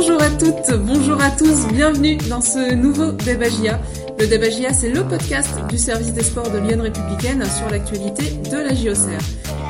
Bonjour 0.00 0.22
à 0.22 0.30
toutes, 0.30 0.78
bonjour 0.86 1.20
à 1.20 1.28
tous, 1.32 1.66
bienvenue 1.72 2.18
dans 2.30 2.40
ce 2.40 2.72
nouveau 2.72 3.10
Debagia. 3.10 3.80
Le 4.20 4.28
Debagia, 4.28 4.72
c'est 4.72 4.90
le 4.90 5.02
podcast 5.02 5.50
du 5.68 5.76
service 5.76 6.12
des 6.12 6.22
sports 6.22 6.52
de 6.52 6.58
Lyon 6.58 6.82
Républicaine 6.82 7.44
sur 7.44 7.68
l'actualité 7.68 8.30
de 8.48 8.58
la 8.58 8.76
JOCR. 8.76 9.20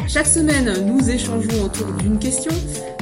Chaque 0.06 0.27
semaine, 0.27 0.84
nous 0.84 1.09
échangeons 1.09 1.64
autour 1.64 1.86
d'une 1.93 2.18
question. 2.18 2.52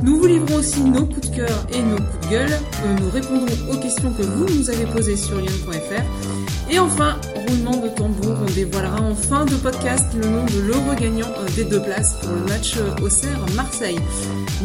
Nous 0.05 0.21
vous 0.21 0.27
livrons 0.27 0.55
aussi 0.55 0.83
nos 0.83 1.05
coups 1.05 1.29
de 1.31 1.35
cœur 1.35 1.67
et 1.75 1.83
nos 1.83 1.97
coups 1.97 2.29
de 2.29 2.31
gueule. 2.31 2.59
Nous 3.01 3.11
répondrons 3.11 3.73
aux 3.73 3.81
questions 3.81 4.13
que 4.13 4.23
vous 4.23 4.47
nous 4.47 4.71
avez 4.71 4.87
posées 4.87 5.17
sur 5.17 5.37
lyon.fr. 5.41 6.26
Et 6.69 6.79
enfin, 6.81 7.17
roulement 7.49 7.77
de 7.77 7.89
tambour, 7.89 8.37
on 8.43 8.53
dévoilera 8.53 9.01
en 9.01 9.15
fin 9.15 9.45
de 9.45 9.55
podcast 9.55 10.05
le 10.21 10.29
nom 10.29 10.45
de 10.45 10.61
l'heureux 10.67 10.97
gagnant 10.99 11.29
euh, 11.39 11.47
des 11.55 11.65
deux 11.65 11.81
places 11.81 12.15
pour 12.21 12.33
le 12.33 12.45
match 12.49 12.77
euh, 12.77 13.05
au 13.05 13.09
Serre 13.09 13.39
Marseille. 13.55 13.99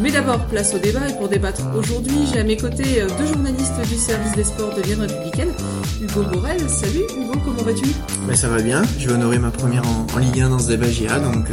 Mais 0.00 0.10
d'abord, 0.10 0.44
place 0.46 0.74
au 0.74 0.78
débat 0.78 1.08
et 1.08 1.12
pour 1.14 1.28
débattre 1.28 1.62
aujourd'hui, 1.76 2.26
j'ai 2.32 2.40
à 2.40 2.44
mes 2.44 2.56
côtés 2.56 3.02
euh, 3.02 3.08
deux 3.18 3.26
journalistes 3.26 3.80
du 3.88 3.96
service 3.96 4.32
des 4.32 4.42
sports 4.44 4.74
de 4.74 4.82
Lyon 4.82 4.98
Républicaine. 5.00 5.52
Hugo 6.00 6.22
Borel, 6.24 6.68
salut 6.68 7.04
Hugo, 7.16 7.38
comment 7.44 7.62
vas-tu? 7.62 7.86
Ben, 8.26 8.34
Ça 8.34 8.48
va 8.48 8.60
bien, 8.60 8.82
je 8.98 9.06
vais 9.06 9.14
honorer 9.14 9.38
ma 9.38 9.52
première 9.52 9.84
en, 9.86 10.18
Ligue 10.18 10.40
1 10.40 10.50
dans 10.50 10.58
ce 10.58 10.68
débat 10.68 10.88
GA, 10.88 11.20
donc 11.20 11.46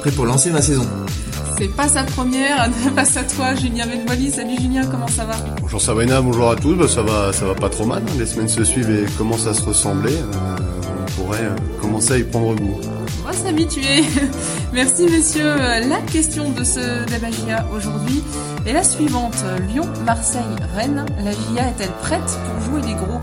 prêt 0.00 0.10
pour 0.12 0.26
lancer 0.26 0.50
ma 0.50 0.62
saison. 0.62 0.86
C'est 1.58 1.68
pas 1.68 1.88
sa 1.88 2.02
première, 2.02 2.68
passe 2.94 3.16
à 3.16 3.24
toi, 3.24 3.54
Julien 3.54 3.86
Benvoli. 3.86 4.30
Salut 4.30 4.56
Julien, 4.60 4.84
comment 4.90 5.08
ça 5.08 5.24
va? 5.24 5.36
Bonjour 5.62 5.80
Sabrina, 5.80 6.20
bonjour 6.20 6.50
à 6.50 6.56
tous. 6.56 6.74
Bah, 6.74 6.86
ça 6.86 7.02
va, 7.02 7.32
ça 7.32 7.46
va 7.46 7.54
pas 7.54 7.70
trop 7.70 7.86
mal. 7.86 8.02
Les 8.18 8.26
semaines 8.26 8.48
se 8.48 8.62
suivent 8.62 8.90
et 8.90 9.06
commencent 9.16 9.46
à 9.46 9.54
se 9.54 9.62
ressembler. 9.62 10.12
Euh, 10.12 10.56
on 11.00 11.22
pourrait 11.22 11.44
euh, 11.44 11.56
commencer 11.80 12.12
à 12.12 12.18
y 12.18 12.24
prendre 12.24 12.54
goût. 12.56 12.78
On 13.22 13.26
va 13.26 13.32
s'habituer. 13.32 14.04
Merci 14.74 15.06
messieurs. 15.06 15.56
La 15.56 16.00
question 16.12 16.50
de 16.50 16.62
ce 16.62 17.06
débat 17.06 17.64
aujourd'hui 17.74 18.22
est 18.66 18.74
la 18.74 18.84
suivante. 18.84 19.36
Lyon, 19.72 19.88
Marseille, 20.04 20.42
Rennes. 20.74 21.06
La 21.24 21.32
GIA 21.32 21.68
est-elle 21.70 21.92
prête 22.02 22.20
pour 22.20 22.64
jouer 22.70 22.82
les 22.86 22.94
gros? 22.94 23.20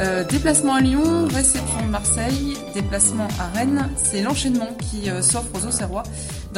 Euh, 0.00 0.22
déplacement 0.22 0.74
à 0.74 0.80
Lyon, 0.80 1.26
réception 1.26 1.84
de 1.84 1.90
Marseille, 1.90 2.56
déplacement 2.72 3.26
à 3.40 3.58
Rennes, 3.58 3.90
c'est 3.96 4.22
l'enchaînement 4.22 4.68
qui 4.78 5.10
euh, 5.10 5.22
s'offre 5.22 5.48
aux 5.54 5.66
Auxerrois. 5.66 6.04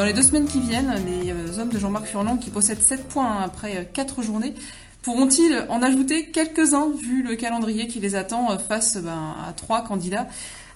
Dans 0.01 0.07
les 0.07 0.15
deux 0.15 0.23
semaines 0.23 0.47
qui 0.47 0.61
viennent, 0.61 0.95
les 1.05 1.31
euh, 1.31 1.61
hommes 1.61 1.69
de 1.69 1.79
Jean-Marc 1.79 2.07
Furlan, 2.07 2.39
qui 2.39 2.49
possèdent 2.49 2.81
7 2.81 3.07
points 3.07 3.43
après 3.43 3.87
4 3.93 4.23
journées, 4.23 4.55
pourront-ils 5.03 5.67
en 5.69 5.83
ajouter 5.83 6.31
quelques-uns 6.31 6.89
vu 6.99 7.23
le 7.23 7.37
calendrier 7.37 7.87
qui 7.87 8.01
les 8.01 8.15
attend 8.15 8.59
face 8.59 8.97
ben, 8.97 9.35
à 9.47 9.53
trois 9.53 9.85
candidats 9.85 10.27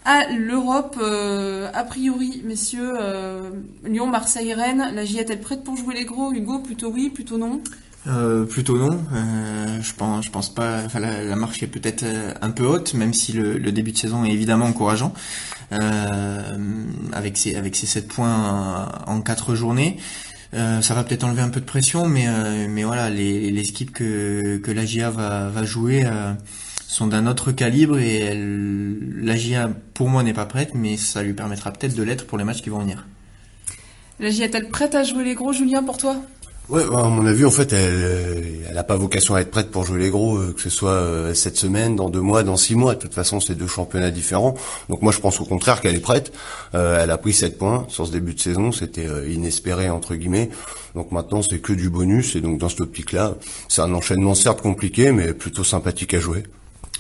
à 0.05 0.31
l'Europe 0.31 0.99
A 1.01 1.85
priori, 1.85 2.43
messieurs, 2.45 2.93
Lyon, 3.83 4.09
Marseille, 4.09 4.53
Rennes, 4.53 4.91
la 4.95 5.07
J 5.07 5.21
est-elle 5.21 5.41
prête 5.41 5.65
pour 5.65 5.79
jouer 5.79 5.95
les 5.95 6.05
gros? 6.05 6.31
Hugo, 6.31 6.59
plutôt 6.59 6.91
oui, 6.91 7.09
plutôt 7.09 7.39
non? 7.39 7.63
Euh, 8.07 8.45
plutôt 8.45 8.77
non. 8.77 9.03
Euh, 9.15 9.81
je 9.81 9.95
pense, 9.95 10.25
je 10.25 10.31
pense 10.31 10.53
pas. 10.53 10.83
La, 10.95 11.37
marche 11.37 11.63
est 11.63 11.67
peut-être 11.67 12.03
euh, 12.03 12.33
un 12.43 12.51
peu 12.51 12.67
haute, 12.67 12.95
même 12.95 13.15
si 13.15 13.33
le, 13.33 13.73
début 13.73 13.93
de 13.93 13.97
saison 13.97 14.25
est 14.25 14.31
évidemment 14.31 14.67
encourageant, 14.67 15.15
avec 17.13 17.37
ses 17.37 17.57
avec 17.57 17.77
ses 17.77 17.87
7 17.87 18.09
points 18.09 18.89
en 19.07 19.21
4 19.21 19.55
journées. 19.55 19.99
ça 20.53 20.95
va 20.95 21.05
peut-être 21.05 21.25
enlever 21.25 21.43
un 21.43 21.49
peu 21.51 21.61
de 21.61 21.67
pression, 21.67 22.07
mais 22.07 22.27
mais 22.69 22.85
voilà, 22.85 23.11
les, 23.11 23.51
les 23.51 23.69
équipes 23.69 23.93
que 23.93 24.59
que 24.59 24.71
la 24.71 24.85
GIA 24.85 25.11
va 25.11 25.49
va 25.49 25.65
jouer 25.65 26.05
sont 26.87 27.07
d'un 27.09 27.27
autre 27.27 27.51
calibre 27.53 27.99
et 27.99 28.19
elle, 28.19 28.99
la 29.23 29.37
GIA 29.37 29.71
pour 29.95 30.09
moi 30.09 30.23
n'est 30.23 30.33
pas 30.33 30.47
prête, 30.47 30.75
mais 30.75 30.97
ça 30.97 31.23
lui 31.23 31.33
permettra 31.33 31.73
peut-être 31.73 31.95
de 31.95 32.03
l'être 32.03 32.27
pour 32.27 32.39
les 32.39 32.45
matchs 32.45 32.63
qui 32.63 32.71
vont 32.71 32.79
venir. 32.79 33.07
La 34.21 34.31
GIA 34.31 34.47
est-elle 34.47 34.69
prête 34.69 34.95
à 34.95 35.03
jouer 35.03 35.25
les 35.25 35.35
gros, 35.35 35.53
Julien, 35.53 35.83
pour 35.83 35.99
toi? 35.99 36.17
Ouais, 36.71 36.83
à 36.83 37.09
mon 37.09 37.27
avis, 37.27 37.45
en 37.45 37.51
fait, 37.51 37.75
elle, 37.75 38.65
elle 38.71 38.79
a 38.79 38.85
pas 38.85 38.97
vocation 38.97 39.35
à 39.35 39.43
être 39.43 39.51
prête 39.51 39.71
pour 39.71 39.85
jouer 39.85 39.99
les 39.99 40.09
gros, 40.09 40.39
euh, 40.39 40.55
que 40.55 40.63
ce 40.63 40.71
soit 40.71 40.93
euh, 40.93 41.35
cette 41.35 41.59
semaine, 41.59 41.95
dans 41.95 42.09
deux 42.09 42.23
mois, 42.23 42.43
dans 42.43 42.57
six 42.57 42.75
mois. 42.75 42.95
De 42.95 43.01
toute 43.01 43.13
façon, 43.13 43.39
c'est 43.39 43.55
deux 43.55 43.67
championnats 43.67 44.11
différents. 44.11 44.55
Donc 44.89 45.03
moi, 45.03 45.13
je 45.13 45.21
pense 45.21 45.39
au 45.43 45.45
contraire 45.45 45.83
qu'elle 45.83 45.95
est 45.95 46.01
prête. 46.01 46.33
Euh, 46.75 46.99
elle 47.03 47.11
a 47.11 47.19
pris 47.19 47.35
sept 47.35 47.59
points 47.59 47.85
sur 47.89 48.07
ce 48.07 48.13
début 48.13 48.33
de 48.33 48.41
saison. 48.41 48.73
C'était 48.73 49.07
inespéré 49.29 49.91
entre 49.91 50.15
guillemets. 50.15 50.49
Donc 50.95 51.13
maintenant, 51.13 51.43
c'est 51.43 51.59
que 51.59 51.75
du 51.75 51.91
bonus. 51.91 52.35
Et 52.35 52.41
donc 52.41 52.59
dans 52.59 52.71
cette 52.71 52.81
optique-là, 52.81 53.35
c'est 53.69 53.83
un 53.83 53.93
enchaînement 53.93 54.35
certes 54.35 54.63
compliqué, 54.63 55.13
mais 55.13 55.35
plutôt 55.35 55.65
sympathique 55.65 56.15
à 56.15 56.19
jouer. 56.19 56.45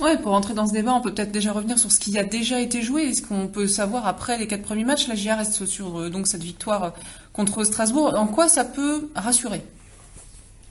Ouais, 0.00 0.18
pour 0.18 0.32
entrer 0.32 0.54
dans 0.54 0.66
ce 0.66 0.72
débat, 0.72 0.92
on 0.92 1.00
peut 1.00 1.14
peut-être 1.14 1.30
déjà 1.30 1.52
revenir 1.52 1.78
sur 1.78 1.92
ce 1.92 2.00
qui 2.00 2.18
a 2.18 2.24
déjà 2.24 2.60
été 2.60 2.82
joué. 2.82 3.02
Est-ce 3.02 3.22
qu'on 3.22 3.46
peut 3.46 3.68
savoir 3.68 4.08
après 4.08 4.38
les 4.38 4.48
quatre 4.48 4.62
premiers 4.62 4.84
matchs, 4.84 5.06
la 5.06 5.14
GIA 5.14 5.36
reste 5.36 5.66
sur 5.66 6.10
donc 6.10 6.26
cette 6.26 6.42
victoire 6.42 6.94
contre 7.32 7.62
Strasbourg. 7.62 8.12
En 8.16 8.26
quoi 8.26 8.48
ça 8.48 8.64
peut 8.64 9.08
rassurer? 9.14 9.62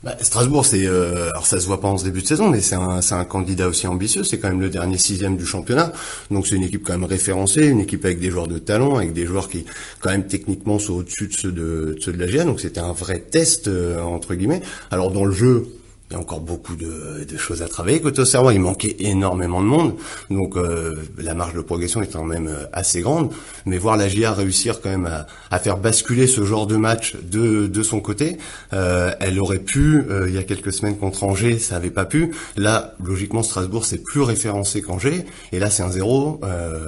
Bah, 0.03 0.17
Strasbourg, 0.19 0.66
c'est 0.66 0.85
euh, 0.85 1.29
alors 1.29 1.45
ça 1.45 1.62
se 1.62 1.66
voit 1.66 1.79
pas 1.79 1.88
en 1.88 1.97
ce 1.97 2.03
début 2.03 2.22
de 2.22 2.28
saison, 2.28 2.50
mais 2.50 2.59
c'est 2.59 2.75
un, 2.75 3.00
un 3.09 3.23
candidat 3.23 3.69
aussi 3.69 3.88
ambitieux. 3.88 4.25
C'est 4.25 4.38
quand 4.38 4.50
même 4.50 4.59
le 4.59 4.69
dernier 4.69 4.97
sixième 4.97 5.38
du 5.38 5.45
championnat, 5.45 5.94
donc 6.29 6.45
c'est 6.45 6.56
une 6.56 6.63
équipe 6.63 6.83
quand 6.83 6.91
même 6.91 7.06
référencée, 7.06 7.67
une 7.67 7.79
équipe 7.79 8.03
avec 8.03 8.19
des 8.19 8.29
joueurs 8.29 8.47
de 8.47 8.57
talent, 8.57 8.97
avec 8.97 9.13
des 9.13 9.25
joueurs 9.25 9.47
qui 9.47 9.63
quand 10.01 10.09
même 10.09 10.28
techniquement 10.28 10.78
sont 10.78 10.95
au-dessus 10.95 11.28
de 11.28 11.33
ceux 11.33 11.51
de, 11.53 11.95
ceux 12.01 12.12
de 12.12 12.19
la 12.19 12.28
GIA. 12.28 12.44
Donc 12.44 12.59
c'était 12.59 12.81
un 12.81 12.91
vrai 12.91 13.19
test 13.19 13.69
euh, 13.69 14.01
entre 14.01 14.35
guillemets. 14.35 14.62
Alors 14.91 15.09
dans 15.12 15.23
le 15.23 15.31
jeu, 15.31 15.67
il 16.09 16.13
y 16.13 16.15
a 16.17 16.19
encore 16.19 16.41
beaucoup 16.41 16.75
de, 16.75 17.25
choses 17.37 17.61
à 17.61 17.67
travailler. 17.67 17.99
Côté 18.01 18.21
au 18.21 18.25
cerveau, 18.25 18.51
il 18.51 18.59
manquait 18.59 18.95
énormément 18.99 19.61
de 19.61 19.67
monde, 19.67 19.95
donc 20.29 20.55
euh, 20.55 20.95
la 21.17 21.33
marge 21.33 21.53
de 21.53 21.61
progression 21.61 22.01
est 22.01 22.11
quand 22.11 22.23
même 22.23 22.47
euh, 22.47 22.65
assez 22.71 23.01
grande. 23.01 23.31
Mais 23.65 23.77
voir 23.77 23.97
la 23.97 24.07
GIA 24.07 24.33
réussir 24.33 24.81
quand 24.81 24.89
même 24.89 25.09
à, 25.49 25.59
faire 25.59 25.77
basculer 25.77 26.27
ce 26.27 26.43
genre 26.43 26.67
de 26.67 26.75
match 26.75 27.15
de, 27.15 27.67
de 27.67 27.83
son 27.83 27.99
côté, 27.99 28.37
euh, 28.73 29.11
elle 29.19 29.39
aurait 29.39 29.59
pu, 29.59 30.03
il 30.27 30.33
y 30.33 30.37
a 30.37 30.43
quelques 30.43 30.73
semaines 30.73 30.97
contre 30.97 31.23
Angers, 31.23 31.57
ça 31.57 31.77
avait 31.77 31.89
pas 31.89 32.05
pu. 32.05 32.33
Là, 32.57 32.93
logiquement, 33.03 33.43
Strasbourg 33.43 33.85
c'est 33.85 34.03
plus 34.03 34.21
référencé 34.21 34.81
qu'Angers, 34.81 35.25
et 35.51 35.59
là 35.59 35.69
c'est 35.69 35.83
un 35.83 35.91
zéro. 35.91 36.41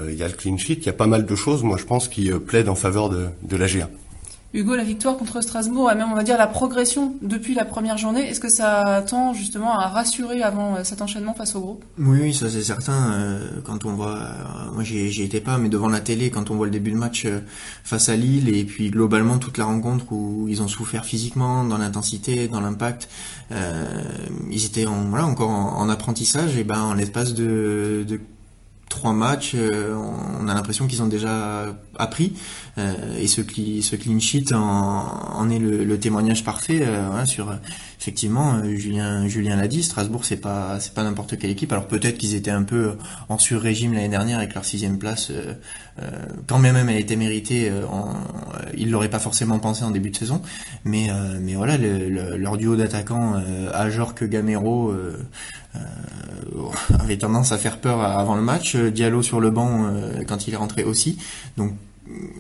Il 0.10 0.16
y 0.16 0.24
a 0.24 0.28
le 0.28 0.34
clean 0.34 0.58
sheet, 0.58 0.80
il 0.82 0.86
y 0.86 0.90
a 0.90 0.94
pas 0.94 1.08
mal 1.08 1.26
de 1.26 1.36
choses, 1.36 1.64
moi 1.64 1.78
je 1.78 1.86
pense, 1.86 2.08
qui 2.08 2.30
plaident 2.32 2.70
en 2.70 2.76
faveur 2.76 3.10
de, 3.10 3.28
de 3.44 3.58
la 3.58 3.68
GIA. 3.68 3.90
Hugo, 4.56 4.74
la 4.74 4.86
victoire 4.86 5.18
contre 5.18 5.42
Strasbourg, 5.42 5.92
et 5.92 5.96
même 5.96 6.10
on 6.10 6.16
va 6.16 6.24
dire 6.24 6.38
la 6.38 6.48
progression 6.48 7.18
depuis 7.22 7.54
la 7.54 7.66
première 7.66 7.98
journée, 7.98 8.30
est-ce 8.30 8.40
que 8.40 8.48
ça 8.48 9.04
tend 9.06 9.34
justement 9.34 9.78
à 9.78 9.90
rassurer 9.90 10.44
avant 10.44 10.78
euh, 10.78 10.84
cet 10.86 11.02
enchaînement 11.02 11.34
face 11.34 11.56
au 11.56 11.60
groupe? 11.60 11.84
Oui, 12.00 12.20
oui, 12.22 12.34
ça 12.34 12.50
c'est 12.50 12.64
certain. 12.64 13.12
Euh, 13.12 13.62
quand 13.66 13.84
on 13.84 13.92
voit, 13.92 14.16
euh, 14.16 14.72
moi 14.74 14.84
j'y 14.84 15.24
étais 15.24 15.42
pas, 15.42 15.58
mais 15.58 15.68
devant 15.68 15.90
la 15.90 16.00
télé, 16.00 16.30
quand 16.30 16.52
on 16.52 16.56
voit 16.56 16.68
le 16.68 16.72
début 16.72 16.92
de 16.92 16.96
match 16.96 17.28
face 17.84 18.08
à 18.08 18.16
Lille 18.16 18.48
et 18.48 18.64
puis 18.64 18.92
globalement 18.92 19.40
toute 19.40 19.58
la 19.58 19.66
rencontre 19.66 20.06
où 20.14 20.48
ils 20.48 20.62
ont 20.62 20.70
souffert 20.70 21.04
physiquement, 21.04 21.66
dans 21.66 21.78
l'intensité, 21.78 22.48
dans 22.48 22.62
l'impact, 22.62 23.10
ils 23.52 24.66
étaient 24.66 24.86
en, 24.86 25.10
voilà, 25.10 25.26
encore 25.26 25.50
en, 25.50 25.90
apprentissage 25.90 26.58
et 26.58 26.64
ben 26.64 26.82
en 26.82 26.94
l'espace 26.94 27.34
de, 27.34 28.06
de 28.08 28.20
trois 28.90 29.14
matchs, 29.14 29.54
euh, 29.56 29.96
on 30.40 30.48
a 30.48 30.54
l'impression 30.54 30.88
qu'ils 30.88 31.02
ont 31.02 31.08
déjà 31.08 31.66
appris. 31.98 32.34
Euh, 32.78 32.94
et 33.20 33.28
ce, 33.28 33.42
ce 33.42 33.96
clean 33.96 34.20
sheet 34.20 34.54
en, 34.54 35.50
est 35.50 35.60
le, 35.60 35.98
témoignage 35.98 36.44
parfait 36.44 36.82
euh, 36.82 37.26
sur 37.26 37.56
effectivement 38.00 38.62
Julien 38.76 39.28
Julien 39.28 39.56
l'a 39.56 39.68
dit 39.68 39.82
Strasbourg 39.82 40.26
c'est 40.26 40.38
pas 40.38 40.78
c'est 40.82 40.94
pas 40.94 41.04
n'importe 41.04 41.38
quelle 41.38 41.50
équipe 41.50 41.72
alors 41.72 41.88
peut-être 41.88 42.18
qu'ils 42.18 42.36
étaient 42.36 42.52
un 42.52 42.64
peu 42.64 42.98
en 43.30 43.38
sur 43.38 43.62
régime 43.62 43.94
l'année 43.94 44.10
dernière 44.10 44.40
avec 44.40 44.54
leur 44.54 44.66
sixième 44.66 45.00
place 45.00 45.32
quand 46.46 46.60
même 46.60 46.76
elle 46.90 47.00
était 47.00 47.16
méritée 47.16 47.72
ils 48.76 48.92
l'auraient 48.92 49.10
pas 49.10 49.20
forcément 49.20 49.58
pensé 49.58 49.84
en 49.86 49.92
début 49.92 50.10
de 50.12 50.18
saison 50.18 50.42
mais 50.84 51.10
mais 51.40 51.56
voilà 51.56 51.78
leur 51.78 52.58
duo 52.58 52.76
d'attaquants 52.76 53.42
Ajor 53.74 54.14
que 54.14 54.26
Gamero 54.26 54.94
avait 57.00 57.18
tendance 57.18 57.52
à 57.52 57.58
faire 57.58 57.80
peur 57.80 58.02
avant 58.02 58.36
le 58.36 58.42
match. 58.42 58.76
Euh, 58.76 58.92
Diallo 58.92 59.22
sur 59.22 59.40
le 59.40 59.50
banc 59.52 59.86
euh, 59.86 60.24
quand 60.28 60.48
il 60.48 60.54
est 60.54 60.58
rentré 60.58 60.84
aussi. 60.84 61.18
Donc 61.58 61.74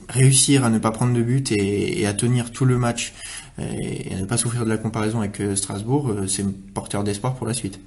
réussir 0.09 0.63
à 0.63 0.69
ne 0.69 0.77
pas 0.77 0.91
prendre 0.91 1.13
de 1.13 1.23
but 1.23 1.51
et, 1.51 2.05
à 2.05 2.13
tenir 2.13 2.51
tout 2.51 2.65
le 2.65 2.77
match 2.77 3.13
et 3.57 4.13
à 4.13 4.19
ne 4.19 4.25
pas 4.25 4.37
souffrir 4.37 4.63
de 4.63 4.69
la 4.69 4.77
comparaison 4.77 5.21
avec 5.21 5.41
Strasbourg, 5.55 6.13
c'est 6.27 6.45
porteur 6.75 7.03
d'espoir 7.03 7.33
pour 7.33 7.47
la 7.47 7.53
suite. 7.55 7.79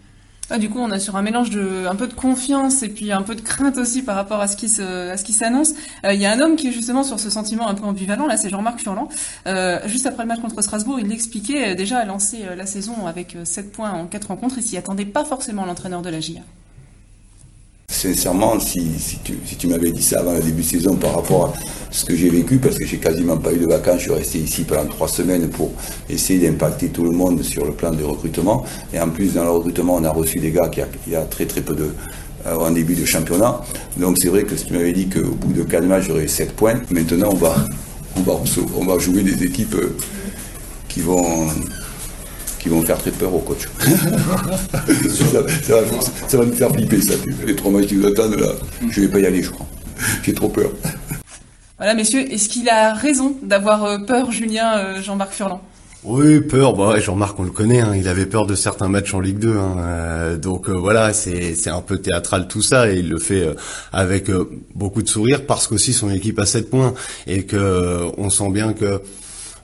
Ah, 0.50 0.59
du 0.59 0.71
coup, 0.71 0.79
on 0.79 0.91
a 0.91 0.99
sur 0.99 1.17
un 1.17 1.23
mélange 1.23 1.50
de 1.50 1.87
un 1.87 1.95
peu 1.95 2.06
de 2.06 2.15
confiance 2.15 2.83
et 2.83 2.89
puis 2.89 3.12
un 3.12 3.21
peu 3.23 3.35
de 3.35 3.43
crainte 3.43 3.77
aussi 3.77 4.03
par 4.03 4.17
rapport 4.17 4.41
à 4.41 4.49
ce 4.49 4.56
qui 4.56 4.71
se, 4.71 5.11
à 5.11 5.17
ce 5.19 5.25
qui 5.25 5.35
s'annonce. 5.35 5.75
Euh, 6.05 6.15
il 6.15 6.21
y 6.21 6.25
a 6.25 6.33
un 6.33 6.41
homme 6.41 6.56
qui 6.56 6.69
est 6.69 6.73
justement 6.73 7.03
sur 7.03 7.21
ce 7.21 7.29
sentiment 7.29 7.69
un 7.69 7.75
peu 7.75 7.85
ambivalent. 7.85 8.27
Là, 8.27 8.39
c'est 8.39 8.49
Jean-Marc 8.49 8.81
Furlan. 8.81 9.09
Euh, 9.47 9.79
juste 9.85 10.06
après 10.06 10.23
le 10.23 10.29
match 10.29 10.41
contre 10.41 10.62
Strasbourg, 10.62 10.99
il 11.00 11.09
l'expliquait 11.09 11.73
euh, 11.73 11.75
déjà 11.75 11.99
à 11.99 12.05
lancer 12.06 12.47
la 12.56 12.65
saison 12.65 13.06
avec 13.06 13.37
7 13.45 13.73
points 13.73 13.91
en 13.91 14.06
4 14.06 14.29
rencontres. 14.29 14.56
Il 14.56 14.62
s'y 14.62 14.79
attendait 14.79 15.05
pas 15.05 15.25
forcément 15.25 15.67
l'entraîneur 15.67 16.00
de 16.00 16.09
la 16.09 16.21
GIA. 16.21 16.41
Sincèrement, 17.90 18.61
si, 18.61 19.19
tu, 19.58 19.67
m'avais 19.67 19.90
dit 19.90 20.02
ça 20.02 20.20
avant 20.20 20.35
le 20.35 20.40
début 20.40 20.62
de 20.62 20.67
saison 20.67 20.94
par 20.94 21.17
rapport 21.17 21.46
à 21.46 21.52
ce 21.90 22.05
que 22.05 22.14
j'ai 22.14 22.29
vécu, 22.29 22.58
parce 22.58 22.79
que 22.79 22.87
j'ai 22.87 22.99
quasiment 22.99 23.38
pas 23.38 23.52
eu 23.52 23.58
de 23.58 23.67
vacances, 23.67 23.96
je 23.96 24.02
suis 24.02 24.12
resté 24.12 24.38
ici 24.38 24.62
pendant 24.62 24.87
trois 24.87 25.08
semaines 25.08 25.49
pour 25.49 25.73
essayer 26.08 26.49
d'impacter 26.49 26.90
tout 26.90 27.02
le 27.02 27.11
monde 27.11 27.43
sur 27.43 27.64
le 27.64 27.73
plan 27.73 27.90
de 27.90 28.05
recrutement. 28.05 28.64
Et 28.93 29.00
en 29.00 29.08
plus, 29.08 29.35
dans 29.35 29.43
le 29.43 29.50
recrutement, 29.50 29.96
on 29.96 30.05
a 30.05 30.11
reçu 30.11 30.38
des 30.38 30.52
gars 30.52 30.69
qui 30.69 30.81
a, 30.81 31.23
très 31.23 31.46
très 31.46 31.61
peu 31.61 31.75
de, 31.75 31.90
euh, 32.46 32.55
en 32.55 32.70
début 32.70 32.94
de 32.94 33.05
championnat. 33.05 33.62
Donc 33.96 34.19
c'est 34.20 34.29
vrai 34.29 34.44
que 34.44 34.55
si 34.55 34.67
tu 34.67 34.75
m'avais 34.75 34.93
dit 34.93 35.08
qu'au 35.08 35.34
bout 35.34 35.52
de 35.52 35.64
quatre 35.64 35.87
matchs, 35.87 36.05
j'aurais 36.06 36.29
7 36.29 36.52
points, 36.52 36.81
maintenant 36.91 37.31
on 37.32 37.37
va, 37.37 37.56
on 38.17 38.20
va, 38.20 38.41
on 38.76 38.84
va 38.84 38.99
jouer 39.00 39.23
des 39.23 39.43
équipes 39.43 39.75
euh, 39.75 39.96
qui 40.88 41.00
vont 41.00 41.49
qui 42.58 42.69
vont 42.69 42.82
faire 42.82 42.99
très 42.99 43.10
peur 43.10 43.34
au 43.34 43.38
coach. 43.38 43.69
ça, 43.81 43.87
va, 46.37 46.44
nous 46.44 46.52
faire 46.52 46.70
flipper, 46.72 47.00
ça. 47.00 47.14
Les 47.46 47.56
trois 47.56 47.70
matchs 47.70 47.87
qui 47.87 47.96
nous 47.96 48.06
attendent, 48.06 48.38
là, 48.38 48.52
je 48.90 49.00
vais 49.00 49.08
pas 49.08 49.20
y 49.20 49.26
aller, 49.26 49.43
je 49.43 49.50
crois. 49.50 49.66
J'ai 50.22 50.34
trop 50.34 50.49
peur. 50.49 50.70
Voilà, 51.78 51.94
messieurs, 51.94 52.32
est-ce 52.32 52.49
qu'il 52.49 52.69
a 52.69 52.93
raison 52.93 53.37
d'avoir 53.43 53.84
euh, 53.84 53.99
peur, 53.99 54.32
Julien, 54.32 54.78
euh, 54.78 55.02
Jean-Marc 55.02 55.32
Furlan? 55.32 55.60
Oui, 56.05 56.40
peur. 56.40 56.75
Bah, 56.75 56.99
Jean-Marc, 56.99 57.38
on 57.38 57.44
le 57.44 57.50
connaît. 57.50 57.81
Hein, 57.81 57.94
il 57.96 58.08
avait 58.08 58.26
peur 58.26 58.46
de 58.46 58.55
certains 58.55 58.88
matchs 58.88 59.14
en 59.14 59.20
Ligue 59.20 59.38
2. 59.38 59.56
Hein, 59.56 59.76
euh, 59.78 60.37
donc 60.37 60.69
voilà, 60.69 61.12
c'est 61.12 61.55
c'est 61.55 61.70
un 61.70 61.81
peu 61.81 61.99
théâtral 61.99 62.49
tout 62.49 62.62
ça, 62.62 62.90
et 62.90 62.99
il 62.99 63.08
le 63.08 63.19
fait 63.19 63.49
avec 63.93 64.31
beaucoup 64.75 65.02
de 65.02 65.08
sourire 65.08 65.44
parce 65.46 65.66
qu'aussi 65.66 65.93
son 65.93 66.10
équipe 66.10 66.38
a 66.38 66.46
7 66.46 66.70
points 66.70 66.94
et 67.26 67.44
que 67.44 68.06
on 68.16 68.31
sent 68.31 68.50
bien 68.50 68.72
que 68.72 69.00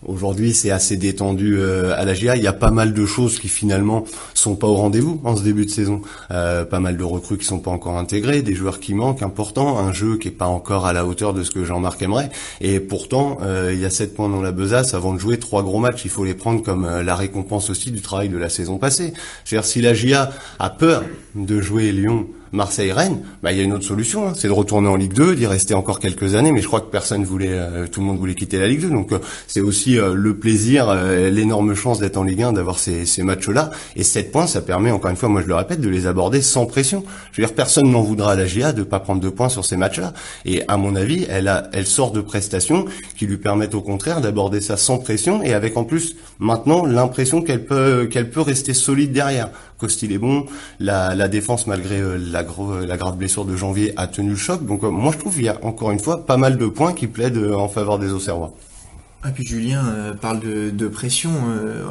Aujourd'hui, 0.06 0.52
c'est 0.52 0.70
assez 0.70 0.96
détendu 0.96 1.56
euh, 1.58 1.94
à 1.96 2.04
la 2.04 2.12
GIA. 2.12 2.36
Il 2.36 2.42
y 2.42 2.46
a 2.46 2.52
pas 2.52 2.70
mal 2.70 2.92
de 2.92 3.06
choses 3.06 3.38
qui 3.38 3.48
finalement 3.48 4.04
sont 4.34 4.54
pas 4.54 4.66
au 4.66 4.74
rendez-vous 4.74 5.20
en 5.24 5.34
ce 5.34 5.42
début 5.42 5.64
de 5.64 5.70
saison. 5.70 6.02
Euh, 6.30 6.64
pas 6.64 6.80
mal 6.80 6.96
de 6.98 7.04
recrues 7.04 7.38
qui 7.38 7.46
sont 7.46 7.58
pas 7.58 7.70
encore 7.70 7.96
intégrées, 7.96 8.42
des 8.42 8.54
joueurs 8.54 8.80
qui 8.80 8.92
manquent, 8.92 9.22
important, 9.22 9.78
un 9.78 9.92
jeu 9.92 10.18
qui 10.18 10.28
est 10.28 10.32
pas 10.32 10.46
encore 10.46 10.84
à 10.86 10.92
la 10.92 11.06
hauteur 11.06 11.32
de 11.32 11.42
ce 11.42 11.50
que 11.50 11.64
Jean-Marc 11.64 12.02
aimerait. 12.02 12.30
Et 12.60 12.80
pourtant, 12.80 13.38
euh, 13.42 13.72
il 13.72 13.80
y 13.80 13.86
a 13.86 13.90
sept 13.90 14.14
points 14.14 14.28
dans 14.28 14.42
la 14.42 14.52
besace 14.52 14.92
avant 14.92 15.14
de 15.14 15.18
jouer 15.18 15.38
trois 15.38 15.62
gros 15.62 15.78
matchs. 15.78 16.04
Il 16.04 16.10
faut 16.10 16.24
les 16.24 16.34
prendre 16.34 16.62
comme 16.62 16.86
la 16.86 17.16
récompense 17.16 17.70
aussi 17.70 17.90
du 17.90 18.02
travail 18.02 18.28
de 18.28 18.36
la 18.36 18.50
saison 18.50 18.76
passée. 18.76 19.14
C'est-à-dire 19.44 19.66
si 19.66 19.80
la 19.80 19.94
GIA 19.94 20.30
a 20.58 20.70
peur 20.70 21.04
de 21.34 21.60
jouer 21.60 21.92
Lyon 21.92 22.26
Marseille-Rennes, 22.52 23.22
bah, 23.42 23.52
il 23.52 23.58
y 23.58 23.60
a 23.60 23.64
une 23.64 23.72
autre 23.72 23.84
solution, 23.84 24.28
hein. 24.28 24.32
c'est 24.36 24.48
de 24.48 24.52
retourner 24.52 24.88
en 24.88 24.96
Ligue 24.96 25.12
2, 25.12 25.34
d'y 25.34 25.46
rester 25.46 25.74
encore 25.74 25.98
quelques 25.98 26.34
années, 26.34 26.52
mais 26.52 26.60
je 26.60 26.66
crois 26.66 26.80
que 26.80 26.90
personne 26.90 27.24
voulait, 27.24 27.48
euh, 27.50 27.86
tout 27.86 28.00
le 28.00 28.06
monde 28.06 28.18
voulait 28.18 28.34
quitter 28.34 28.58
la 28.58 28.68
Ligue 28.68 28.80
2, 28.82 28.90
donc 28.90 29.12
euh, 29.12 29.18
c'est 29.46 29.60
aussi 29.60 29.98
euh, 29.98 30.14
le 30.14 30.36
plaisir, 30.36 30.94
l'énorme 30.94 31.74
chance 31.74 31.98
d'être 31.98 32.16
en 32.16 32.22
Ligue 32.22 32.42
1, 32.42 32.52
d'avoir 32.52 32.78
ces, 32.78 33.06
ces 33.06 33.22
matchs-là, 33.22 33.70
et 33.96 34.04
7 34.04 34.30
points, 34.30 34.46
ça 34.46 34.60
permet, 34.60 34.90
encore 34.90 35.10
une 35.10 35.16
fois, 35.16 35.28
moi 35.28 35.42
je 35.42 35.48
le 35.48 35.54
répète, 35.54 35.80
de 35.80 35.88
les 35.88 36.06
aborder 36.06 36.42
sans 36.42 36.66
pression. 36.66 37.04
Je 37.32 37.40
veux 37.40 37.46
dire, 37.46 37.54
personne 37.54 37.90
n'en 37.90 38.02
voudra 38.02 38.32
à 38.32 38.36
la 38.36 38.46
GA 38.46 38.72
de 38.72 38.82
pas 38.82 39.00
prendre 39.00 39.20
deux 39.20 39.30
points 39.30 39.48
sur 39.48 39.64
ces 39.64 39.76
matchs-là, 39.76 40.12
et 40.44 40.62
à 40.68 40.76
mon 40.76 40.94
avis, 40.96 41.26
elle, 41.28 41.48
a, 41.48 41.68
elle 41.72 41.86
sort 41.86 42.12
de 42.12 42.20
prestations 42.20 42.84
qui 43.16 43.26
lui 43.26 43.36
permettent 43.36 43.74
au 43.74 43.82
contraire 43.82 44.20
d'aborder 44.20 44.60
ça 44.60 44.76
sans 44.76 44.98
pression, 44.98 45.42
et 45.42 45.54
avec 45.54 45.76
en 45.76 45.84
plus, 45.84 46.16
maintenant, 46.38 46.84
l'impression 46.84 47.42
qu'elle 47.42 47.64
peut, 47.64 48.06
qu'elle 48.10 48.30
peut 48.30 48.40
rester 48.40 48.74
solide 48.74 49.12
derrière. 49.12 49.50
Costil 49.78 50.12
est 50.12 50.18
bon, 50.18 50.46
la, 50.80 51.14
la 51.14 51.28
défense 51.28 51.66
malgré 51.66 52.00
la 52.00 52.44
euh, 52.60 52.86
la 52.86 52.96
grave 52.96 53.16
blessure 53.16 53.44
de 53.44 53.56
janvier 53.56 53.92
a 53.96 54.06
tenu 54.06 54.30
le 54.30 54.36
choc. 54.36 54.64
Donc 54.64 54.84
euh, 54.84 54.90
moi 54.90 55.12
je 55.12 55.18
trouve 55.18 55.34
qu'il 55.34 55.44
y 55.44 55.48
a 55.48 55.58
encore 55.64 55.90
une 55.90 55.98
fois 55.98 56.26
pas 56.26 56.36
mal 56.36 56.58
de 56.58 56.66
points 56.66 56.92
qui 56.92 57.06
plaident 57.06 57.36
euh, 57.36 57.54
en 57.54 57.68
faveur 57.68 57.98
des 57.98 58.12
Auxerrois. 58.12 58.54
Ah, 59.26 59.30
puis 59.30 59.46
Julien 59.46 60.14
parle 60.20 60.40
de, 60.40 60.88
pression. 60.88 61.30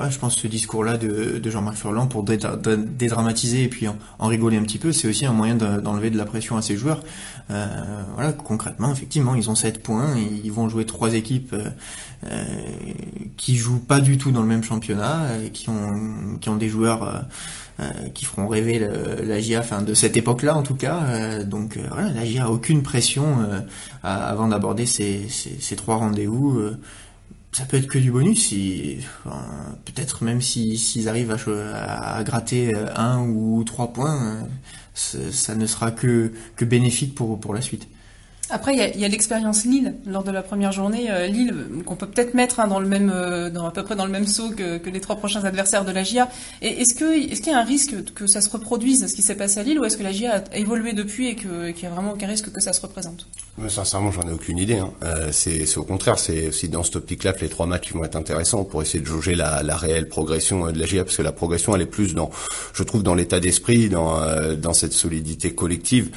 je 0.08 0.20
pense 0.20 0.36
que 0.36 0.42
ce 0.42 0.48
discours-là 0.48 0.98
de, 0.98 1.50
Jean-Marc 1.50 1.78
Furlan 1.78 2.06
pour 2.06 2.22
dédramatiser 2.22 3.64
et 3.64 3.70
puis 3.70 3.88
en, 3.88 4.28
rigoler 4.28 4.58
un 4.58 4.62
petit 4.62 4.78
peu, 4.78 4.92
c'est 4.92 5.08
aussi 5.08 5.26
un 5.26 5.34
moyen 5.34 5.56
d'enlever 5.56 6.12
de 6.12 6.18
la 6.20 6.26
pression 6.26 6.58
à 6.58 6.62
ces 6.62 6.78
joueurs. 6.78 7.02
voilà, 7.50 8.34
concrètement, 8.34 8.92
effectivement, 8.92 9.34
ils 9.34 9.50
ont 9.50 9.56
7 9.56 9.82
points, 9.82 10.16
et 10.16 10.42
ils 10.44 10.52
vont 10.52 10.70
jouer 10.70 10.86
trois 10.86 11.16
équipes 11.16 11.56
qui 13.36 13.56
jouent 13.56 13.80
pas 13.80 14.00
du 14.00 14.20
tout 14.20 14.30
dans 14.30 14.44
le 14.44 14.48
même 14.48 14.64
championnat, 14.64 15.40
et 15.44 15.50
qui 15.50 15.70
ont 15.70 15.90
qui 16.40 16.50
ont 16.50 16.58
des 16.58 16.70
joueurs 16.70 17.04
euh, 17.04 17.20
qui 18.14 18.26
feront 18.26 18.48
rêver 18.48 18.80
la 18.80 19.40
GIA, 19.40 19.60
enfin 19.60 19.82
de 19.82 19.94
cette 19.94 20.18
époque-là 20.18 20.56
en 20.56 20.64
tout 20.64 20.76
cas. 20.76 21.04
Euh, 21.04 21.44
donc 21.44 21.78
euh, 21.78 21.82
voilà, 21.92 22.12
la 22.12 22.26
GIA 22.26 22.46
a 22.46 22.50
aucune 22.50 22.84
pression 22.84 23.38
avant 24.04 24.48
d'aborder 24.48 24.86
ces, 24.86 25.28
ces, 25.30 25.76
trois 25.76 25.96
rendez-vous 25.98 26.62
ça 27.52 27.66
peut 27.66 27.78
être 27.78 27.88
que 27.88 28.00
du 28.00 28.12
bonus, 28.12 28.48
si, 28.48 28.98
peut-être 29.86 30.24
même 30.24 30.42
s'ils 30.42 30.80
si, 30.80 31.08
arrivent 31.08 31.38
à, 31.56 32.16
à, 32.16 32.24
gratter 32.24 32.72
un 32.96 33.20
ou 33.28 33.64
trois 33.64 33.94
points, 33.94 34.48
ça 34.96 35.54
ne 35.54 35.68
sera 35.68 35.92
que, 35.92 36.32
que 36.56 36.66
bénéfique 36.66 37.14
pour, 37.14 37.40
pour 37.40 37.54
la 37.54 37.62
suite. 37.62 37.88
Après, 38.50 38.74
il 38.74 39.00
y 39.00 39.06
a, 39.06 39.08
l'expérience 39.08 39.64
Lille 39.64 39.96
lors 40.06 40.24
de 40.24 40.32
la 40.32 40.44
première 40.44 40.72
journée. 40.72 41.10
Euh, 41.10 41.28
Lille, 41.28 41.56
qu'on 41.86 41.96
peut 41.96 42.08
peut-être 42.08 42.34
mettre 42.34 42.60
hein, 42.60 42.68
dans 42.68 42.80
le 42.80 42.88
même, 42.88 43.10
euh, 43.14 43.50
dans 43.50 43.66
à 43.66 43.72
peu 43.72 43.84
près 43.84 43.96
dans 43.96 44.06
le 44.06 44.12
même 44.12 44.28
saut 44.28 44.50
que, 44.50 44.82
les 44.90 45.00
trois 45.00 45.16
prochains 45.16 45.44
adversaires 45.46 45.86
de 45.86 45.92
la 45.92 46.04
GIA. 46.04 46.30
Et 46.62 46.82
est-ce 46.82 46.94
que, 46.94 47.32
est-ce 47.32 47.42
qu'il 47.42 47.54
y 47.54 47.56
a 47.56 47.60
un 47.60 47.64
risque 47.64 48.14
que 48.14 48.28
ça 48.28 48.42
se 48.42 48.50
reproduise 48.50 49.08
ce 49.08 49.14
qui 49.14 49.22
s'est 49.22 49.36
passé 49.36 49.62
à 49.62 49.64
Lille, 49.64 49.80
ou 49.80 49.86
est-ce 49.86 49.98
que 49.98 50.04
la 50.04 50.12
GIA 50.12 50.44
a 50.52 50.58
évolué 50.58 50.94
depuis 50.94 51.30
et 51.30 51.36
qu'il 51.36 51.50
n'y 51.50 51.86
a 51.86 51.90
vraiment 51.90 52.14
aucun 52.14 52.28
risque 52.28 52.52
que 52.52 52.62
ça 52.62 52.74
se 52.74 52.82
représente? 52.82 53.28
Mais 53.58 53.70
Sincèrement, 53.70 54.12
j'en 54.12 54.28
ai 54.28 54.32
aucune 54.32 54.58
idée. 54.58 54.78
Hein. 54.78 54.92
Euh, 55.04 55.30
c'est, 55.32 55.78
au 55.78 55.84
contraire, 55.84 56.20
c'est 56.20 56.50
aussi 56.50 56.68
dans 56.68 56.84
ce 56.84 56.98
optique-là 56.98 57.34
que 57.34 57.42
les 57.42 57.50
trois 57.50 57.66
matchs 57.66 57.94
vont 57.94 58.04
être 58.04 58.18
intéressants 58.18 58.66
pour 58.66 58.82
essayer 58.82 59.00
de 59.00 59.08
jauger 59.08 59.36
la, 59.36 59.64
la 59.64 59.78
réelle 59.78 60.10
progression 60.10 60.70
de 60.70 60.78
la 60.78 60.86
GIA, 60.86 61.06
parce 61.06 61.16
que 61.16 61.22
la 61.22 61.32
progression, 61.32 61.76
elle 61.76 61.82
est 61.82 61.86
plus 61.86 62.14
dans, 62.14 62.30
je 62.74 62.84
trouve, 62.84 63.04
dans 63.04 63.16
l'état 63.16 63.40
d'esprit, 63.40 63.90
dans, 63.90 64.20
dans 64.58 64.74
cette 64.74 64.94
solidité 64.94 65.56
collective, 65.56 66.10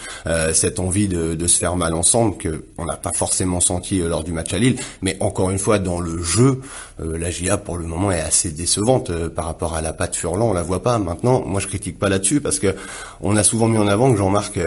cette 0.52 0.80
envie 0.80 1.08
de, 1.08 1.34
de 1.34 1.46
se 1.46 1.58
faire 1.58 1.76
mal 1.76 1.94
ensemble 1.94 2.15
que 2.30 2.64
on 2.78 2.84
n'a 2.84 2.96
pas 2.96 3.12
forcément 3.12 3.60
senti 3.60 4.00
euh, 4.00 4.08
lors 4.08 4.24
du 4.24 4.32
match 4.32 4.52
à 4.52 4.58
Lille, 4.58 4.76
mais 5.02 5.16
encore 5.20 5.50
une 5.50 5.58
fois 5.58 5.78
dans 5.78 6.00
le 6.00 6.22
jeu, 6.22 6.60
euh, 7.00 7.18
la 7.18 7.30
GIA 7.30 7.56
pour 7.56 7.76
le 7.76 7.86
moment 7.86 8.10
est 8.10 8.20
assez 8.20 8.50
décevante 8.50 9.10
euh, 9.10 9.28
par 9.28 9.44
rapport 9.46 9.74
à 9.74 9.82
la 9.82 9.92
patte 9.92 10.16
Furlan, 10.16 10.50
on 10.50 10.52
la 10.52 10.62
voit 10.62 10.82
pas. 10.82 10.98
Maintenant, 10.98 11.42
moi 11.44 11.60
je 11.60 11.66
critique 11.66 11.98
pas 11.98 12.08
là-dessus 12.08 12.40
parce 12.40 12.58
que 12.58 12.74
on 13.20 13.36
a 13.36 13.42
souvent 13.42 13.68
mis 13.68 13.78
en 13.78 13.86
avant 13.86 14.10
que 14.10 14.18
Jean-Marc, 14.18 14.58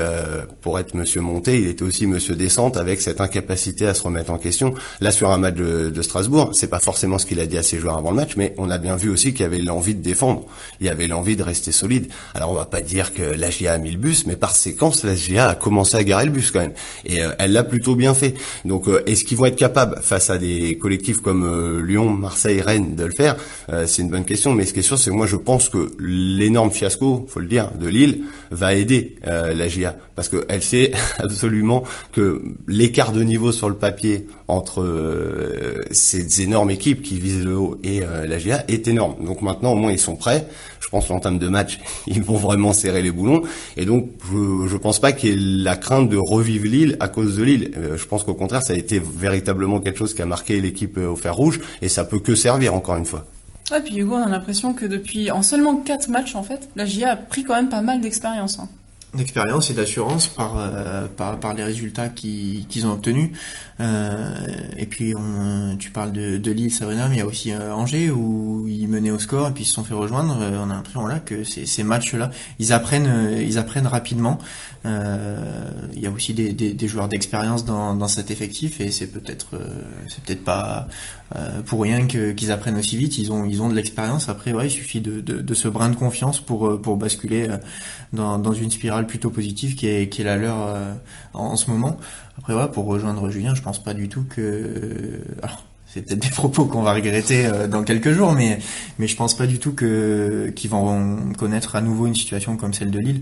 pour 0.62 0.80
être 0.80 0.94
Monsieur 0.94 1.22
Monté, 1.22 1.60
il 1.60 1.68
était 1.68 1.84
aussi 1.84 2.08
Monsieur 2.08 2.36
Descente 2.36 2.78
avec 2.78 3.02
cette 3.02 3.22
incapacité 3.22 3.88
à 3.88 3.94
se 3.94 4.04
remettre 4.04 4.32
en 4.32 4.38
question. 4.38 4.74
Là 5.02 5.12
sur 5.12 5.32
un 5.32 5.38
match 5.38 5.56
de, 5.56 5.90
de 5.90 6.02
Strasbourg, 6.02 6.52
c'est 6.54 6.70
pas 6.70 6.80
forcément 6.80 7.18
ce 7.18 7.26
qu'il 7.26 7.40
a 7.40 7.46
dit 7.46 7.58
à 7.58 7.64
ses 7.64 7.80
joueurs 7.80 7.98
avant 7.98 8.12
le 8.12 8.16
match, 8.18 8.36
mais 8.38 8.54
on 8.58 8.70
a 8.70 8.78
bien 8.78 8.96
vu 8.96 9.10
aussi 9.10 9.34
qu'il 9.34 9.42
y 9.42 9.46
avait 9.46 9.60
l'envie 9.60 9.96
de 9.96 10.02
défendre, 10.02 10.46
il 10.80 10.88
y 10.88 10.90
avait 10.90 11.08
l'envie 11.08 11.36
de 11.36 11.44
rester 11.44 11.72
solide. 11.72 12.10
Alors 12.34 12.52
on 12.52 12.56
va 12.56 12.66
pas 12.66 12.82
dire 12.82 13.14
que 13.14 13.24
la 13.24 13.50
GIA 13.50 13.74
a 13.74 13.78
mis 13.78 13.92
le 13.92 13.98
bus, 13.98 14.26
mais 14.26 14.36
par 14.36 14.56
séquence 14.56 15.04
la 15.04 15.16
GIA 15.16 15.50
a 15.50 15.56
commencé 15.56 15.98
à 15.98 16.04
garer 16.04 16.26
le 16.26 16.32
bus 16.32 16.52
quand 16.52 16.60
même, 16.60 16.74
et 17.06 17.22
elle 17.40 17.54
l'a 17.54 17.64
plutôt 17.64 17.96
bien 17.96 18.14
fait. 18.14 18.36
Donc 18.66 18.88
euh, 18.88 19.02
est-ce 19.08 19.24
qu'ils 19.24 19.38
vont 19.38 19.46
être 19.46 19.56
capables 19.56 20.00
face 20.02 20.30
à 20.30 20.38
des 20.38 20.78
collectifs 20.78 21.22
comme 21.22 21.44
euh, 21.44 21.82
Lyon, 21.82 22.10
Marseille, 22.12 22.62
Rennes 22.62 22.96
de 22.96 23.06
le 23.06 23.12
faire? 23.12 23.38
Euh, 23.72 23.86
C'est 23.88 24.04
une 24.04 24.10
bonne 24.10 24.26
question, 24.26 24.54
mais 24.54 24.66
ce 24.66 24.74
qui 24.74 24.80
est 24.80 24.84
sûr, 24.84 25.00
c'est 25.00 25.10
que 25.10 25.16
moi 25.16 25.26
je 25.26 25.38
pense 25.38 25.70
que 25.70 25.92
l'énorme 26.00 26.70
fiasco, 26.70 27.26
faut 27.30 27.40
le 27.40 27.48
dire, 27.48 27.72
de 27.80 27.88
Lille 27.88 28.26
va 28.52 28.76
aider 28.76 29.16
la 29.24 29.68
GIA 29.68 29.96
parce 30.16 30.28
qu'elle 30.28 30.62
sait 30.62 30.92
absolument 31.18 31.84
que 32.12 32.42
l'écart 32.68 33.14
de 33.14 33.24
niveau 33.24 33.52
sur 33.52 33.70
le 33.70 33.76
papier 33.76 34.28
entre 34.48 34.86
ces 35.92 36.42
énormes 36.42 36.72
équipes 36.72 37.02
qui 37.02 37.20
visent 37.20 37.44
le 37.46 37.56
haut 37.56 37.80
et 37.84 38.02
la 38.02 38.38
GIA 38.38 38.66
est 38.68 38.88
énorme. 38.88 39.16
Donc 39.26 39.42
maintenant 39.42 39.72
au 39.72 39.76
moins 39.76 39.92
ils 39.92 40.00
sont 40.00 40.16
prêts. 40.16 40.46
Je 40.80 40.88
pense 40.90 41.08
qu'en 41.08 41.20
termes 41.20 41.40
de 41.40 41.48
match, 41.48 41.80
ils 42.08 42.22
vont 42.22 42.38
vraiment 42.38 42.74
serrer 42.74 43.02
les 43.02 43.12
boulons 43.12 43.44
et 43.78 43.86
donc 43.86 44.10
je, 44.32 44.68
je 44.68 44.78
pense 44.78 45.00
pas 45.00 45.12
qu'il 45.12 45.30
y 45.30 45.34
ait 45.34 45.64
la 45.64 45.76
crainte 45.76 46.10
de 46.10 46.18
revivre 46.18 46.66
Lille 46.66 46.98
à 47.00 47.08
cause 47.08 47.38
de 47.38 47.44
Lille. 47.44 47.72
Euh, 47.78 47.98
je 47.98 48.06
pense 48.06 48.24
qu'au 48.24 48.34
contraire, 48.34 48.62
ça 48.62 48.74
a 48.74 48.76
été 48.76 49.00
véritablement 49.00 49.80
quelque 49.80 49.98
chose 49.98 50.14
qui 50.14 50.22
a 50.22 50.26
marqué 50.26 50.60
l'équipe 50.62 50.98
euh, 50.98 51.10
au 51.10 51.16
fer 51.16 51.36
rouge, 51.36 51.60
et 51.82 51.90
ça 51.90 52.04
peut 52.04 52.20
que 52.20 52.36
servir 52.36 52.74
encore 52.74 52.96
une 52.96 53.06
fois. 53.06 53.26
Et 53.76 53.82
puis 53.82 53.98
Hugo, 53.98 54.16
on 54.16 54.24
a 54.24 54.30
l'impression 54.30 54.74
que 54.74 54.86
depuis, 54.86 55.30
en 55.32 55.44
seulement 55.44 55.76
quatre 55.76 56.10
matchs 56.10 56.36
en 56.36 56.44
fait, 56.44 56.70
la 56.76 56.86
GIA 56.86 57.12
a 57.12 57.16
pris 57.16 57.44
quand 57.44 57.56
même 57.56 57.70
pas 57.70 57.82
mal 57.82 58.02
d'expérience. 58.02 58.60
Hein 58.60 58.68
d'expérience 59.14 59.72
et 59.72 59.74
d'assurance 59.74 60.28
par, 60.28 60.58
euh, 60.58 61.08
par, 61.08 61.40
par 61.40 61.54
les 61.54 61.64
résultats 61.64 62.10
qu'ils 62.10 62.86
ont 62.86 62.92
obtenus. 62.92 63.32
Euh, 63.80 64.36
et 64.78 64.86
puis 64.86 65.16
on, 65.16 65.78
tu 65.78 65.90
parles 65.92 66.12
de, 66.12 66.38
de 66.38 66.52
Lille, 66.52 66.72
Sabrina, 66.72 67.08
mais 67.08 67.16
il 67.16 67.20
y 67.20 67.22
a 67.22 67.26
aussi 67.26 67.54
euh, 67.54 67.74
Angers 67.74 68.12
où 68.12 68.68
ils 68.68 68.90
menaient 68.90 69.12
au 69.12 69.20
score 69.20 69.48
et 69.48 69.52
puis 69.52 69.64
ils 69.64 69.68
se 69.68 69.74
sont 69.74 69.86
fait 69.86 69.94
rejoindre. 69.94 70.38
Euh, 70.42 70.60
on 70.62 70.70
a 70.70 70.74
l'impression 70.74 71.06
là 71.08 71.20
que 71.20 71.46
ces, 71.46 71.66
ces 71.66 71.84
matchs-là, 71.84 72.30
ils 72.60 72.74
apprennent, 72.74 73.38
ils 73.40 73.58
apprennent 73.58 73.88
rapidement. 73.88 74.38
il 74.86 76.02
y 76.02 76.08
a 76.08 76.12
aussi 76.12 76.34
des, 76.34 76.52
des, 76.52 76.74
des 76.74 76.88
joueurs 76.88 77.08
d'expérience 77.08 77.64
dans, 77.64 77.96
dans 77.96 78.08
cet 78.08 78.32
effectif 78.32 78.82
et 78.82 78.92
c'est 78.92 79.08
peut-être 79.08 79.60
c'est 80.08 80.24
peut-être 80.24 80.44
pas 80.44 80.88
pour 81.66 81.82
rien 81.82 82.08
qu'ils 82.08 82.52
apprennent 82.52 82.78
aussi 82.78 82.98
vite. 82.98 83.18
Ils 83.18 83.32
ont 83.32 83.46
ils 83.46 83.62
ont 83.62 83.70
de 83.70 83.76
l'expérience. 83.76 84.30
Après, 84.30 84.52
ouais, 84.52 84.68
il 84.68 84.72
suffit 84.72 85.02
de, 85.02 85.22
de, 85.22 85.42
de, 85.42 85.54
ce 85.54 85.68
brin 85.68 85.90
de 85.90 85.96
confiance 85.96 86.40
pour 86.40 86.82
pour 86.82 86.98
basculer 86.98 87.48
dans, 88.14 88.40
dans 88.40 88.54
une 88.54 88.72
spirale 88.72 88.99
plutôt 89.08 89.30
positive 89.30 89.76
qui 89.76 89.88
est, 89.88 90.20
la 90.20 90.38
leur 90.38 90.68
euh, 90.68 90.94
en, 91.34 91.56
ce 91.56 91.70
moment. 91.70 91.98
Après 92.38 92.54
voilà, 92.54 92.68
pour 92.68 92.86
rejoindre 92.86 93.30
Julien, 93.30 93.56
je 93.56 93.62
pense 93.62 93.82
pas 93.84 93.94
du 93.94 94.10
tout 94.10 94.24
que 94.24 95.22
alors 95.42 95.64
c'est 95.86 96.06
peut-être 96.06 96.20
des 96.20 96.30
propos 96.36 96.66
qu'on 96.66 96.82
va 96.82 96.94
regretter 96.94 97.46
euh, 97.46 97.68
dans 97.68 97.84
quelques 97.84 98.12
jours, 98.12 98.34
mais 98.34 98.60
mais 98.98 99.08
je 99.08 99.16
pense 99.16 99.36
pas 99.36 99.48
du 99.48 99.60
tout 99.60 99.74
qu'ils 99.74 100.70
vont 100.70 101.34
connaître 101.38 101.76
à 101.76 101.82
nouveau 101.82 102.08
une 102.08 102.16
situation 102.16 102.58
comme 102.58 102.74
celle 102.74 102.92
de 102.92 103.00
Lille. 103.00 103.22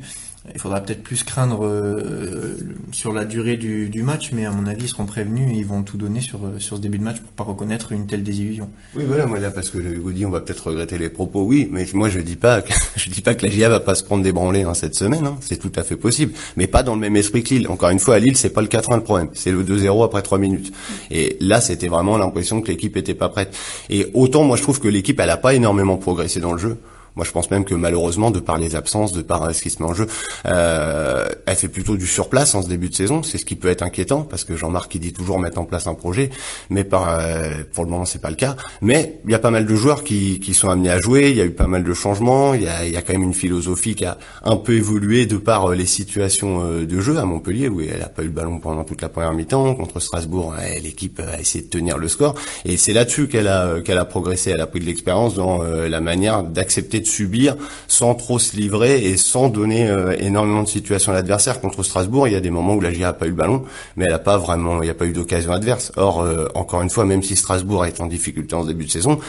Il 0.53 0.59
faudra 0.59 0.81
peut-être 0.81 1.03
plus 1.03 1.23
craindre 1.23 1.65
euh, 1.65 2.57
sur 2.91 3.13
la 3.13 3.25
durée 3.25 3.57
du, 3.57 4.03
match, 4.03 4.31
mais 4.31 4.45
à 4.45 4.51
mon 4.51 4.65
avis, 4.67 4.85
ils 4.85 4.87
seront 4.87 5.05
prévenus 5.05 5.49
et 5.51 5.57
ils 5.57 5.65
vont 5.65 5.83
tout 5.83 5.97
donner 5.97 6.21
sur, 6.21 6.39
sur 6.59 6.77
ce 6.77 6.81
début 6.81 6.97
de 6.97 7.03
match 7.03 7.19
pour 7.19 7.31
pas 7.31 7.43
reconnaître 7.43 7.91
une 7.91 8.07
telle 8.07 8.23
désillusion. 8.23 8.69
Oui, 8.95 9.03
voilà, 9.07 9.25
moi 9.25 9.39
là, 9.39 9.51
parce 9.51 9.69
que 9.69 9.77
Hugo 9.77 10.11
dit, 10.11 10.25
on 10.25 10.29
va 10.29 10.41
peut-être 10.41 10.67
regretter 10.67 10.97
les 10.97 11.09
propos, 11.09 11.43
oui, 11.43 11.67
mais 11.71 11.85
moi 11.93 12.09
je 12.09 12.19
dis 12.19 12.35
pas, 12.35 12.63
je 12.95 13.09
dis 13.09 13.21
pas 13.21 13.35
que 13.35 13.45
la 13.45 13.51
GIA 13.51 13.69
va 13.69 13.79
pas 13.79 13.95
se 13.95 14.03
prendre 14.03 14.23
des 14.23 14.31
branlées 14.31 14.63
hein, 14.63 14.73
cette 14.73 14.95
semaine, 14.95 15.25
hein, 15.25 15.37
c'est 15.41 15.57
tout 15.57 15.71
à 15.75 15.83
fait 15.83 15.97
possible, 15.97 16.33
mais 16.55 16.67
pas 16.67 16.83
dans 16.83 16.95
le 16.95 17.01
même 17.01 17.15
esprit 17.15 17.43
que 17.43 17.53
Lille. 17.53 17.67
Encore 17.67 17.89
une 17.89 17.99
fois, 17.99 18.15
à 18.15 18.19
Lille, 18.19 18.37
c'est 18.37 18.51
pas 18.51 18.61
le 18.61 18.67
4-1 18.67 18.95
le 18.95 19.03
problème, 19.03 19.29
c'est 19.33 19.51
le 19.51 19.63
2-0 19.63 20.05
après 20.05 20.21
3 20.21 20.37
minutes. 20.37 20.71
Et 21.11 21.37
là, 21.39 21.61
c'était 21.61 21.87
vraiment 21.87 22.17
l'impression 22.17 22.61
que 22.61 22.67
l'équipe 22.67 22.95
était 22.97 23.13
pas 23.13 23.29
prête. 23.29 23.55
Et 23.89 24.07
autant, 24.13 24.43
moi, 24.43 24.57
je 24.57 24.61
trouve 24.61 24.79
que 24.79 24.87
l'équipe, 24.87 25.19
elle 25.19 25.29
a 25.29 25.37
pas 25.37 25.53
énormément 25.53 25.97
progressé 25.97 26.39
dans 26.39 26.53
le 26.53 26.59
jeu. 26.59 26.77
Moi, 27.17 27.25
je 27.25 27.31
pense 27.31 27.49
même 27.49 27.65
que 27.65 27.73
malheureusement, 27.73 28.29
de 28.29 28.39
par 28.39 28.59
les 28.59 28.75
absences, 28.75 29.11
de 29.11 29.23
par 29.23 29.51
ce 29.51 29.63
qui 29.63 29.71
se 29.71 29.81
met 29.81 29.89
en 29.89 29.93
jeu, 29.95 30.05
euh, 30.45 31.27
elle 31.47 31.55
fait 31.55 31.67
plutôt 31.67 31.97
du 31.97 32.05
surplace 32.05 32.53
en 32.53 32.61
ce 32.61 32.69
début 32.69 32.89
de 32.89 32.93
saison. 32.93 33.23
C'est 33.23 33.39
ce 33.39 33.45
qui 33.45 33.55
peut 33.55 33.69
être 33.69 33.81
inquiétant 33.81 34.21
parce 34.21 34.43
que 34.43 34.55
Jean-Marc 34.55 34.93
il 34.93 34.99
dit 34.99 35.13
toujours 35.13 35.39
mettre 35.39 35.57
en 35.57 35.65
place 35.65 35.87
un 35.87 35.95
projet, 35.95 36.29
mais 36.69 36.83
par, 36.83 37.09
euh, 37.09 37.63
pour 37.73 37.85
le 37.85 37.89
moment 37.89 38.05
c'est 38.05 38.21
pas 38.21 38.29
le 38.29 38.35
cas. 38.35 38.55
Mais 38.81 39.19
il 39.25 39.31
y 39.31 39.33
a 39.33 39.39
pas 39.39 39.49
mal 39.49 39.65
de 39.65 39.75
joueurs 39.75 40.03
qui, 40.03 40.39
qui 40.39 40.53
sont 40.53 40.69
amenés 40.69 40.91
à 40.91 40.99
jouer. 40.99 41.31
Il 41.31 41.37
y 41.37 41.41
a 41.41 41.45
eu 41.45 41.49
pas 41.49 41.65
mal 41.65 41.83
de 41.83 41.93
changements. 41.95 42.53
Il 42.53 42.61
y 42.61 42.67
a, 42.67 42.85
y 42.85 42.95
a 42.95 43.01
quand 43.01 43.13
même 43.13 43.23
une 43.23 43.33
philosophie 43.33 43.95
qui 43.95 44.05
a 44.05 44.19
un 44.43 44.57
peu 44.57 44.73
évolué 44.73 45.25
de 45.25 45.37
par 45.37 45.71
euh, 45.71 45.75
les 45.75 45.87
situations 45.87 46.63
euh, 46.63 46.85
de 46.85 46.99
jeu 46.99 47.17
à 47.17 47.25
Montpellier 47.25 47.67
où 47.67 47.81
elle 47.81 48.03
a 48.03 48.09
pas 48.09 48.21
eu 48.21 48.25
le 48.25 48.31
ballon 48.31 48.59
pendant 48.59 48.83
toute 48.83 49.01
la 49.01 49.09
première 49.09 49.33
mi-temps 49.33 49.73
contre 49.73 49.99
Strasbourg. 49.99 50.53
L'équipe 50.83 51.19
a 51.19 51.39
essayé 51.39 51.63
de 51.63 51.69
tenir 51.69 51.97
le 51.97 52.09
score 52.09 52.35
et 52.63 52.77
c'est 52.77 52.93
là-dessus 52.93 53.27
qu'elle 53.27 53.47
a 53.47 53.81
qu'elle 53.81 53.97
a 53.97 54.05
progressé. 54.05 54.51
Elle 54.51 54.61
a 54.61 54.67
pris 54.67 54.79
de 54.79 54.85
l'expérience 54.85 55.33
dans 55.33 55.63
la 55.63 56.01
manière 56.01 56.43
d'accepter 56.43 56.99
subir 57.07 57.55
sans 57.87 58.15
trop 58.15 58.39
se 58.39 58.55
livrer 58.55 59.05
et 59.05 59.17
sans 59.17 59.49
donner 59.49 59.89
euh, 59.89 60.15
énormément 60.19 60.63
de 60.63 60.67
situations 60.67 61.11
à 61.11 61.15
l'adversaire. 61.15 61.61
Contre 61.61 61.83
Strasbourg, 61.83 62.27
il 62.27 62.33
y 62.33 62.35
a 62.35 62.39
des 62.39 62.49
moments 62.49 62.75
où 62.75 62.81
la 62.81 62.91
GIA 62.91 63.09
a 63.09 63.13
pas 63.13 63.25
eu 63.25 63.29
le 63.29 63.35
ballon, 63.35 63.63
mais 63.95 64.05
elle 64.07 64.13
a 64.13 64.19
pas 64.19 64.37
vraiment, 64.37 64.81
il 64.81 64.85
n'y 64.85 64.91
a 64.91 64.93
pas 64.93 65.05
eu 65.05 65.13
d'occasion 65.13 65.51
adverse. 65.51 65.91
Or, 65.95 66.21
euh, 66.21 66.47
encore 66.55 66.81
une 66.81 66.89
fois, 66.89 67.05
même 67.05 67.23
si 67.23 67.35
Strasbourg 67.35 67.85
est 67.85 67.99
en 68.01 68.07
difficulté 68.07 68.55
en 68.55 68.65
début 68.65 68.85
de 68.85 68.91
saison, 68.91 69.19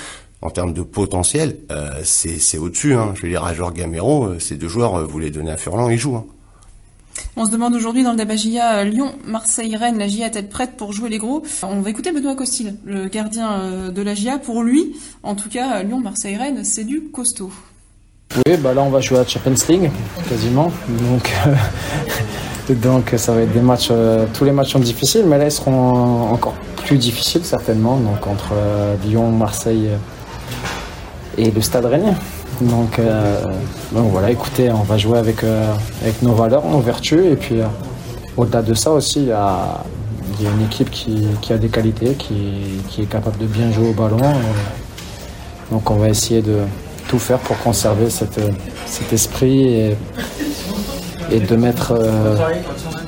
en 0.40 0.50
termes 0.50 0.72
de 0.72 0.82
potentiel, 0.82 1.56
euh, 1.70 1.90
c'est 2.04 2.58
au-dessus. 2.58 2.94
Hein. 2.94 3.12
Je 3.16 3.22
veux 3.22 3.28
dire, 3.28 3.44
à 3.44 3.54
Georges 3.54 3.74
Gamero, 3.74 4.38
ces 4.38 4.56
deux 4.56 4.68
joueurs, 4.68 5.06
vous 5.06 5.18
les 5.18 5.30
donnez 5.30 5.50
à 5.50 5.56
Furlan, 5.56 5.88
ils 5.90 5.98
jouent. 5.98 6.16
Hein. 6.16 6.26
On 7.36 7.44
se 7.44 7.50
demande 7.50 7.74
aujourd'hui 7.74 8.04
dans 8.04 8.12
le 8.12 8.16
débat 8.16 8.36
GIA 8.36 8.84
Lyon, 8.84 9.12
Marseille, 9.26 9.74
Rennes, 9.74 9.98
la 9.98 10.06
GIA 10.06 10.26
est-elle 10.26 10.48
prête 10.48 10.76
pour 10.76 10.92
jouer 10.92 11.08
les 11.08 11.18
gros? 11.18 11.42
On 11.64 11.80
va 11.80 11.90
écouter 11.90 12.12
Benoît 12.12 12.36
Costil, 12.36 12.76
le 12.84 13.08
gardien 13.08 13.90
de 13.90 14.02
la 14.02 14.14
GIA. 14.14 14.38
Pour 14.38 14.62
lui, 14.62 14.96
en 15.24 15.34
tout 15.34 15.48
cas, 15.48 15.82
Lyon, 15.82 15.98
Marseille, 15.98 16.36
Rennes, 16.36 16.62
c'est 16.62 16.84
du 16.84 17.10
costaud. 17.10 17.50
Oui, 18.46 18.56
bah 18.58 18.72
là 18.74 18.82
on 18.82 18.90
va 18.90 19.00
jouer 19.00 19.18
à 19.18 19.26
Champions 19.26 19.54
League 19.68 19.90
quasiment. 20.28 20.70
Donc, 20.88 21.32
euh, 21.46 22.74
donc 22.82 23.14
ça 23.16 23.32
va 23.32 23.42
être 23.42 23.52
des 23.52 23.60
matchs, 23.60 23.88
euh, 23.90 24.26
tous 24.32 24.44
les 24.44 24.52
matchs 24.52 24.72
sont 24.72 24.78
difficiles, 24.78 25.24
mais 25.26 25.38
là 25.38 25.46
ils 25.46 25.50
seront 25.50 26.30
encore 26.32 26.54
plus 26.84 26.98
difficiles 26.98 27.44
certainement. 27.44 27.96
Donc 27.96 28.26
entre 28.26 28.52
euh, 28.52 28.94
Lyon, 29.04 29.30
Marseille 29.30 29.88
et 31.36 31.50
le 31.50 31.60
Stade 31.60 31.86
Rennais. 31.86 32.14
Donc, 32.60 33.00
voilà, 33.92 34.32
écoutez, 34.32 34.68
on 34.72 34.82
va 34.82 34.98
jouer 34.98 35.18
avec, 35.18 35.44
avec 36.02 36.22
nos 36.22 36.32
valeurs, 36.32 36.66
nos 36.66 36.80
vertus, 36.80 37.24
et 37.24 37.36
puis 37.36 37.60
au-delà 38.36 38.62
de 38.62 38.74
ça 38.74 38.90
aussi, 38.90 39.20
il 39.20 39.28
y 39.28 39.30
a, 39.30 39.84
une 40.40 40.64
équipe 40.64 40.90
qui, 40.90 41.28
qui, 41.40 41.52
a 41.52 41.56
des 41.56 41.68
qualités, 41.68 42.14
qui, 42.14 42.80
qui, 42.88 43.02
est 43.02 43.06
capable 43.06 43.38
de 43.38 43.46
bien 43.46 43.70
jouer 43.70 43.90
au 43.90 43.92
ballon. 43.92 44.18
donc 45.70 45.88
on 45.88 45.98
va 45.98 46.08
essayer 46.08 46.42
de, 46.42 46.62
tout 47.08 47.18
faire 47.18 47.38
pour 47.38 47.58
conserver 47.58 48.10
cette, 48.10 48.40
cet 48.86 49.12
esprit 49.12 49.64
et, 49.64 49.96
et 51.30 51.40
de 51.40 51.56
mettre 51.56 51.92
euh, 51.92 52.36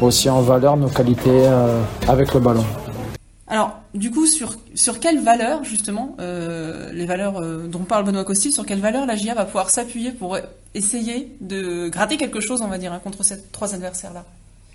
aussi 0.01 0.29
en 0.29 0.41
valeur 0.41 0.77
nos 0.77 0.89
qualités 0.89 1.29
euh, 1.29 1.81
avec 2.09 2.35
le 2.35 2.41
ballon. 2.41 2.65
Alors, 3.47 3.79
du 3.95 4.11
coup, 4.11 4.27
sur, 4.27 4.55
sur 4.75 5.01
quelles 5.01 5.21
valeurs, 5.21 5.65
justement, 5.65 6.17
euh, 6.21 6.93
les 6.93 7.05
valeurs 7.05 7.43
dont 7.67 7.81
parle 7.81 8.05
Benoît 8.05 8.25
Costil, 8.25 8.53
sur 8.53 8.65
quelles 8.65 8.81
valeurs 8.81 9.07
la 9.07 9.17
GIA 9.17 9.35
va 9.35 9.45
pouvoir 9.45 9.71
s'appuyer 9.71 10.13
pour 10.13 10.39
essayer 10.75 11.37
de 11.41 11.89
gratter 11.89 12.17
quelque 12.17 12.41
chose, 12.41 12.63
on 12.63 12.69
va 12.69 12.79
dire, 12.79 12.93
hein, 12.93 13.01
contre 13.03 13.25
ces 13.25 13.43
trois 13.51 13.75
adversaires-là? 13.75 14.25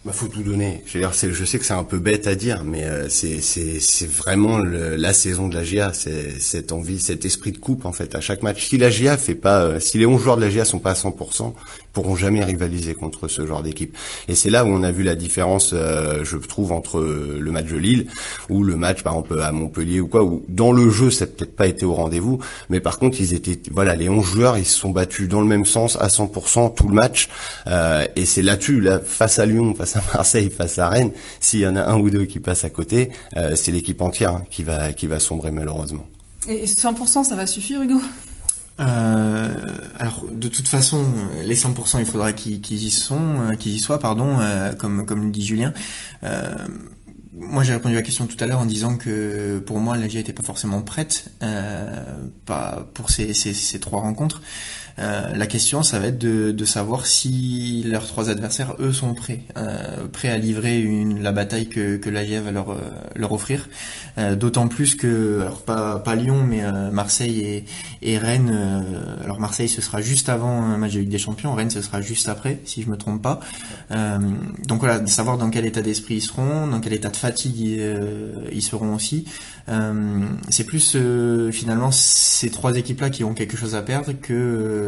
Bah, 0.06 0.12
faut 0.14 0.28
tout 0.28 0.44
donner. 0.44 0.84
Je, 0.86 0.94
veux 0.94 1.00
dire, 1.00 1.14
je 1.14 1.46
sais 1.46 1.58
que 1.58 1.66
c'est 1.66 1.74
un 1.74 1.84
peu 1.84 1.98
bête 1.98 2.28
à 2.28 2.36
dire, 2.36 2.64
mais 2.64 2.84
euh, 2.84 3.10
c'est 3.10 4.08
vraiment 4.08 4.60
la 4.60 5.14
saison 5.14 5.48
de 5.48 5.56
la 5.56 5.64
GIA, 5.64 5.94
c'est 5.94 6.40
cette 6.40 6.72
envie, 6.72 7.00
cet 7.00 7.26
esprit 7.26 7.52
de 7.52 7.58
coupe 7.58 7.86
en 7.86 7.92
fait 7.92 8.14
à 8.14 8.22
chaque 8.22 8.44
match. 8.44 8.68
Si 8.68 8.78
la 8.78 8.92
fait 9.18 9.34
pas, 9.34 9.64
euh, 9.64 9.80
si 9.80 9.98
les 9.98 10.06
11 10.06 10.22
joueurs 10.22 10.38
de 10.38 10.42
la 10.42 10.52
GIA 10.52 10.64
sont 10.64 10.78
pas 10.78 10.92
à 10.92 10.94
100%, 10.94 11.54
pourront 11.96 12.16
jamais 12.16 12.44
rivaliser 12.44 12.94
contre 12.94 13.30
ce 13.30 13.48
genre 13.48 13.64
d'équipe. 13.64 13.98
Et 14.28 14.36
c'est 14.36 14.50
là 14.50 14.66
où 14.66 14.68
on 14.68 14.84
a 14.84 14.92
vu 14.92 15.02
la 15.02 15.16
différence, 15.16 15.72
euh, 15.74 16.24
je 16.24 16.36
trouve, 16.38 16.74
entre 16.74 17.00
le 17.00 17.52
match 17.52 17.68
de 17.68 17.78
Lille 17.78 18.08
ou 18.50 18.64
le 18.64 18.76
match 18.76 19.02
par 19.02 19.14
exemple 19.14 19.42
à 19.42 19.52
Montpellier 19.52 20.02
ou 20.02 20.08
quoi, 20.08 20.24
où 20.24 20.44
dans 20.50 20.74
le 20.74 20.90
jeu 20.90 21.10
ça 21.10 21.26
n'a 21.26 21.32
peut-être 21.32 21.56
pas 21.56 21.68
été 21.68 21.86
au 21.86 21.94
rendez-vous, 21.94 22.40
mais 22.70 22.82
par 22.82 23.00
contre 23.00 23.20
ils 23.22 23.34
étaient, 23.34 23.58
voilà, 23.72 23.96
les 23.96 24.10
11 24.10 24.26
joueurs 24.26 24.58
ils 24.58 24.66
se 24.66 24.78
sont 24.78 24.90
battus 24.90 25.30
dans 25.30 25.40
le 25.40 25.48
même 25.48 25.66
sens 25.66 25.96
à 26.00 26.08
100% 26.08 26.76
tout 26.76 26.88
le 26.88 26.94
match. 26.94 27.30
Euh, 27.68 28.06
et 28.18 28.26
c'est 28.26 28.42
là-dessus, 28.42 28.82
là, 28.82 29.00
face 29.00 29.40
à 29.40 29.46
Lyon, 29.46 29.74
face 29.74 29.96
à 29.96 30.04
Marseille, 30.14 30.50
face 30.50 30.78
à 30.78 30.90
Rennes, 30.90 31.12
s'il 31.40 31.62
y 31.62 31.68
en 31.68 31.78
a 31.78 31.84
un 31.86 31.98
ou 31.98 32.10
deux 32.10 32.26
qui 32.26 32.42
passent 32.42 32.66
à 32.66 32.70
côté, 32.70 33.10
euh, 33.38 33.56
c'est 33.56 33.72
l'équipe 33.72 34.02
entière 34.02 34.32
hein, 34.32 34.44
qui 34.50 34.64
va 34.64 34.92
qui 34.92 35.08
va 35.08 35.20
sombrer 35.20 35.52
malheureusement. 35.52 36.06
Et 36.50 36.66
100% 36.66 37.24
ça 37.24 37.36
va 37.36 37.48
suffire 37.48 37.82
Hugo? 37.82 38.02
Euh, 38.80 39.54
alors 39.98 40.26
de 40.30 40.48
toute 40.48 40.68
façon, 40.68 41.06
les 41.44 41.56
100%, 41.56 42.00
il 42.00 42.06
faudra 42.06 42.34
qu'ils 42.34 42.72
y 42.72 42.90
sont, 42.90 43.40
euh, 43.42 43.56
qu'ils 43.56 43.74
y 43.74 43.80
soient, 43.80 44.00
pardon, 44.00 44.40
euh, 44.40 44.74
comme 44.74 45.06
comme 45.06 45.24
le 45.24 45.32
dit 45.32 45.46
Julien. 45.46 45.74
Euh, 46.24 46.54
moi, 47.38 47.64
j'ai 47.64 47.74
répondu 47.74 47.96
à 47.96 48.00
la 48.00 48.02
question 48.02 48.28
tout 48.28 48.38
à 48.40 48.48
l'heure 48.48 48.60
en 48.60 48.66
disant 48.66 48.96
que 48.96 49.60
pour 49.60 49.80
moi, 49.80 49.98
la 49.98 50.08
GIA 50.08 50.22
n'était 50.22 50.32
pas 50.32 50.44
forcément 50.44 50.82
prête, 50.82 51.32
pas 52.46 52.88
pour 52.94 53.10
ces, 53.10 53.34
ces 53.34 53.80
trois 53.82 54.00
rencontres. 54.00 54.42
Euh, 54.98 55.34
la 55.36 55.46
question, 55.46 55.84
ça 55.84 56.00
va 56.00 56.08
être 56.08 56.18
de, 56.18 56.52
de, 56.52 56.66
savoir 56.66 57.06
si 57.06 57.84
leurs 57.86 58.08
trois 58.08 58.30
adversaires, 58.30 58.76
eux, 58.80 58.94
sont 58.94 59.14
prêts, 59.14 59.42
euh, 59.58 60.08
prêts 60.08 60.30
à 60.30 60.38
livrer 60.38 60.80
une, 60.80 61.22
la 61.22 61.34
bataille 61.34 61.68
que, 61.68 61.98
que 61.98 62.10
l'AGF 62.10 62.44
va 62.44 62.52
leur, 62.52 62.72
euh, 62.72 62.78
leur 63.16 63.34
offrir. 63.34 63.68
Euh, 64.18 64.36
d'autant 64.36 64.70
plus 64.70 64.96
que, 64.96 65.42
alors 65.42 65.62
pas, 65.62 66.00
pas 66.00 66.16
Lyon, 66.16 66.44
mais 66.48 66.64
Marseille 66.92 67.42
et, 67.42 67.66
et 68.02 68.18
Rennes. 68.18 68.86
alors 69.24 69.40
Marseille, 69.40 69.68
ce 69.68 69.82
sera 69.82 70.02
juste 70.02 70.30
avant 70.30 70.62
un 70.62 70.78
match 70.78 70.94
Ligue 70.94 71.10
des 71.10 71.18
Champions. 71.18 71.54
Rennes, 71.54 71.70
ce 71.70 71.82
sera 71.82 72.02
juste 72.02 72.30
après, 72.30 72.62
si 72.64 72.82
je 72.82 72.90
me 72.90 72.98
trompe 72.98 73.22
pas. 73.22 73.42
donc 73.90 74.80
voilà, 74.80 75.00
de 75.00 75.10
savoir 75.10 75.38
dans 75.38 75.50
quel 75.50 75.66
état 75.66 75.82
d'esprit 75.82 76.16
ils 76.16 76.22
seront, 76.22 76.68
dans 76.68 76.80
quel 76.80 76.94
état 76.94 77.10
de 77.10 77.18
fatigue 77.18 77.82
ils 78.52 78.62
seront 78.62 78.96
aussi. 78.96 79.26
C'est 80.50 80.64
plus 80.64 80.98
finalement 81.52 81.92
ces 81.92 82.50
trois 82.50 82.76
équipes-là 82.76 83.10
qui 83.10 83.24
ont 83.24 83.34
quelque 83.34 83.58
chose 83.58 83.76
à 83.76 83.82
perdre 83.82 84.14
que 84.14 84.85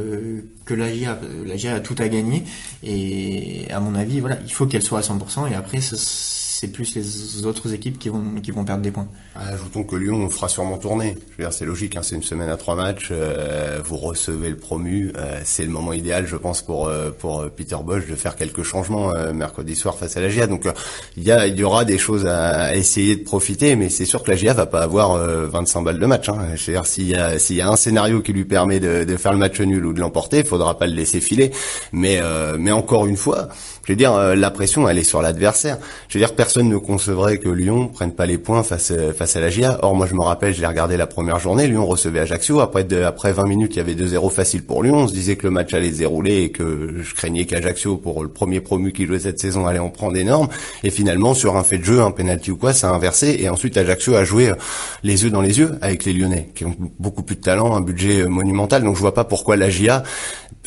que 0.65 0.73
la 0.73 0.93
GIA, 0.93 1.19
la 1.45 1.75
a 1.75 1.79
tout 1.79 1.95
à 1.99 2.07
gagner. 2.07 2.43
Et 2.83 3.67
à 3.71 3.79
mon 3.79 3.95
avis 3.95 4.19
voilà 4.19 4.37
il 4.45 4.53
faut 4.53 4.65
qu'elle 4.65 4.83
soit 4.83 4.99
à 4.99 5.01
100% 5.01 5.51
et 5.51 5.55
après 5.55 5.79
c'est 6.59 6.69
plus 6.69 6.95
les 6.95 7.45
autres 7.45 7.71
équipes 7.71 7.99
qui 7.99 8.09
vont 8.09 8.23
qui 8.41 8.49
vont 8.49 8.65
perdre 8.65 8.81
des 8.81 8.89
points. 8.89 9.07
Ajoutons 9.35 9.83
que 9.83 9.95
Lyon 9.95 10.27
fera 10.27 10.49
sûrement 10.49 10.79
tourner. 10.79 11.15
Je 11.29 11.37
veux 11.37 11.43
dire, 11.43 11.53
c'est 11.53 11.65
logique, 11.65 11.95
hein, 11.95 12.01
c'est 12.01 12.15
une 12.15 12.23
semaine 12.23 12.49
à 12.49 12.57
trois 12.57 12.73
matchs. 12.73 13.09
Euh, 13.11 13.79
vous 13.85 13.97
recevez 13.97 14.49
le 14.49 14.57
promu, 14.57 15.11
euh, 15.15 15.39
c'est 15.43 15.63
le 15.63 15.69
moment 15.69 15.93
idéal, 15.93 16.25
je 16.25 16.35
pense, 16.35 16.63
pour 16.63 16.87
euh, 16.87 17.11
pour 17.11 17.47
Peter 17.51 17.75
Bosch 17.85 18.07
de 18.07 18.15
faire 18.15 18.35
quelques 18.35 18.63
changements 18.63 19.13
mercredi 19.33 19.75
soir 19.75 19.97
face 19.99 20.17
à 20.17 20.21
la 20.21 20.29
GIA. 20.29 20.47
Donc 20.47 20.67
il 21.15 21.23
y 21.23 21.27
y 21.27 21.63
aura 21.63 21.85
des 21.85 21.99
choses 21.99 22.25
à, 22.25 22.75
essayer 22.75 23.17
de 23.17 23.23
profiter, 23.23 23.75
mais 23.75 23.89
c'est 23.89 24.05
sûr 24.05 24.23
que 24.23 24.31
la 24.31 24.37
GIA 24.37 24.53
va 24.53 24.65
pas 24.65 24.81
avoir 24.81 25.15
25 25.17 25.83
balles 25.83 25.99
de 25.99 26.05
match. 26.07 26.27
Hein. 26.27 26.39
Je 26.55 26.65
veux 26.65 26.73
dire, 26.73 26.87
s'il 26.87 27.07
y 27.07 27.15
a 27.15 27.37
s'il 27.37 27.57
y 27.57 27.61
a 27.61 27.69
un 27.69 27.75
scénario 27.75 28.21
qui 28.23 28.33
lui 28.33 28.45
permet 28.45 28.79
de, 28.79 29.03
de 29.03 29.17
faire 29.17 29.31
le 29.31 29.37
match 29.37 29.61
nul 29.61 29.85
ou 29.85 29.93
de 29.93 29.99
l'emporter, 29.99 30.39
il 30.39 30.45
faudra 30.45 30.75
pas 30.77 30.87
le 30.87 30.93
laisser 30.93 31.21
filer. 31.21 31.51
Mais 31.91 32.19
mais 32.57 32.71
encore 32.71 33.05
une 33.05 33.17
fois, 33.17 33.49
je 33.87 33.93
veux 33.93 33.97
dire, 33.97 34.35
la 34.35 34.51
pression 34.51 34.87
elle 34.89 34.97
est 34.97 35.03
sur 35.03 35.21
l'adversaire. 35.21 35.77
Je 36.09 36.17
veux 36.17 36.25
dire, 36.25 36.35
personne 36.35 36.67
ne 36.67 36.77
concevrait 36.77 37.37
que 37.37 37.49
Lyon 37.49 37.87
prenne 37.87 38.11
pas 38.11 38.25
les 38.25 38.37
points 38.37 38.61
face 38.63 38.91
face 39.17 39.35
à 39.35 39.39
la 39.39 39.49
GIA. 39.49 39.79
Or, 39.81 39.95
moi, 39.95 40.07
je 40.07 40.13
me 40.13 40.21
rappelle, 40.21 40.53
je 40.53 40.61
l'ai 40.61 40.67
regardé 40.67 40.97
la 40.97 41.07
première 41.07 41.39
journée. 41.39 41.67
Lyon 41.67 41.85
recevait 41.85 42.19
Ajaccio. 42.19 42.59
Après, 42.59 42.85
après 43.03 43.31
20 43.31 43.45
minutes, 43.45 43.75
il 43.75 43.77
y 43.77 43.81
avait 43.81 43.95
2-0 43.95 44.29
facile 44.29 44.63
pour 44.63 44.83
Lyon. 44.83 44.97
On 44.97 45.07
se 45.07 45.13
disait 45.13 45.35
que 45.35 45.47
le 45.47 45.51
match 45.51 45.73
allait 45.73 45.91
se 45.91 45.99
dérouler 45.99 46.43
et 46.43 46.51
que 46.51 46.95
je 47.01 47.15
craignais 47.15 47.45
qu'Ajaccio, 47.45 47.97
pour 47.97 48.23
le 48.23 48.29
premier 48.29 48.59
promu 48.59 48.91
qui 48.91 49.05
jouait 49.05 49.19
cette 49.19 49.39
saison, 49.39 49.65
allait 49.65 49.79
en 49.79 49.89
prendre 49.89 50.17
énorme. 50.17 50.49
Et 50.83 50.89
finalement, 50.89 51.33
sur 51.33 51.57
un 51.57 51.63
fait 51.63 51.77
de 51.77 51.85
jeu, 51.85 52.01
un 52.01 52.11
penalty 52.11 52.51
ou 52.51 52.57
quoi, 52.57 52.73
ça 52.73 52.89
a 52.89 52.93
inversé. 52.93 53.37
Et 53.39 53.49
ensuite, 53.49 53.77
Ajaccio 53.77 54.15
a 54.15 54.23
joué 54.23 54.49
euh, 54.49 54.55
les 55.03 55.23
yeux 55.23 55.29
dans 55.29 55.41
les 55.41 55.59
yeux 55.59 55.77
avec 55.81 56.05
les 56.05 56.13
Lyonnais, 56.13 56.49
qui 56.55 56.65
ont 56.65 56.75
beaucoup 56.99 57.23
plus 57.23 57.35
de 57.35 57.41
talent, 57.41 57.75
un 57.75 57.81
budget 57.81 58.21
euh, 58.21 58.27
monumental. 58.27 58.83
Donc, 58.83 58.95
je 58.95 59.01
vois 59.01 59.13
pas 59.13 59.23
pourquoi 59.23 59.55
la 59.55 59.69
GIA 59.69 60.03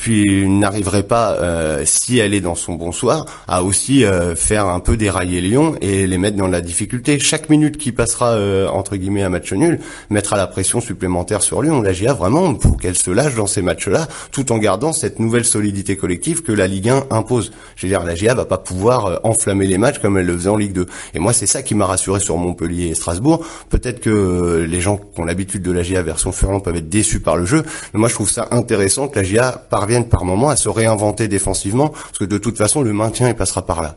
puis 0.00 0.48
n'arriverait 0.48 1.02
pas, 1.02 1.34
euh, 1.34 1.82
si 1.84 2.16
elle 2.18 2.32
est 2.32 2.40
dans 2.40 2.54
son 2.54 2.72
bon 2.72 2.90
soir, 2.90 3.10
à 3.49 3.62
aussi 3.62 4.05
faire 4.37 4.67
un 4.67 4.81
peu 4.81 4.97
dérailler 4.97 5.40
Lyon 5.40 5.76
et 5.81 6.07
les 6.07 6.19
mettre 6.19 6.37
dans 6.37 6.49
la 6.49 6.61
difficulté. 6.61 7.19
Chaque 7.19 7.49
minute 7.49 7.76
qui 7.76 7.93
passera 7.93 8.37
entre 8.71 8.97
guillemets 8.97 9.23
un 9.23 9.29
match 9.29 9.52
nul 9.52 9.81
mettra 10.11 10.37
la 10.37 10.47
pression 10.47 10.81
supplémentaire 10.81 11.43
sur 11.43 11.62
Lyon. 11.62 11.83
La 11.83 11.93
GIA 11.93 12.12
vraiment 12.12 12.55
pour 12.55 12.76
qu'elle 12.76 12.97
se 12.97 13.11
lâche 13.11 13.35
dans 13.35 13.47
ces 13.47 13.62
matchs-là, 13.62 14.09
tout 14.33 14.52
en 14.52 14.59
gardant 14.59 14.93
cette 14.93 15.19
nouvelle 15.19 15.45
solidité 15.45 15.97
collective 15.97 16.43
que 16.43 16.52
la 16.52 16.67
Ligue 16.67 16.88
1 16.88 17.05
impose. 17.11 17.52
Je 17.76 17.87
veux 17.87 17.90
dire, 17.90 18.05
la 18.05 18.14
GIA 18.14 18.35
va 18.35 18.45
pas 18.45 18.59
pouvoir 18.59 19.21
enflammer 19.25 19.67
les 19.67 19.79
matchs 19.79 19.99
comme 19.99 20.19
elle 20.19 20.26
le 20.26 20.35
faisait 20.37 20.50
en 20.50 20.57
Ligue 20.57 20.73
2. 20.73 20.87
Et 21.14 21.19
moi, 21.19 21.33
c'est 21.33 21.47
ça 21.47 21.62
qui 21.62 21.75
m'a 21.75 21.87
rassuré 21.87 22.21
sur 22.21 22.37
Montpellier 22.37 22.88
et 22.88 22.95
Strasbourg. 22.95 23.45
Peut-être 23.69 24.00
que 24.00 24.67
les 24.69 24.81
gens 24.81 24.97
qui 24.99 25.21
ont 25.21 25.25
l'habitude 25.25 25.62
de 25.62 25.73
la 25.73 25.83
GIA 25.83 26.02
version 26.02 26.33
Furlan 26.33 26.61
peuvent 26.61 26.76
être 26.76 26.88
déçus 26.88 27.21
par 27.21 27.37
le 27.37 27.45
jeu, 27.45 27.62
mais 27.93 28.00
moi 28.00 28.09
je 28.09 28.14
trouve 28.14 28.31
ça 28.31 28.49
intéressant 28.50 29.09
que 29.09 29.19
la 29.19 29.25
GIA 29.25 29.52
parvienne 29.71 30.07
par 30.07 30.25
moment 30.25 30.50
à 30.50 30.57
se 30.57 30.69
réinventer 30.69 31.29
défensivement, 31.29 31.88
parce 31.88 32.19
que 32.19 32.25
de 32.25 32.38
toute 32.38 32.57
façon 32.57 32.83
le 32.83 32.93
maintien 33.00 33.28
il 33.28 33.35
passera 33.35 33.66
par 33.66 33.83
là. 33.83 33.97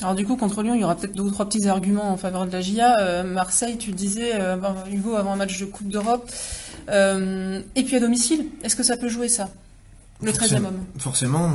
Alors 0.00 0.14
du 0.14 0.24
coup, 0.24 0.36
contre 0.36 0.62
Lyon, 0.62 0.74
il 0.74 0.80
y 0.80 0.84
aura 0.84 0.94
peut-être 0.94 1.14
deux 1.14 1.24
ou 1.24 1.30
trois 1.30 1.48
petits 1.48 1.66
arguments 1.66 2.12
en 2.12 2.16
faveur 2.16 2.46
de 2.46 2.52
la 2.52 2.60
GIA. 2.60 2.94
Euh, 3.00 3.24
Marseille, 3.24 3.78
tu 3.78 3.90
disais, 3.90 4.32
euh, 4.34 4.56
Hugo, 4.90 5.16
avant 5.16 5.32
un 5.32 5.36
match 5.36 5.58
de 5.58 5.64
Coupe 5.64 5.88
d'Europe. 5.88 6.30
Euh, 6.88 7.60
et 7.74 7.82
puis 7.82 7.96
à 7.96 8.00
domicile, 8.00 8.46
est-ce 8.62 8.76
que 8.76 8.84
ça 8.84 8.96
peut 8.96 9.08
jouer 9.08 9.28
ça? 9.28 9.48
Le 10.22 10.32
13e 10.32 10.64
homme. 10.64 10.84
Forcément, 10.98 11.52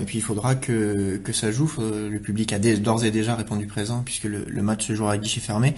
et 0.00 0.04
puis 0.06 0.18
il 0.18 0.22
faudra 0.22 0.54
que, 0.54 1.20
que 1.22 1.32
ça 1.34 1.50
joue. 1.50 1.70
Le 1.78 2.18
public 2.18 2.50
a 2.54 2.58
d'ores 2.58 3.04
et 3.04 3.10
déjà 3.10 3.34
répondu 3.34 3.66
présent 3.66 4.00
puisque 4.02 4.24
le, 4.24 4.46
le, 4.46 4.62
match 4.62 4.86
se 4.86 4.94
jouera 4.94 5.12
à 5.12 5.18
guichet 5.18 5.40
fermé. 5.40 5.74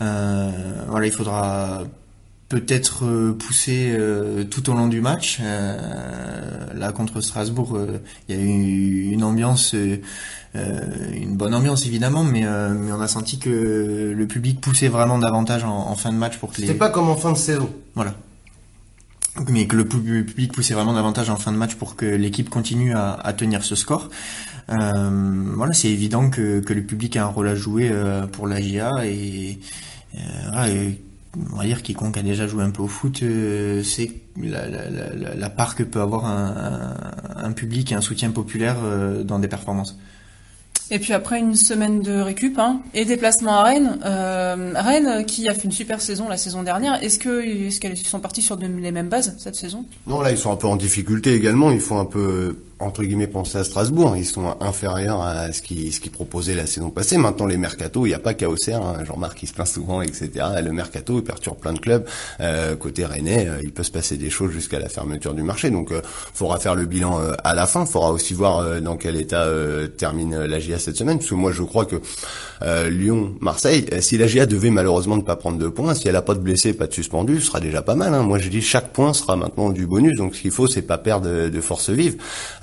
voilà, 0.00 1.06
il 1.06 1.12
faudra 1.12 1.82
peut-être 2.48 3.04
euh, 3.04 3.36
poussé 3.38 3.90
euh, 3.90 4.44
tout 4.44 4.70
au 4.70 4.74
long 4.74 4.88
du 4.88 5.00
match. 5.00 5.38
Euh, 5.40 6.72
là 6.74 6.92
contre 6.92 7.20
Strasbourg, 7.20 7.78
il 8.28 8.34
y 8.34 8.38
a 8.38 8.42
eu 8.42 9.10
une 9.12 9.22
ambiance, 9.22 9.74
une 10.54 11.36
bonne 11.36 11.54
ambiance 11.54 11.86
évidemment, 11.86 12.24
mais, 12.24 12.42
mais 12.42 12.92
on 12.92 13.00
a 13.00 13.08
senti 13.08 13.38
que 13.38 14.14
le 14.16 14.26
public 14.26 14.60
poussait 14.60 14.88
vraiment 14.88 15.18
davantage 15.18 15.64
en, 15.64 15.94
fin 15.94 16.12
de 16.12 16.18
match 16.18 16.38
pour 16.38 16.52
que 16.52 16.60
les. 16.60 16.66
C'était 16.66 16.78
pas 16.78 16.90
comme 16.90 17.08
en 17.08 17.16
fin 17.16 17.32
de 17.32 17.36
saison. 17.36 17.70
Voilà. 17.94 18.14
Mais 19.48 19.66
que 19.66 19.76
le 19.76 19.86
public 19.86 20.52
poussait 20.52 20.74
vraiment 20.74 20.94
davantage 20.94 21.30
en 21.30 21.36
fin 21.36 21.52
de 21.52 21.56
match 21.56 21.74
pour 21.74 21.94
que 21.94 22.06
l'équipe 22.06 22.50
continue 22.50 22.94
à, 22.94 23.12
à, 23.12 23.32
tenir 23.32 23.62
ce 23.62 23.76
score. 23.76 24.08
voilà, 24.68 25.72
c'est 25.72 25.90
évident 25.90 26.30
que, 26.30 26.60
que 26.60 26.72
le 26.72 26.82
public 26.82 27.16
a 27.16 27.24
un 27.24 27.28
rôle 27.28 27.48
à 27.48 27.54
jouer 27.54 27.92
pour 28.32 28.48
la 28.48 28.60
GIA 28.60 29.06
et, 29.06 29.58
et 30.14 30.98
on 31.52 31.56
va 31.56 31.64
dire 31.64 31.82
quiconque 31.82 32.16
a 32.16 32.22
déjà 32.22 32.46
joué 32.46 32.64
un 32.64 32.70
peu 32.70 32.82
au 32.82 32.88
foot 32.88 33.22
euh, 33.22 33.82
c'est 33.82 34.10
la, 34.36 35.50
part 35.50 35.74
que 35.74 35.82
peut 35.82 36.00
avoir 36.00 36.24
un, 36.26 37.52
public 37.52 37.92
et 37.92 37.94
un 37.94 38.00
soutien 38.00 38.30
populaire 38.30 38.76
euh, 38.82 39.24
dans 39.24 39.38
des 39.38 39.48
performances. 39.48 39.98
Et 40.90 40.98
puis 40.98 41.12
après 41.12 41.38
une 41.38 41.54
semaine 41.54 42.00
de 42.00 42.18
récup 42.18 42.58
hein, 42.58 42.80
et 42.94 43.04
déplacement 43.04 43.58
à 43.58 43.62
Rennes, 43.64 43.98
euh, 44.06 44.72
Rennes 44.74 45.26
qui 45.26 45.48
a 45.48 45.54
fait 45.54 45.64
une 45.64 45.72
super 45.72 46.00
saison 46.00 46.28
la 46.28 46.38
saison 46.38 46.62
dernière, 46.62 47.02
est-ce 47.02 47.18
que 47.18 47.44
est-ce 47.66 47.78
qu'elles 47.80 47.96
sont 47.96 48.20
parties 48.20 48.40
sur 48.40 48.56
les 48.56 48.92
mêmes 48.92 49.08
bases 49.08 49.34
cette 49.38 49.56
saison? 49.56 49.84
Non, 50.06 50.20
là 50.20 50.30
ils 50.30 50.38
sont 50.38 50.52
un 50.52 50.56
peu 50.56 50.66
en 50.66 50.76
difficulté 50.76 51.34
également. 51.34 51.70
Ils 51.70 51.80
font 51.80 51.98
un 51.98 52.06
peu 52.06 52.56
entre 52.80 53.02
guillemets 53.02 53.26
penser 53.26 53.58
à 53.58 53.64
Strasbourg, 53.64 54.16
ils 54.16 54.24
sont 54.24 54.56
inférieurs 54.60 55.20
à 55.20 55.52
ce 55.52 55.62
qu'ils 55.62 55.92
ce 55.92 56.00
qu'ils 56.00 56.12
proposaient 56.12 56.54
la 56.54 56.66
saison 56.66 56.90
passée. 56.90 57.16
Maintenant 57.16 57.46
les 57.46 57.56
mercato, 57.56 58.06
il 58.06 58.10
n'y 58.10 58.14
a 58.14 58.18
pas 58.20 58.34
qu'à 58.34 58.46
hein. 58.46 59.04
Jean-Marc 59.04 59.42
il 59.42 59.48
se 59.48 59.52
plaint 59.52 59.66
souvent, 59.66 60.00
etc. 60.00 60.30
Le 60.62 60.70
mercato 60.70 61.18
il 61.18 61.24
perturbe 61.24 61.58
plein 61.58 61.72
de 61.72 61.80
clubs. 61.80 62.04
Euh, 62.40 62.76
côté 62.76 63.04
Rennais, 63.04 63.48
euh, 63.48 63.60
il 63.62 63.72
peut 63.72 63.82
se 63.82 63.90
passer 63.90 64.16
des 64.16 64.30
choses 64.30 64.52
jusqu'à 64.52 64.78
la 64.78 64.88
fermeture 64.88 65.34
du 65.34 65.42
marché. 65.42 65.70
Donc 65.70 65.90
euh, 65.90 66.02
faudra 66.04 66.60
faire 66.60 66.76
le 66.76 66.86
bilan 66.86 67.20
euh, 67.20 67.32
à 67.42 67.54
la 67.54 67.66
fin. 67.66 67.84
Faudra 67.84 68.12
aussi 68.12 68.34
voir 68.34 68.80
dans 68.80 68.96
quel 68.96 69.16
état 69.16 69.46
termine 69.96 70.36
la 70.36 70.58
GIA 70.58 70.78
cette 70.78 70.96
semaine, 70.96 71.18
parce 71.18 71.30
que 71.30 71.34
moi 71.34 71.52
je 71.52 71.62
crois 71.62 71.84
que 71.84 71.96
Lyon, 72.88 73.34
Marseille, 73.40 73.86
si 74.00 74.18
la 74.18 74.26
GIA 74.26 74.46
devait 74.46 74.70
malheureusement 74.70 75.16
ne 75.16 75.22
pas 75.22 75.36
prendre 75.36 75.58
de 75.58 75.68
points, 75.68 75.94
si 75.94 76.08
elle 76.08 76.16
a 76.16 76.22
pas 76.22 76.34
de 76.34 76.40
blessés, 76.40 76.72
pas 76.72 76.86
de 76.86 76.92
suspendus, 76.92 77.40
ce 77.40 77.46
sera 77.46 77.60
déjà 77.60 77.82
pas 77.82 77.94
mal. 77.94 78.14
Hein. 78.14 78.22
Moi 78.22 78.38
je 78.38 78.48
dis 78.48 78.62
chaque 78.62 78.92
point 78.92 79.12
sera 79.12 79.36
maintenant 79.36 79.70
du 79.70 79.86
bonus. 79.86 80.16
Donc 80.16 80.34
ce 80.34 80.42
qu'il 80.42 80.50
faut 80.50 80.66
c'est 80.66 80.82
pas 80.82 80.98
perdre 80.98 81.48
de 81.48 81.60
force 81.60 81.90
vive. 81.90 82.16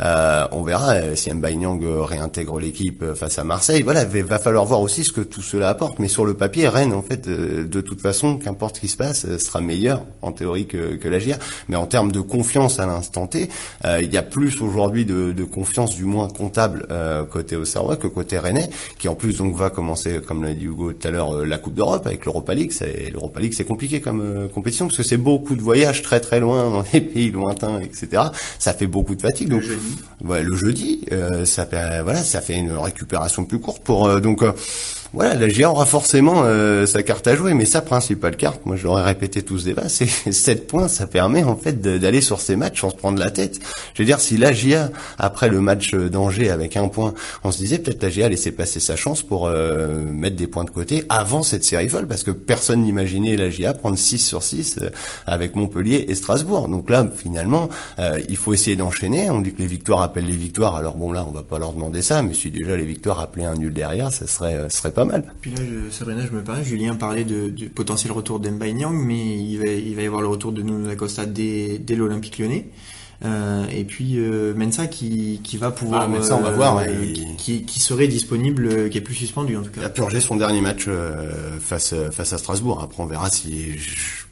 Euh, 0.05 0.47
on 0.51 0.61
verra 0.61 0.93
euh, 0.93 1.15
si 1.15 1.33
Mbaye 1.33 1.59
réintègre 1.65 2.59
l'équipe 2.59 3.01
euh, 3.01 3.15
face 3.15 3.39
à 3.39 3.43
Marseille. 3.43 3.81
Voilà, 3.81 4.03
il 4.03 4.23
va 4.23 4.37
falloir 4.37 4.65
voir 4.65 4.81
aussi 4.81 5.03
ce 5.03 5.11
que 5.11 5.21
tout 5.21 5.41
cela 5.41 5.69
apporte. 5.69 5.97
Mais 5.99 6.07
sur 6.07 6.25
le 6.25 6.35
papier, 6.35 6.67
Rennes, 6.67 6.93
en 6.93 7.01
fait, 7.01 7.27
de 7.27 7.81
toute 7.81 8.01
façon, 8.01 8.37
qu'importe 8.37 8.75
ce 8.75 8.81
qui 8.81 8.87
se 8.87 8.97
passe, 8.97 9.37
sera 9.37 9.61
meilleur 9.61 10.03
en 10.21 10.31
théorie 10.31 10.67
que, 10.67 10.95
que 10.95 11.07
la 11.07 11.19
GIA. 11.19 11.39
Mais 11.69 11.75
en 11.75 11.87
termes 11.87 12.11
de 12.11 12.19
confiance 12.19 12.79
à 12.79 12.85
l'instant 12.85 13.27
T, 13.27 13.49
il 13.83 14.13
y 14.13 14.17
a 14.17 14.21
plus 14.21 14.61
aujourd'hui 14.61 15.05
de, 15.05 15.43
confiance, 15.43 15.95
du 15.95 16.05
moins 16.05 16.27
comptable, 16.27 16.87
côté 17.31 17.55
Auxerrois 17.55 17.95
que 17.95 18.07
côté 18.07 18.37
Rennais, 18.37 18.69
qui 18.97 19.07
en 19.07 19.15
plus 19.15 19.37
donc 19.37 19.55
va 19.55 19.69
commencer, 19.69 20.19
comme 20.25 20.43
l'a 20.43 20.53
dit 20.53 20.65
Hugo 20.65 20.93
tout 20.93 21.07
à 21.07 21.11
l'heure, 21.11 21.45
la 21.45 21.57
Coupe 21.57 21.75
d'Europe 21.75 22.05
avec 22.05 22.25
l'Europa 22.25 22.53
League. 22.53 22.73
L'Europa 23.11 23.39
League, 23.39 23.53
c'est 23.55 23.65
compliqué 23.65 24.01
comme 24.01 24.49
compétition 24.53 24.87
parce 24.87 24.97
que 24.97 25.03
c'est 25.03 25.17
beaucoup 25.17 25.55
de 25.55 25.61
voyages 25.61 26.01
très 26.01 26.19
très 26.19 26.39
loin 26.39 26.69
dans 26.69 26.83
des 26.91 27.01
pays 27.01 27.31
lointains, 27.31 27.79
etc. 27.79 28.23
Ça 28.59 28.73
fait 28.73 28.87
beaucoup 28.87 29.15
de 29.15 29.21
fatigue. 29.21 29.53
Le 30.21 30.55
jeudi, 30.55 31.01
euh, 31.11 31.45
ça 31.45 31.67
voilà, 32.03 32.23
ça 32.23 32.41
fait 32.41 32.55
une 32.55 32.71
récupération 32.71 33.45
plus 33.45 33.59
courte 33.59 33.83
pour 33.83 34.07
euh, 34.07 34.19
donc 34.19 34.43
euh, 34.43 34.51
voilà, 35.13 35.35
la 35.35 35.47
GIA 35.47 35.69
aura 35.69 35.85
forcément 35.85 36.41
euh, 36.43 36.85
sa 36.85 37.03
carte 37.03 37.27
à 37.27 37.35
jouer, 37.35 37.53
mais 37.53 37.65
sa 37.65 37.81
principale 37.81 38.35
carte, 38.35 38.65
moi 38.65 38.75
je 38.75 38.85
l'aurais 38.85 39.03
répété 39.03 39.43
tous 39.43 39.59
ce 39.59 39.65
débat, 39.65 39.87
c'est 39.87 40.07
7 40.31 40.67
points, 40.67 40.87
ça 40.87 41.07
permet 41.07 41.43
en 41.43 41.55
fait 41.55 41.81
d'aller 41.81 42.21
sur 42.21 42.41
ces 42.41 42.55
matchs 42.55 42.81
sans 42.81 42.89
se 42.89 42.95
prendre 42.95 43.19
la 43.19 43.31
tête. 43.31 43.59
Je 43.93 44.01
veux 44.01 44.05
dire, 44.05 44.19
si 44.19 44.37
la 44.37 44.51
GIA, 44.51 44.91
après 45.17 45.49
le 45.49 45.61
match 45.61 45.93
d'Angers 45.93 46.49
avec 46.49 46.75
un 46.75 46.87
point, 46.87 47.13
on 47.43 47.51
se 47.51 47.57
disait 47.57 47.79
peut-être 47.79 48.03
la 48.03 48.09
GIA 48.09 48.29
laissait 48.29 48.51
passer 48.51 48.79
sa 48.79 48.95
chance 48.95 49.21
pour 49.21 49.47
euh, 49.47 50.01
mettre 50.01 50.35
des 50.35 50.47
points 50.47 50.65
de 50.65 50.69
côté 50.69 51.05
avant 51.09 51.43
cette 51.43 51.63
série 51.63 51.87
folle, 51.87 52.07
parce 52.07 52.23
que 52.23 52.31
personne 52.31 52.81
n'imaginait 52.81 53.37
la 53.37 53.49
GIA 53.49 53.73
prendre 53.73 53.97
6 53.97 54.19
sur 54.19 54.43
6 54.43 54.79
euh, 54.81 54.89
avec 55.27 55.55
Montpellier 55.55 56.05
et 56.07 56.15
Strasbourg. 56.15 56.67
Donc 56.67 56.89
là, 56.89 57.07
finalement, 57.15 57.69
il 58.29 58.37
faut 58.37 58.53
essayer 58.53 58.75
d'enchaîner. 58.75 59.29
On 59.29 59.41
dit 59.41 59.53
que 59.53 59.61
les 59.61 59.67
victoires 59.67 60.01
appellent 60.01 60.25
les 60.25 60.35
victoires, 60.35 60.75
alors 60.75 60.95
bon 60.95 61.11
là, 61.11 61.25
on 61.27 61.31
va 61.31 61.43
pas 61.43 61.59
leur 61.59 61.73
demander 61.73 62.01
ça, 62.01 62.21
mais 62.21 62.33
si 62.33 62.51
déjà 62.51 62.75
les 62.75 62.85
victoires 62.85 63.19
appelaient 63.19 63.45
un 63.45 63.55
nul 63.55 63.73
derrière, 63.73 64.11
ça 64.11 64.27
serait, 64.27 64.57
ça 64.63 64.69
serait 64.69 64.91
pas 64.95 65.05
mal. 65.05 65.23
Puis 65.41 65.51
là, 65.51 65.57
Sabrina, 65.91 66.25
je 66.25 66.31
me 66.31 66.41
permets, 66.41 66.63
Julien 66.63 66.95
parlait 66.95 67.25
de, 67.25 67.49
du 67.49 67.69
potentiel 67.69 68.11
retour 68.11 68.39
d'Emba 68.39 68.71
Nyang, 68.71 68.95
mais 68.95 69.37
il 69.37 69.57
va, 69.57 69.67
il 69.67 69.95
va 69.95 70.01
y 70.01 70.07
avoir 70.07 70.21
le 70.21 70.27
retour 70.27 70.51
de 70.51 70.63
Nuno 70.63 70.89
Acosta 70.89 71.25
dès, 71.25 71.77
dès 71.77 71.95
l'Olympique 71.95 72.39
lyonnais. 72.39 72.69
Euh, 73.23 73.65
et 73.71 73.85
puis 73.85 74.17
euh, 74.17 74.53
Mensa 74.55 74.87
qui, 74.87 75.39
qui 75.41 75.57
va 75.57 75.71
pouvoir 75.71 76.03
ah, 76.03 76.07
Mensa, 76.07 76.35
on 76.35 76.41
va 76.41 76.51
voir 76.51 76.79
euh, 76.79 76.85
qui, 77.37 77.63
qui, 77.63 77.79
serait 77.79 78.09
disponible 78.09 78.67
euh, 78.67 78.89
qui 78.89 78.97
est 78.97 79.01
plus 79.01 79.15
suspendu 79.15 79.55
en 79.55 79.61
tout 79.61 79.71
cas. 79.71 79.81
Il 79.81 79.85
a 79.85 79.89
purgé 79.89 80.19
son 80.19 80.35
dernier 80.35 80.59
match 80.59 80.89
face 81.61 81.95
face 82.11 82.33
à 82.33 82.37
Strasbourg 82.37 82.81
après 82.83 83.01
on 83.01 83.05
verra 83.05 83.29
si 83.29 83.77
je 83.77 84.25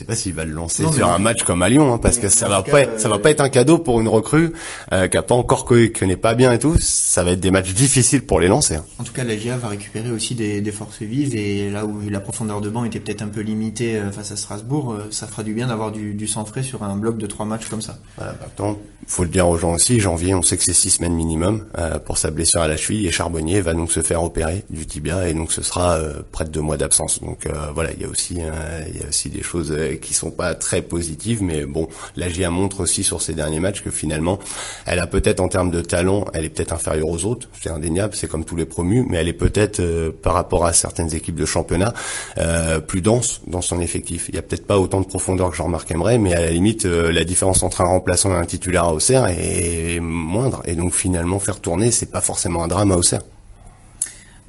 sais 0.00 0.04
pas 0.04 0.16
s'il 0.16 0.34
va 0.34 0.44
le 0.44 0.52
lancer 0.52 0.84
sur 0.92 1.08
un 1.08 1.18
match 1.18 1.42
comme 1.42 1.62
à 1.62 1.68
Lyon, 1.68 1.92
hein, 1.92 1.98
parce 1.98 2.18
que 2.18 2.28
ça 2.28 2.48
va 2.48 2.62
pas, 2.62 2.98
ça 2.98 3.08
va 3.08 3.18
pas 3.18 3.30
être 3.30 3.40
un 3.40 3.48
cadeau 3.48 3.78
pour 3.78 4.00
une 4.00 4.08
recrue 4.08 4.52
euh, 4.92 5.08
qui 5.08 5.16
a 5.16 5.22
pas 5.22 5.34
encore 5.34 5.66
qui 5.66 5.92
connaît 5.92 6.16
pas 6.16 6.34
bien 6.34 6.52
et 6.52 6.58
tout. 6.58 6.76
Ça 6.80 7.22
va 7.22 7.32
être 7.32 7.40
des 7.40 7.50
matchs 7.50 7.72
difficiles 7.72 8.22
pour 8.22 8.40
les 8.40 8.48
lancer. 8.48 8.76
Hein. 8.76 8.84
En 8.98 9.04
tout 9.04 9.12
cas, 9.12 9.24
la 9.24 9.36
GIA 9.36 9.56
va 9.56 9.68
récupérer 9.68 10.10
aussi 10.10 10.34
des, 10.34 10.60
des, 10.60 10.72
forces 10.72 11.02
vives 11.02 11.36
et 11.36 11.70
là 11.70 11.84
où 11.84 12.00
la 12.08 12.20
profondeur 12.20 12.60
de 12.60 12.70
banc 12.70 12.84
était 12.84 13.00
peut-être 13.00 13.22
un 13.22 13.28
peu 13.28 13.40
limitée 13.40 13.96
euh, 13.96 14.10
face 14.10 14.32
à 14.32 14.36
Strasbourg, 14.36 14.92
euh, 14.92 15.08
ça 15.10 15.26
fera 15.26 15.42
du 15.42 15.52
bien 15.52 15.66
d'avoir 15.66 15.92
du, 15.92 16.14
du 16.14 16.26
sang 16.26 16.44
frais 16.44 16.62
sur 16.62 16.82
un 16.82 16.96
bloc 16.96 17.18
de 17.18 17.26
trois 17.26 17.46
matchs 17.46 17.68
comme 17.68 17.82
ça. 17.82 17.98
Voilà, 18.16 18.34
maintenant, 18.40 18.78
faut 19.06 19.24
le 19.24 19.28
dire 19.28 19.48
aux 19.48 19.56
gens 19.56 19.74
aussi. 19.74 20.00
Janvier, 20.00 20.34
on 20.34 20.42
sait 20.42 20.56
que 20.56 20.64
c'est 20.64 20.72
six 20.72 20.90
semaines 20.90 21.14
minimum 21.14 21.66
euh, 21.78 21.98
pour 21.98 22.18
sa 22.18 22.30
blessure 22.30 22.60
à 22.62 22.68
la 22.68 22.76
cheville 22.76 23.06
et 23.06 23.10
Charbonnier 23.10 23.60
va 23.60 23.74
donc 23.74 23.92
se 23.92 24.02
faire 24.02 24.22
opérer 24.22 24.64
du 24.70 24.86
tibia 24.86 25.28
et 25.28 25.34
donc 25.34 25.52
ce 25.52 25.62
sera 25.62 25.98
près 26.32 26.44
de 26.44 26.50
deux 26.50 26.60
mois 26.60 26.76
d'absence. 26.76 27.20
Donc 27.20 27.48
voilà, 27.74 27.92
il 27.92 28.00
y 28.00 28.04
a 28.04 28.08
aussi, 28.08 28.34
il 28.34 29.00
y 29.00 29.04
a 29.04 29.08
aussi 29.08 29.28
des 29.28 29.42
choses 29.42 29.59
qui 30.00 30.14
sont 30.14 30.30
pas 30.30 30.54
très 30.54 30.82
positive, 30.82 31.42
mais 31.42 31.64
bon, 31.64 31.88
la 32.16 32.28
GIA 32.28 32.50
montre 32.50 32.80
aussi 32.80 33.02
sur 33.02 33.22
ces 33.22 33.32
derniers 33.32 33.60
matchs 33.60 33.82
que 33.82 33.90
finalement, 33.90 34.38
elle 34.86 34.98
a 34.98 35.06
peut-être 35.06 35.40
en 35.40 35.48
termes 35.48 35.70
de 35.70 35.80
talent, 35.80 36.24
elle 36.34 36.44
est 36.44 36.48
peut-être 36.48 36.72
inférieure 36.72 37.08
aux 37.08 37.24
autres, 37.24 37.48
c'est 37.60 37.70
indéniable, 37.70 38.14
c'est 38.14 38.28
comme 38.28 38.44
tous 38.44 38.56
les 38.56 38.66
promus, 38.66 39.04
mais 39.08 39.18
elle 39.18 39.28
est 39.28 39.32
peut-être 39.32 39.80
euh, 39.80 40.10
par 40.10 40.34
rapport 40.34 40.64
à 40.64 40.72
certaines 40.72 41.14
équipes 41.14 41.36
de 41.36 41.46
championnat 41.46 41.92
euh, 42.38 42.80
plus 42.80 43.02
dense 43.02 43.40
dans 43.46 43.60
son 43.60 43.80
effectif. 43.80 44.26
Il 44.28 44.34
y 44.34 44.38
a 44.38 44.42
peut-être 44.42 44.66
pas 44.66 44.78
autant 44.78 45.00
de 45.00 45.06
profondeur 45.06 45.50
que 45.50 45.56
Jean-Marc 45.56 45.90
aimerait, 45.90 46.18
mais 46.18 46.34
à 46.34 46.40
la 46.40 46.50
limite, 46.50 46.86
euh, 46.86 47.12
la 47.12 47.24
différence 47.24 47.62
entre 47.62 47.80
un 47.80 47.86
remplaçant 47.86 48.30
et 48.30 48.36
un 48.36 48.44
titulaire 48.44 48.84
à 48.84 48.94
Auxerre 48.94 49.26
est 49.26 50.00
moindre, 50.00 50.62
et 50.64 50.74
donc 50.74 50.94
finalement 50.94 51.38
faire 51.38 51.60
tourner, 51.60 51.90
c'est 51.90 52.10
pas 52.10 52.20
forcément 52.20 52.64
un 52.64 52.68
drame 52.68 52.92
à 52.92 52.96
Auxerre. 52.96 53.22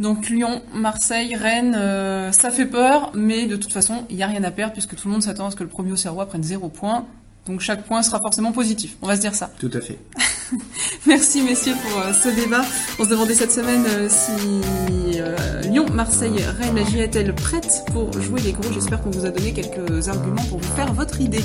Donc 0.01 0.29
Lyon, 0.29 0.63
Marseille, 0.73 1.35
Rennes, 1.35 1.75
euh, 1.77 2.31
ça 2.31 2.49
fait 2.49 2.65
peur, 2.65 3.11
mais 3.13 3.45
de 3.45 3.55
toute 3.55 3.71
façon, 3.71 4.03
il 4.09 4.15
n'y 4.15 4.23
a 4.23 4.27
rien 4.27 4.43
à 4.43 4.49
perdre 4.49 4.73
puisque 4.73 4.95
tout 4.95 5.07
le 5.07 5.11
monde 5.11 5.21
s'attend 5.21 5.45
à 5.45 5.51
ce 5.51 5.55
que 5.55 5.61
le 5.61 5.69
premier 5.69 5.91
Auxerrois 5.91 6.25
prenne 6.25 6.41
zéro 6.41 6.69
point. 6.69 7.05
Donc 7.45 7.59
chaque 7.59 7.85
point 7.85 8.01
sera 8.01 8.17
forcément 8.17 8.51
positif, 8.51 8.97
on 9.03 9.07
va 9.07 9.15
se 9.15 9.21
dire 9.21 9.35
ça. 9.35 9.51
Tout 9.59 9.69
à 9.73 9.79
fait. 9.79 9.99
Merci 11.07 11.41
messieurs 11.41 11.75
pour 11.83 11.99
euh, 11.99 12.13
ce 12.13 12.29
débat. 12.29 12.61
On 12.99 13.03
se 13.03 13.09
demandait 13.09 13.33
cette 13.33 13.51
semaine 13.51 13.85
euh, 13.87 14.07
si 14.09 15.19
euh, 15.19 15.61
Lyon, 15.61 15.85
Marseille, 15.93 16.43
Rennes, 16.59 16.75
la 16.75 17.03
est-elle 17.03 17.33
prête 17.33 17.83
pour 17.91 18.11
jouer 18.21 18.41
les 18.41 18.51
gros 18.51 18.71
J'espère 18.73 19.01
qu'on 19.01 19.11
vous 19.11 19.25
a 19.25 19.29
donné 19.29 19.53
quelques 19.53 20.07
arguments 20.07 20.43
pour 20.43 20.59
vous 20.59 20.75
faire 20.75 20.93
votre 20.93 21.21
idée. 21.21 21.43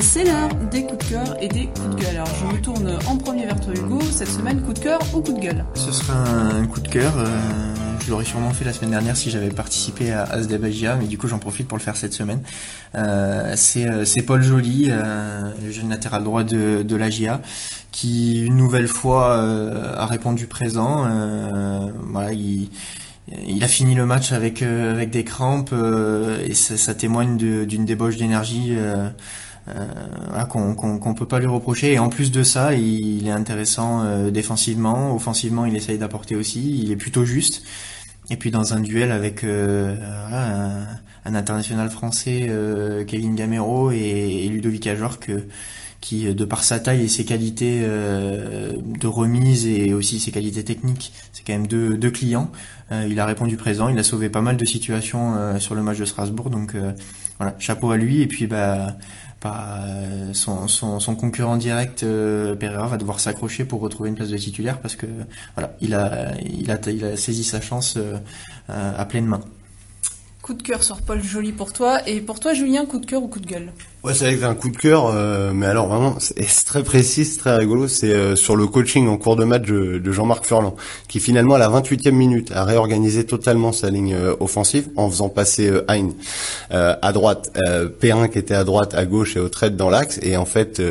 C'est 0.00 0.24
l'heure 0.24 0.54
des 0.70 0.84
coups 0.84 1.04
de 1.06 1.10
cœur 1.10 1.36
et 1.42 1.48
des 1.48 1.66
coups 1.66 1.96
de 1.96 2.02
gueule. 2.02 2.16
Alors 2.16 2.28
je 2.40 2.56
me 2.56 2.60
tourne 2.60 2.98
en 3.06 3.16
premier 3.16 3.46
vers 3.46 3.60
toi 3.60 3.72
Hugo. 3.74 4.00
Cette 4.10 4.28
semaine, 4.28 4.62
coup 4.62 4.72
de 4.72 4.78
cœur 4.78 5.00
ou 5.14 5.20
coup 5.20 5.32
de 5.32 5.40
gueule? 5.40 5.64
Ce 5.74 5.92
sera 5.92 6.14
un 6.14 6.66
coup 6.66 6.80
de 6.80 6.88
cœur 6.88 7.12
je 8.04 8.10
l'aurais 8.10 8.24
sûrement 8.24 8.50
fait 8.50 8.64
la 8.64 8.72
semaine 8.72 8.90
dernière 8.90 9.16
si 9.16 9.30
j'avais 9.30 9.48
participé 9.48 10.12
à, 10.12 10.24
à 10.24 10.42
ce 10.42 10.48
mais 10.98 11.06
du 11.06 11.18
coup 11.18 11.28
j'en 11.28 11.38
profite 11.38 11.66
pour 11.66 11.78
le 11.78 11.82
faire 11.82 11.96
cette 11.96 12.12
semaine. 12.12 12.40
c'est 13.56 14.22
Paul 14.26 14.42
Joly, 14.42 14.90
le 14.90 15.70
jeune 15.70 15.90
latéral 15.90 16.24
droit 16.24 16.44
de, 16.44 16.82
de 16.82 16.96
la 16.96 17.08
qui 17.92 18.44
une 18.44 18.56
nouvelle 18.56 18.88
fois 18.88 19.36
a 19.96 20.06
répondu 20.06 20.46
présent. 20.46 21.06
il 23.46 23.64
a 23.64 23.68
fini 23.68 23.94
le 23.94 24.06
match 24.06 24.32
avec 24.32 24.62
des 25.10 25.24
crampes 25.24 25.74
et 26.46 26.54
ça, 26.54 26.94
témoigne 26.94 27.36
d'une 27.36 27.84
débauche 27.84 28.16
d'énergie 28.16 28.76
euh, 29.68 30.44
qu'on 30.44 30.74
qu'on 30.74 31.14
peut 31.14 31.26
pas 31.26 31.38
lui 31.38 31.46
reprocher. 31.46 31.94
Et 31.94 31.98
en 31.98 32.10
plus 32.10 32.30
de 32.30 32.42
ça, 32.42 32.74
il, 32.74 33.26
est 33.26 33.30
intéressant 33.30 34.02
euh, 34.04 34.30
défensivement, 34.30 35.14
offensivement, 35.14 35.64
il 35.64 35.74
essaye 35.74 35.96
d'apporter 35.96 36.36
aussi. 36.36 36.82
Il 36.82 36.90
est 36.90 36.96
plutôt 36.96 37.24
juste. 37.24 37.62
Et 38.30 38.36
puis 38.36 38.50
dans 38.50 38.74
un 38.74 38.80
duel 38.80 39.12
avec 39.12 39.44
euh, 39.44 39.96
un, 40.32 41.34
international 41.34 41.90
français, 41.90 42.50
Kevin 43.06 43.34
Gamero 43.34 43.90
et, 43.90 44.46
Ludovic 44.50 44.86
Ajorc, 44.86 45.30
qui 46.00 46.32
de 46.34 46.44
par 46.44 46.64
sa 46.64 46.78
taille 46.80 47.02
et 47.02 47.08
ses 47.08 47.24
qualités 47.24 47.80
de 47.80 49.06
remise 49.06 49.66
et 49.66 49.94
aussi 49.94 50.20
ses 50.20 50.32
qualités 50.32 50.64
techniques, 50.64 51.14
c'est 51.32 51.42
quand 51.46 51.54
même 51.54 51.66
deux, 51.66 51.96
deux 51.96 52.10
clients. 52.10 52.52
il 52.90 53.18
a 53.18 53.24
répondu 53.24 53.56
présent, 53.56 53.88
il 53.88 53.98
a 53.98 54.02
sauvé 54.02 54.28
pas 54.28 54.42
mal 54.42 54.58
de 54.58 54.64
situations 54.66 55.58
sur 55.58 55.74
le 55.74 55.82
match 55.82 55.96
de 55.96 56.04
Strasbourg, 56.04 56.50
donc 56.50 56.76
voilà, 57.38 57.56
chapeau 57.58 57.90
à 57.90 57.96
lui. 57.96 58.20
Et 58.20 58.26
puis 58.26 58.46
bah 58.46 58.98
euh, 59.46 60.32
son, 60.32 61.16
concurrent 61.16 61.56
direct 61.56 62.02
euh, 62.02 62.54
Pereira 62.54 62.86
va 62.86 62.96
devoir 62.96 63.20
s'accrocher 63.20 63.64
pour 63.64 63.80
retrouver 63.80 64.08
une 64.08 64.14
place 64.14 64.30
de 64.30 64.38
titulaire 64.38 64.80
parce 64.80 64.96
que 64.96 65.06
voilà 65.54 65.76
il 65.80 65.94
a 65.94 66.32
il 66.40 66.70
a, 66.70 66.74
a 66.74 67.16
saisi 67.16 67.44
sa 67.44 67.60
chance 67.60 67.96
euh, 67.98 68.16
à 68.68 69.04
pleine 69.04 69.26
main. 69.26 69.40
Coup 70.40 70.54
de 70.54 70.62
cœur 70.62 70.82
sur 70.82 71.02
Paul 71.02 71.22
Joly 71.22 71.52
pour 71.52 71.72
toi 71.72 72.06
et 72.08 72.20
pour 72.20 72.40
toi 72.40 72.54
Julien 72.54 72.86
coup 72.86 72.98
de 72.98 73.06
cœur 73.06 73.22
ou 73.22 73.28
coup 73.28 73.40
de 73.40 73.46
gueule? 73.46 73.72
Ouais, 74.04 74.12
c'est 74.12 74.44
un 74.44 74.54
coup 74.54 74.68
de 74.68 74.76
cœur, 74.76 75.06
euh, 75.06 75.52
mais 75.54 75.64
alors 75.64 75.88
vraiment, 75.88 76.16
c'est 76.18 76.44
très 76.66 76.82
précis, 76.82 77.24
c'est 77.24 77.38
très 77.38 77.56
rigolo. 77.56 77.88
C'est 77.88 78.12
euh, 78.12 78.36
sur 78.36 78.54
le 78.54 78.66
coaching 78.66 79.08
en 79.08 79.16
cours 79.16 79.34
de 79.34 79.44
match 79.44 79.62
de, 79.62 80.12
Jean-Marc 80.12 80.44
Furlan, 80.44 80.76
qui 81.08 81.20
finalement 81.20 81.54
à 81.54 81.58
la 81.58 81.70
28e 81.70 82.10
minute 82.10 82.52
a 82.52 82.64
réorganisé 82.64 83.24
totalement 83.24 83.72
sa 83.72 83.88
ligne 83.88 84.12
euh, 84.12 84.36
offensive 84.40 84.90
en 84.96 85.08
faisant 85.08 85.30
passer 85.30 85.72
Hein 85.88 86.10
à 86.70 87.12
droite, 87.12 87.50
P1 88.00 88.28
qui 88.28 88.38
était 88.38 88.54
à 88.54 88.64
droite, 88.64 88.94
à 88.94 89.06
gauche 89.06 89.36
et 89.36 89.40
au 89.40 89.48
trait 89.48 89.70
dans 89.70 89.88
l'axe. 89.88 90.18
Et 90.20 90.36
en 90.36 90.44
fait, 90.44 90.82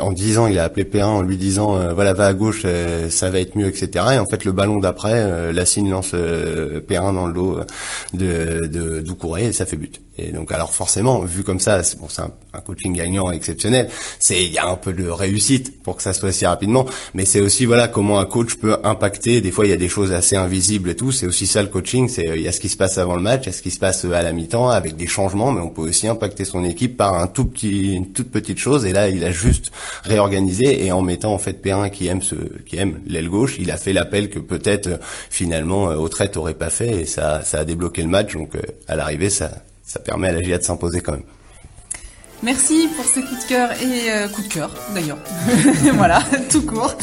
en 0.00 0.10
disant, 0.10 0.48
il 0.48 0.58
a 0.58 0.64
appelé 0.64 0.84
P1 0.84 1.04
en 1.04 1.22
lui 1.22 1.36
disant, 1.36 1.78
voilà, 1.94 2.14
va 2.14 2.26
à 2.26 2.32
gauche, 2.32 2.66
ça 3.10 3.30
va 3.30 3.38
être 3.38 3.54
mieux, 3.54 3.66
etc. 3.66 4.04
Et 4.14 4.18
en 4.18 4.26
fait, 4.26 4.44
le 4.44 4.52
ballon 4.52 4.78
d'après, 4.78 5.52
la 5.52 5.66
signe 5.66 5.90
lance 5.90 6.14
P1 6.14 7.14
dans 7.14 7.26
le 7.26 7.32
dos 7.32 7.58
de, 8.14 8.66
de 8.66 9.00
Doucouré 9.00 9.46
et 9.46 9.52
ça 9.52 9.66
fait 9.66 9.76
but. 9.76 10.00
Et 10.18 10.32
donc, 10.32 10.50
alors 10.50 10.72
forcément, 10.72 11.20
vu 11.20 11.42
comme 11.42 11.60
ça, 11.60 11.82
c'est 11.82 11.98
bon, 11.98 12.08
c'est 12.08 12.22
un, 12.22 12.55
un, 12.56 12.60
coaching 12.60 12.92
gagnant 12.94 13.30
exceptionnel. 13.30 13.88
C'est 14.18 14.44
il 14.44 14.52
y 14.52 14.58
a 14.58 14.66
un 14.66 14.76
peu 14.76 14.92
de 14.92 15.08
réussite 15.08 15.82
pour 15.82 15.96
que 15.96 16.02
ça 16.02 16.12
soit 16.12 16.32
si 16.32 16.46
rapidement, 16.46 16.86
mais 17.14 17.24
c'est 17.24 17.40
aussi 17.40 17.64
voilà 17.64 17.88
comment 17.88 18.18
un 18.18 18.24
coach 18.24 18.54
peut 18.56 18.76
impacter. 18.84 19.40
Des 19.40 19.50
fois, 19.50 19.66
il 19.66 19.70
y 19.70 19.74
a 19.74 19.76
des 19.76 19.88
choses 19.88 20.12
assez 20.12 20.36
invisibles 20.36 20.90
et 20.90 20.96
tout. 20.96 21.12
C'est 21.12 21.26
aussi 21.26 21.46
ça 21.46 21.62
le 21.62 21.68
coaching. 21.68 22.08
C'est 22.08 22.24
il 22.36 22.42
y 22.42 22.48
a 22.48 22.52
ce 22.52 22.60
qui 22.60 22.68
se 22.68 22.76
passe 22.76 22.98
avant 22.98 23.16
le 23.16 23.22
match, 23.22 23.42
il 23.44 23.46
y 23.46 23.50
a 23.50 23.52
ce 23.52 23.62
qui 23.62 23.70
se 23.70 23.78
passe 23.78 24.04
à 24.04 24.22
la 24.22 24.32
mi-temps 24.32 24.68
avec 24.68 24.96
des 24.96 25.06
changements, 25.06 25.52
mais 25.52 25.60
on 25.60 25.70
peut 25.70 25.82
aussi 25.82 26.08
impacter 26.08 26.44
son 26.44 26.64
équipe 26.64 26.96
par 26.96 27.14
un 27.14 27.26
tout 27.26 27.44
petit, 27.44 27.94
une 27.94 28.12
toute 28.12 28.30
petite 28.30 28.58
chose. 28.58 28.86
Et 28.86 28.92
là, 28.92 29.08
il 29.08 29.24
a 29.24 29.30
juste 29.30 29.72
réorganisé 30.04 30.84
et 30.84 30.92
en 30.92 31.02
mettant 31.02 31.32
en 31.32 31.38
fait 31.38 31.54
Perrin 31.62 31.88
qui 31.88 32.08
aime 32.08 32.22
ce, 32.22 32.34
qui 32.66 32.76
aime 32.76 33.00
l'aile 33.06 33.28
gauche, 33.28 33.56
il 33.58 33.70
a 33.70 33.76
fait 33.76 33.92
l'appel 33.92 34.30
que 34.30 34.38
peut-être 34.38 35.00
finalement 35.30 35.90
euh, 35.90 35.96
Autrette 35.96 36.36
aurait 36.36 36.54
pas 36.54 36.70
fait 36.70 37.02
et 37.02 37.06
ça, 37.06 37.42
ça 37.42 37.60
a 37.60 37.64
débloqué 37.64 38.02
le 38.02 38.08
match. 38.08 38.34
Donc 38.34 38.54
euh, 38.54 38.60
à 38.88 38.96
l'arrivée, 38.96 39.30
ça 39.30 39.50
ça 39.86 40.00
permet 40.00 40.28
à 40.28 40.32
la 40.32 40.42
GIA 40.42 40.58
de 40.58 40.64
s'imposer 40.64 41.00
quand 41.00 41.12
même. 41.12 41.22
Merci 42.42 42.88
pour 42.94 43.04
ce 43.06 43.20
coup 43.20 43.34
de 43.34 43.48
cœur 43.48 43.70
et 43.72 44.10
euh, 44.10 44.28
coup 44.28 44.42
de 44.42 44.48
cœur 44.48 44.70
d'ailleurs. 44.94 45.16
voilà, 45.94 46.22
tout 46.50 46.62
court. 46.62 46.94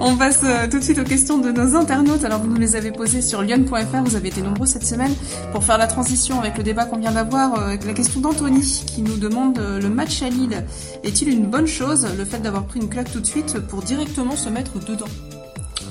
On 0.00 0.16
passe 0.16 0.40
euh, 0.44 0.68
tout 0.68 0.78
de 0.78 0.84
suite 0.84 0.98
aux 0.98 1.04
questions 1.04 1.38
de 1.38 1.50
nos 1.50 1.74
internautes. 1.76 2.24
Alors 2.24 2.40
vous 2.40 2.48
nous 2.48 2.60
les 2.60 2.76
avez 2.76 2.92
posées 2.92 3.22
sur 3.22 3.40
lyon.fr, 3.40 4.02
vous 4.04 4.16
avez 4.16 4.28
été 4.28 4.42
nombreux 4.42 4.66
cette 4.66 4.84
semaine 4.84 5.14
pour 5.52 5.64
faire 5.64 5.78
la 5.78 5.86
transition 5.86 6.40
avec 6.40 6.58
le 6.58 6.62
débat 6.62 6.84
qu'on 6.84 6.98
vient 6.98 7.12
d'avoir. 7.12 7.58
Euh, 7.58 7.76
la 7.86 7.92
question 7.94 8.20
d'Anthony 8.20 8.84
qui 8.86 9.00
nous 9.00 9.16
demande 9.16 9.58
le 9.58 9.88
match 9.88 10.22
à 10.22 10.28
Lille 10.28 10.62
est-il 11.02 11.30
une 11.30 11.46
bonne 11.46 11.66
chose 11.66 12.06
le 12.16 12.24
fait 12.26 12.38
d'avoir 12.38 12.64
pris 12.64 12.80
une 12.80 12.88
claque 12.88 13.10
tout 13.10 13.20
de 13.20 13.26
suite 13.26 13.58
pour 13.60 13.82
directement 13.82 14.36
se 14.36 14.50
mettre 14.50 14.78
dedans? 14.78 15.08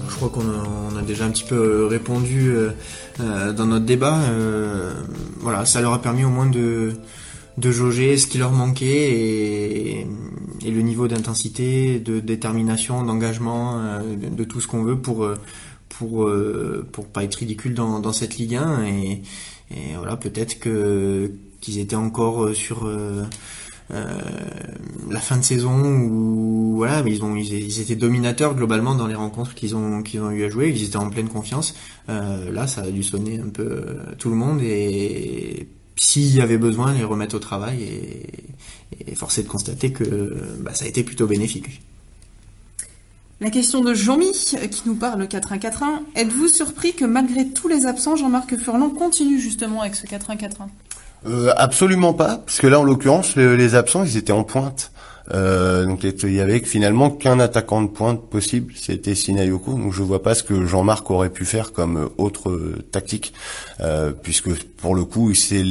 Je 0.09 0.15
crois 0.15 0.29
qu'on 0.29 0.97
a, 0.97 1.01
déjà 1.01 1.25
un 1.25 1.31
petit 1.31 1.43
peu 1.43 1.87
répondu 1.87 2.53
dans 3.19 3.65
notre 3.65 3.85
débat. 3.85 4.19
voilà, 5.39 5.65
ça 5.65 5.81
leur 5.81 5.93
a 5.93 6.01
permis 6.01 6.23
au 6.23 6.29
moins 6.29 6.45
de, 6.45 6.93
de 7.57 7.71
jauger 7.71 8.17
ce 8.17 8.27
qui 8.27 8.37
leur 8.37 8.51
manquait 8.51 9.11
et, 9.11 10.07
le 10.63 10.81
niveau 10.81 11.07
d'intensité, 11.07 11.99
de 11.99 12.19
détermination, 12.19 13.03
d'engagement, 13.03 13.79
euh, 13.79 14.01
de, 14.15 14.43
tout 14.43 14.61
ce 14.61 14.67
qu'on 14.67 14.83
veut 14.83 14.97
pour 14.97 15.27
pour 15.89 16.27
euh, 16.27 16.87
pour 16.91 17.07
pas 17.07 17.23
être 17.23 17.35
ridicule 17.35 17.73
dans, 17.73 18.13
cette 18.13 18.37
Ligue 18.37 18.55
1 18.55 18.83
et, 18.85 19.21
voilà 19.97 20.17
peut-être 20.17 20.59
que 20.59 21.31
qu'ils 21.61 21.79
étaient 21.79 21.95
encore 21.95 22.53
sur 22.53 22.85
euh, 22.85 23.23
la 23.89 25.19
fin 25.19 25.37
de 25.37 25.43
saison 25.43 25.83
où 25.83 26.75
voilà 26.77 27.03
mais 27.03 27.11
ils 27.11 27.23
ont 27.23 27.35
ils, 27.35 27.81
étaient 27.81 27.95
dominateurs 27.95 28.55
globalement 28.55 28.95
dans 28.95 29.07
les 29.07 29.15
rencontres 29.15 29.55
qu'ils 29.55 29.75
ont 29.75 30.03
qu'ils 30.03 30.21
ont 30.21 30.31
eu 30.31 30.43
à 30.43 30.49
jouer. 30.49 30.69
Ils 30.69 30.83
étaient 30.83 30.97
en 30.97 31.09
pleine 31.09 31.29
confiance. 31.29 31.73
Là 32.07 32.67
ça 32.67 32.81
a 32.81 32.91
dû 32.91 33.03
sonner 33.03 33.39
un 33.39 33.49
peu 33.49 33.83
tout 34.17 34.29
le 34.29 34.35
monde 34.35 34.61
et 34.61 35.67
s'il 35.95 36.35
y 36.35 36.41
avait 36.41 36.57
besoin, 36.57 36.93
les 36.93 37.03
remettre 37.03 37.35
au 37.35 37.39
travail 37.39 37.83
et, 37.83 39.11
et 39.11 39.15
forcer 39.15 39.43
de 39.43 39.47
constater 39.47 39.91
que 39.91 40.37
bah, 40.59 40.73
ça 40.73 40.85
a 40.85 40.87
été 40.87 41.03
plutôt 41.03 41.27
bénéfique. 41.27 41.81
La 43.41 43.49
question 43.49 43.81
de 43.81 43.95
Jean-Mi 43.95 44.31
qui 44.69 44.83
nous 44.85 44.93
parle 44.93 45.23
4-1-4-1. 45.23 46.01
Êtes-vous 46.15 46.47
surpris 46.47 46.93
que 46.93 47.05
malgré 47.05 47.47
tous 47.47 47.67
les 47.67 47.87
absents, 47.87 48.15
Jean-Marc 48.15 48.55
Furlan 48.55 48.91
continue 48.91 49.39
justement 49.39 49.81
avec 49.81 49.95
ce 49.95 50.05
4-1-4-1 50.05 50.47
euh, 51.25 51.51
Absolument 51.57 52.13
pas, 52.13 52.37
parce 52.37 52.59
que 52.59 52.67
là 52.67 52.79
en 52.79 52.83
l'occurrence 52.83 53.35
les 53.35 53.73
absents 53.73 54.03
ils 54.03 54.15
étaient 54.15 54.31
en 54.31 54.43
pointe. 54.43 54.91
Euh, 55.33 55.85
donc 55.85 56.03
il 56.03 56.33
y 56.33 56.41
avait 56.41 56.59
finalement 56.59 57.09
qu'un 57.09 57.39
attaquant 57.39 57.81
de 57.81 57.87
pointe 57.87 58.29
possible, 58.29 58.73
c'était 58.75 59.15
Sinayoko. 59.15 59.73
Donc 59.73 59.93
je 59.93 60.03
vois 60.03 60.21
pas 60.23 60.35
ce 60.35 60.43
que 60.43 60.65
Jean-Marc 60.65 61.09
aurait 61.11 61.29
pu 61.29 61.45
faire 61.45 61.71
comme 61.71 62.09
autre 62.17 62.59
tactique, 62.91 63.33
euh, 63.79 64.11
puisque 64.11 64.49
pour 64.77 64.95
le 64.95 65.05
coup 65.05 65.33
c'est 65.33 65.63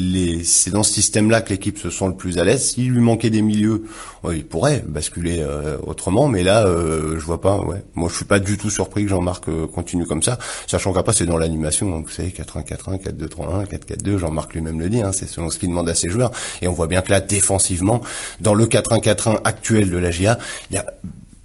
c'est 0.45 0.71
dans 0.71 0.83
ce 0.83 0.93
système-là 0.93 1.41
que 1.41 1.51
l'équipe 1.51 1.79
se 1.79 1.91
sent 1.91 2.07
le 2.07 2.15
plus 2.15 2.39
à 2.39 2.45
l'aise. 2.45 2.71
S'il 2.71 2.91
lui 2.91 3.01
manquait 3.01 3.31
des 3.31 3.43
milieux, 3.43 3.85
il 4.31 4.45
pourrait 4.45 4.85
basculer 4.87 5.39
euh, 5.41 5.77
autrement, 5.87 6.29
mais 6.29 6.43
là 6.43 6.67
euh, 6.67 7.19
je 7.19 7.25
vois 7.25 7.41
pas. 7.41 7.59
Ouais, 7.61 7.83
moi 7.95 8.09
je 8.09 8.17
suis 8.17 8.25
pas 8.25 8.39
du 8.39 8.57
tout 8.57 8.71
surpris 8.71 9.05
que 9.05 9.11
Jean-Marc 9.11 9.47
continue 9.73 10.07
comme 10.07 10.23
ça, 10.23 10.39
sachant 10.67 10.93
qu'après 10.93 11.13
c'est 11.13 11.27
dans 11.27 11.39
l'animation. 11.39 12.01
Vous 12.01 12.09
savez 12.09 12.31
4-1-4-1, 12.31 13.03
4-2-3-1, 13.03 13.67
4-4-2. 13.67 14.19
Jean-Marc 14.19 14.55
lui-même 14.55 14.81
le 14.81 14.89
dit, 14.89 15.03
hein, 15.03 15.13
c'est 15.13 15.29
selon 15.29 15.51
ce 15.51 15.59
qu'il 15.59 15.69
demande 15.69 15.89
à 15.89 15.95
ses 15.95 16.09
joueurs. 16.09 16.31
Et 16.63 16.69
on 16.69 16.73
voit 16.73 16.87
bien 16.87 17.03
que 17.03 17.11
là 17.11 17.21
défensivement, 17.21 18.01
dans 18.41 18.55
le 18.55 18.67
4-1-4-1 18.67 19.40
actuel 19.45 19.91
de 19.91 19.99
la 19.99 20.11
GIA, 20.11 20.39
il 20.71 20.77
y 20.77 20.79
a 20.79 20.87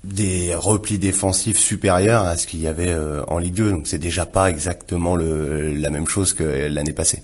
des 0.05 0.53
replis 0.55 0.97
défensifs 0.97 1.57
supérieurs 1.57 2.23
à 2.23 2.37
ce 2.37 2.47
qu'il 2.47 2.61
y 2.61 2.67
avait 2.67 2.91
euh, 2.91 3.23
en 3.27 3.39
Ligue 3.39 3.55
2. 3.55 3.71
Donc 3.71 3.87
c'est 3.87 3.97
déjà 3.97 4.25
pas 4.25 4.49
exactement 4.49 5.15
la 5.15 5.89
même 5.89 6.07
chose 6.07 6.33
que 6.33 6.43
l'année 6.43 6.93
passée. 6.93 7.23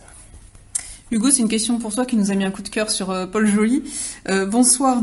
Hugo, 1.12 1.30
c'est 1.30 1.42
une 1.42 1.50
question 1.50 1.78
pour 1.78 1.94
toi 1.94 2.06
qui 2.06 2.16
nous 2.16 2.32
a 2.32 2.36
mis 2.36 2.46
un 2.46 2.52
coup 2.52 2.62
de 2.62 2.70
cœur 2.70 2.90
sur 2.90 3.12
euh, 3.12 3.28
Paul 3.28 3.46
Joly. 3.46 3.84
Euh, 4.30 4.46
bonsoir, 4.46 5.02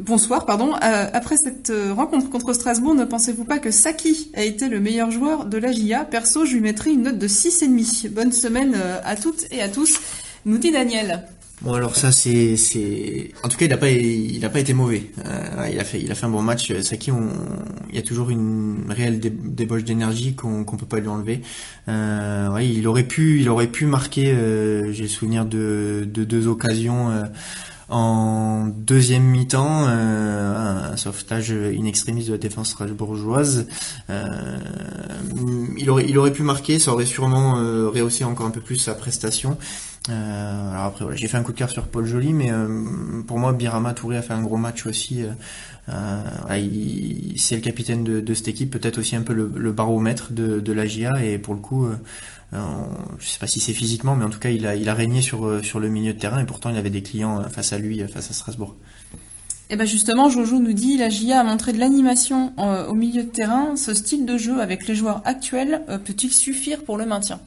bonsoir, 0.00 0.44
pardon. 0.44 0.74
après 0.74 1.36
cette 1.36 1.72
rencontre 1.92 2.28
contre 2.30 2.52
Strasbourg, 2.52 2.96
ne 2.96 3.04
pensez-vous 3.04 3.44
pas 3.44 3.60
que 3.60 3.70
Saki 3.70 4.32
a 4.34 4.42
été 4.42 4.68
le 4.68 4.80
meilleur 4.80 5.10
joueur 5.12 5.46
de 5.46 5.56
la 5.56 5.70
GIA 5.70 6.04
Perso, 6.04 6.44
je 6.44 6.54
lui 6.54 6.60
mettrai 6.60 6.90
une 6.90 7.02
note 7.02 7.18
de 7.18 7.28
6,5. 7.28 8.08
Bonne 8.10 8.32
semaine 8.32 8.76
à 9.04 9.14
toutes 9.14 9.46
et 9.52 9.62
à 9.62 9.68
tous, 9.68 10.00
nous 10.46 10.58
dit 10.58 10.72
Daniel. 10.72 11.24
Bon 11.62 11.74
alors 11.74 11.94
ça 11.94 12.10
c'est 12.10 12.56
c'est 12.56 13.32
en 13.42 13.48
tout 13.50 13.58
cas 13.58 13.66
il 13.66 13.72
a 13.74 13.76
pas 13.76 13.90
il 13.90 14.42
a 14.46 14.48
pas 14.48 14.60
été 14.60 14.72
mauvais. 14.72 15.02
Euh, 15.26 15.68
il 15.70 15.78
a 15.78 15.84
fait 15.84 16.00
il 16.00 16.10
a 16.10 16.14
fait 16.14 16.24
un 16.24 16.30
bon 16.30 16.40
match. 16.40 16.72
Saki 16.80 17.10
on 17.12 17.28
il 17.90 17.96
y 17.96 17.98
a 17.98 18.02
toujours 18.02 18.30
une 18.30 18.86
réelle 18.88 19.20
débauche 19.20 19.84
d'énergie 19.84 20.34
qu'on 20.34 20.64
qu'on 20.64 20.78
peut 20.78 20.86
pas 20.86 21.00
lui 21.00 21.08
enlever. 21.08 21.42
Euh, 21.88 22.50
ouais, 22.50 22.66
il 22.66 22.88
aurait 22.88 23.02
pu 23.04 23.40
il 23.40 23.48
aurait 23.50 23.66
pu 23.66 23.84
marquer. 23.84 24.32
Euh, 24.32 24.90
J'ai 24.92 25.02
le 25.02 25.08
souvenir 25.10 25.44
de 25.44 26.08
de 26.10 26.24
deux 26.24 26.46
occasions. 26.48 27.10
Euh, 27.10 27.24
en 27.92 28.68
deuxième 28.68 29.24
mi-temps, 29.24 29.86
euh, 29.88 30.92
un 30.92 30.96
sauvetage 30.96 31.50
in 31.50 31.86
extremis 31.86 32.24
de 32.24 32.30
la 32.30 32.38
défense 32.38 32.70
strasbourgeoise. 32.70 33.66
Euh, 34.10 34.58
il, 35.76 35.90
aurait, 35.90 36.06
il 36.08 36.16
aurait 36.16 36.32
pu 36.32 36.44
marquer, 36.44 36.78
ça 36.78 36.92
aurait 36.92 37.04
sûrement 37.04 37.54
rehaussé 37.54 38.22
encore 38.22 38.46
un 38.46 38.50
peu 38.50 38.60
plus 38.60 38.76
sa 38.76 38.94
prestation. 38.94 39.58
Euh, 40.08 40.70
alors 40.72 40.84
après, 40.86 41.04
voilà, 41.04 41.16
j'ai 41.16 41.28
fait 41.28 41.36
un 41.36 41.42
coup 41.42 41.52
de 41.52 41.58
cœur 41.58 41.68
sur 41.68 41.86
Paul 41.86 42.06
Joly, 42.06 42.32
mais 42.32 42.50
euh, 42.50 43.22
pour 43.26 43.38
moi, 43.38 43.52
Birama 43.52 43.92
Touré 43.92 44.16
a 44.16 44.22
fait 44.22 44.32
un 44.32 44.42
gros 44.42 44.56
match 44.56 44.86
aussi. 44.86 45.24
Euh, 45.88 46.22
c'est 47.36 47.56
le 47.56 47.60
capitaine 47.60 48.02
de, 48.02 48.20
de 48.20 48.34
cette 48.34 48.48
équipe, 48.48 48.70
peut-être 48.70 48.98
aussi 48.98 49.14
un 49.14 49.22
peu 49.22 49.34
le, 49.34 49.52
le 49.54 49.72
baromètre 49.72 50.32
de, 50.32 50.60
de 50.60 50.72
la 50.72 50.86
GIA, 50.86 51.22
et 51.22 51.38
pour 51.38 51.54
le 51.54 51.60
coup, 51.60 51.86
je 52.52 53.28
sais 53.28 53.38
pas 53.38 53.46
si 53.46 53.60
c'est 53.60 53.72
physiquement, 53.72 54.16
mais 54.16 54.24
en 54.24 54.30
tout 54.30 54.38
cas, 54.38 54.50
il 54.50 54.66
a, 54.66 54.74
il 54.74 54.88
a 54.88 54.94
régné 54.94 55.20
sur, 55.20 55.64
sur 55.64 55.80
le 55.80 55.88
milieu 55.88 56.14
de 56.14 56.18
terrain, 56.18 56.40
et 56.40 56.46
pourtant, 56.46 56.70
il 56.70 56.76
avait 56.76 56.90
des 56.90 57.02
clients 57.02 57.42
face 57.50 57.72
à 57.72 57.78
lui, 57.78 58.00
face 58.08 58.30
à 58.30 58.32
Strasbourg. 58.32 58.76
Et 59.68 59.74
eh 59.74 59.76
ben 59.76 59.86
justement, 59.86 60.28
Jojo 60.28 60.58
nous 60.58 60.72
dit 60.72 60.96
la 60.96 61.10
GIA 61.10 61.40
a 61.40 61.44
montré 61.44 61.72
de 61.72 61.78
l'animation 61.78 62.52
au 62.88 62.94
milieu 62.94 63.22
de 63.22 63.28
terrain. 63.28 63.76
Ce 63.76 63.94
style 63.94 64.26
de 64.26 64.36
jeu 64.36 64.60
avec 64.60 64.88
les 64.88 64.96
joueurs 64.96 65.22
actuels 65.24 65.82
peut-il 66.04 66.32
suffire 66.32 66.82
pour 66.82 66.96
le 66.96 67.06
maintien? 67.06 67.38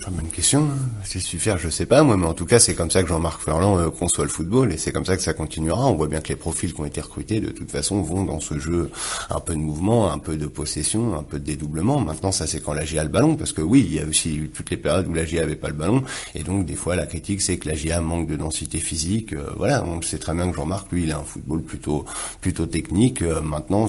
Très 0.00 0.10
bonne 0.10 0.28
question. 0.28 0.68
C'est 1.04 1.20
suffire, 1.20 1.58
je 1.58 1.68
sais 1.68 1.86
pas 1.86 2.02
moi, 2.02 2.16
mais 2.16 2.26
en 2.26 2.34
tout 2.34 2.46
cas 2.46 2.58
c'est 2.58 2.74
comme 2.74 2.90
ça 2.90 3.02
que 3.02 3.08
Jean-Marc 3.08 3.40
Ferland 3.42 3.78
euh, 3.78 3.90
conçoit 3.90 4.24
le 4.24 4.30
football 4.30 4.72
et 4.72 4.76
c'est 4.76 4.92
comme 4.92 5.04
ça 5.04 5.16
que 5.16 5.22
ça 5.22 5.34
continuera. 5.34 5.86
On 5.86 5.94
voit 5.94 6.08
bien 6.08 6.20
que 6.20 6.28
les 6.28 6.36
profils 6.36 6.72
qui 6.72 6.80
ont 6.80 6.84
été 6.84 7.00
recrutés 7.00 7.40
de 7.40 7.50
toute 7.50 7.70
façon 7.70 8.00
vont 8.02 8.24
dans 8.24 8.40
ce 8.40 8.58
jeu 8.58 8.90
un 9.30 9.40
peu 9.40 9.52
de 9.52 9.58
mouvement, 9.58 10.10
un 10.10 10.18
peu 10.18 10.36
de 10.36 10.46
possession, 10.46 11.16
un 11.18 11.22
peu 11.22 11.38
de 11.38 11.44
dédoublement. 11.44 12.00
Maintenant 12.00 12.32
ça 12.32 12.46
c'est 12.46 12.60
quand 12.60 12.72
la 12.72 12.84
GIA 12.84 13.02
a 13.02 13.04
le 13.04 13.10
ballon 13.10 13.36
parce 13.36 13.52
que 13.52 13.62
oui 13.62 13.84
il 13.86 13.94
y 13.94 14.00
a 14.00 14.06
aussi 14.06 14.50
toutes 14.54 14.70
les 14.70 14.76
périodes 14.76 15.06
où 15.08 15.14
la 15.14 15.24
GIA 15.24 15.42
avait 15.42 15.56
pas 15.56 15.68
le 15.68 15.74
ballon 15.74 16.02
et 16.34 16.42
donc 16.42 16.66
des 16.66 16.76
fois 16.76 16.96
la 16.96 17.06
critique 17.06 17.42
c'est 17.42 17.58
que 17.58 17.68
la 17.68 17.74
GIA 17.74 18.00
manque 18.00 18.26
de 18.26 18.36
densité 18.36 18.78
physique. 18.78 19.32
Euh, 19.32 19.50
voilà, 19.56 19.84
on 19.84 20.00
sait 20.02 20.18
très 20.18 20.34
bien 20.34 20.50
que 20.50 20.56
Jean-Marc 20.56 20.90
lui 20.92 21.04
il 21.04 21.12
a 21.12 21.18
un 21.18 21.24
football 21.24 21.62
plutôt 21.62 22.04
plutôt 22.40 22.66
technique. 22.66 23.22
Euh, 23.22 23.40
maintenant 23.40 23.88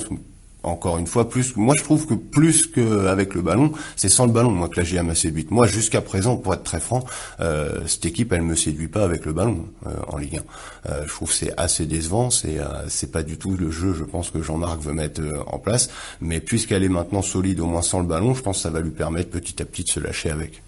encore 0.65 0.97
une 0.97 1.07
fois, 1.07 1.29
plus, 1.29 1.55
moi 1.55 1.75
je 1.77 1.83
trouve 1.83 2.05
que 2.07 2.13
plus 2.13 2.67
qu'avec 2.67 3.33
le 3.35 3.41
ballon, 3.41 3.71
c'est 3.95 4.09
sans 4.09 4.25
le 4.25 4.31
ballon, 4.31 4.51
moi, 4.51 4.67
que 4.67 4.79
la 4.79 4.83
GIA 4.83 5.03
m'a 5.03 5.15
séduite. 5.15 5.51
Moi, 5.51 5.67
jusqu'à 5.67 6.01
présent, 6.01 6.37
pour 6.37 6.53
être 6.53 6.63
très 6.63 6.79
franc, 6.79 7.05
euh, 7.39 7.81
cette 7.85 8.05
équipe, 8.05 8.33
elle 8.33 8.41
me 8.41 8.55
séduit 8.55 8.87
pas 8.87 9.03
avec 9.03 9.25
le 9.25 9.33
ballon 9.33 9.65
euh, 9.85 9.91
en 10.07 10.17
Ligue 10.17 10.41
1. 10.85 10.91
Euh, 10.91 11.03
je 11.05 11.13
trouve 11.13 11.31
c'est 11.31 11.53
assez 11.57 11.85
décevant, 11.85 12.29
c'est 12.29 12.57
c'est 12.87 13.11
pas 13.11 13.23
du 13.23 13.37
tout 13.37 13.55
le 13.55 13.69
jeu, 13.71 13.93
je 13.93 14.03
pense, 14.03 14.31
que 14.31 14.41
Jean-Marc 14.41 14.81
veut 14.81 14.93
mettre 14.93 15.21
en 15.47 15.59
place. 15.59 15.89
Mais 16.21 16.39
puisqu'elle 16.39 16.83
est 16.83 16.89
maintenant 16.89 17.21
solide, 17.21 17.59
au 17.59 17.65
moins 17.65 17.81
sans 17.81 17.99
le 17.99 18.07
ballon, 18.07 18.33
je 18.33 18.41
pense 18.41 18.57
que 18.57 18.63
ça 18.63 18.69
va 18.69 18.79
lui 18.79 18.91
permettre 18.91 19.29
petit 19.29 19.61
à 19.61 19.65
petit 19.65 19.83
de 19.83 19.89
se 19.89 19.99
lâcher 19.99 20.31
avec. 20.31 20.64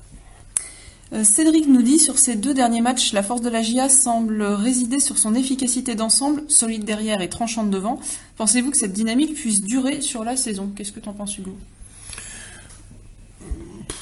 Euh, 1.13 1.24
Cédric 1.24 1.67
nous 1.67 1.82
dit 1.82 2.00
sur 2.00 2.17
ces 2.17 2.36
deux 2.36 2.54
derniers 2.54 2.82
matchs, 2.82 3.13
la 3.13 3.24
force 3.24 3.41
de 3.41 3.50
la 3.50 3.62
GIA 3.62 3.88
semble 3.89 4.43
résider 4.43 5.00
sur 5.00 5.17
son 5.17 5.36
efficacité 5.36 5.96
d'ensemble, 5.96 6.43
solide 6.50 6.84
derrière 6.84 7.22
et 7.22 7.30
tranchante 7.30 7.70
devant. 7.70 8.00
Pensez-vous 8.36 8.72
que 8.72 8.78
cette 8.78 8.93
dynamique 8.93 9.36
puisse 9.36 9.62
durer 9.62 10.02
sur 10.02 10.24
la 10.24 10.36
saison? 10.36 10.70
Qu'est-ce 10.76 10.91
que 10.91 11.00
tu 11.00 11.10
en 11.10 11.13
penses, 11.13 11.38
Hugo? 11.38 11.56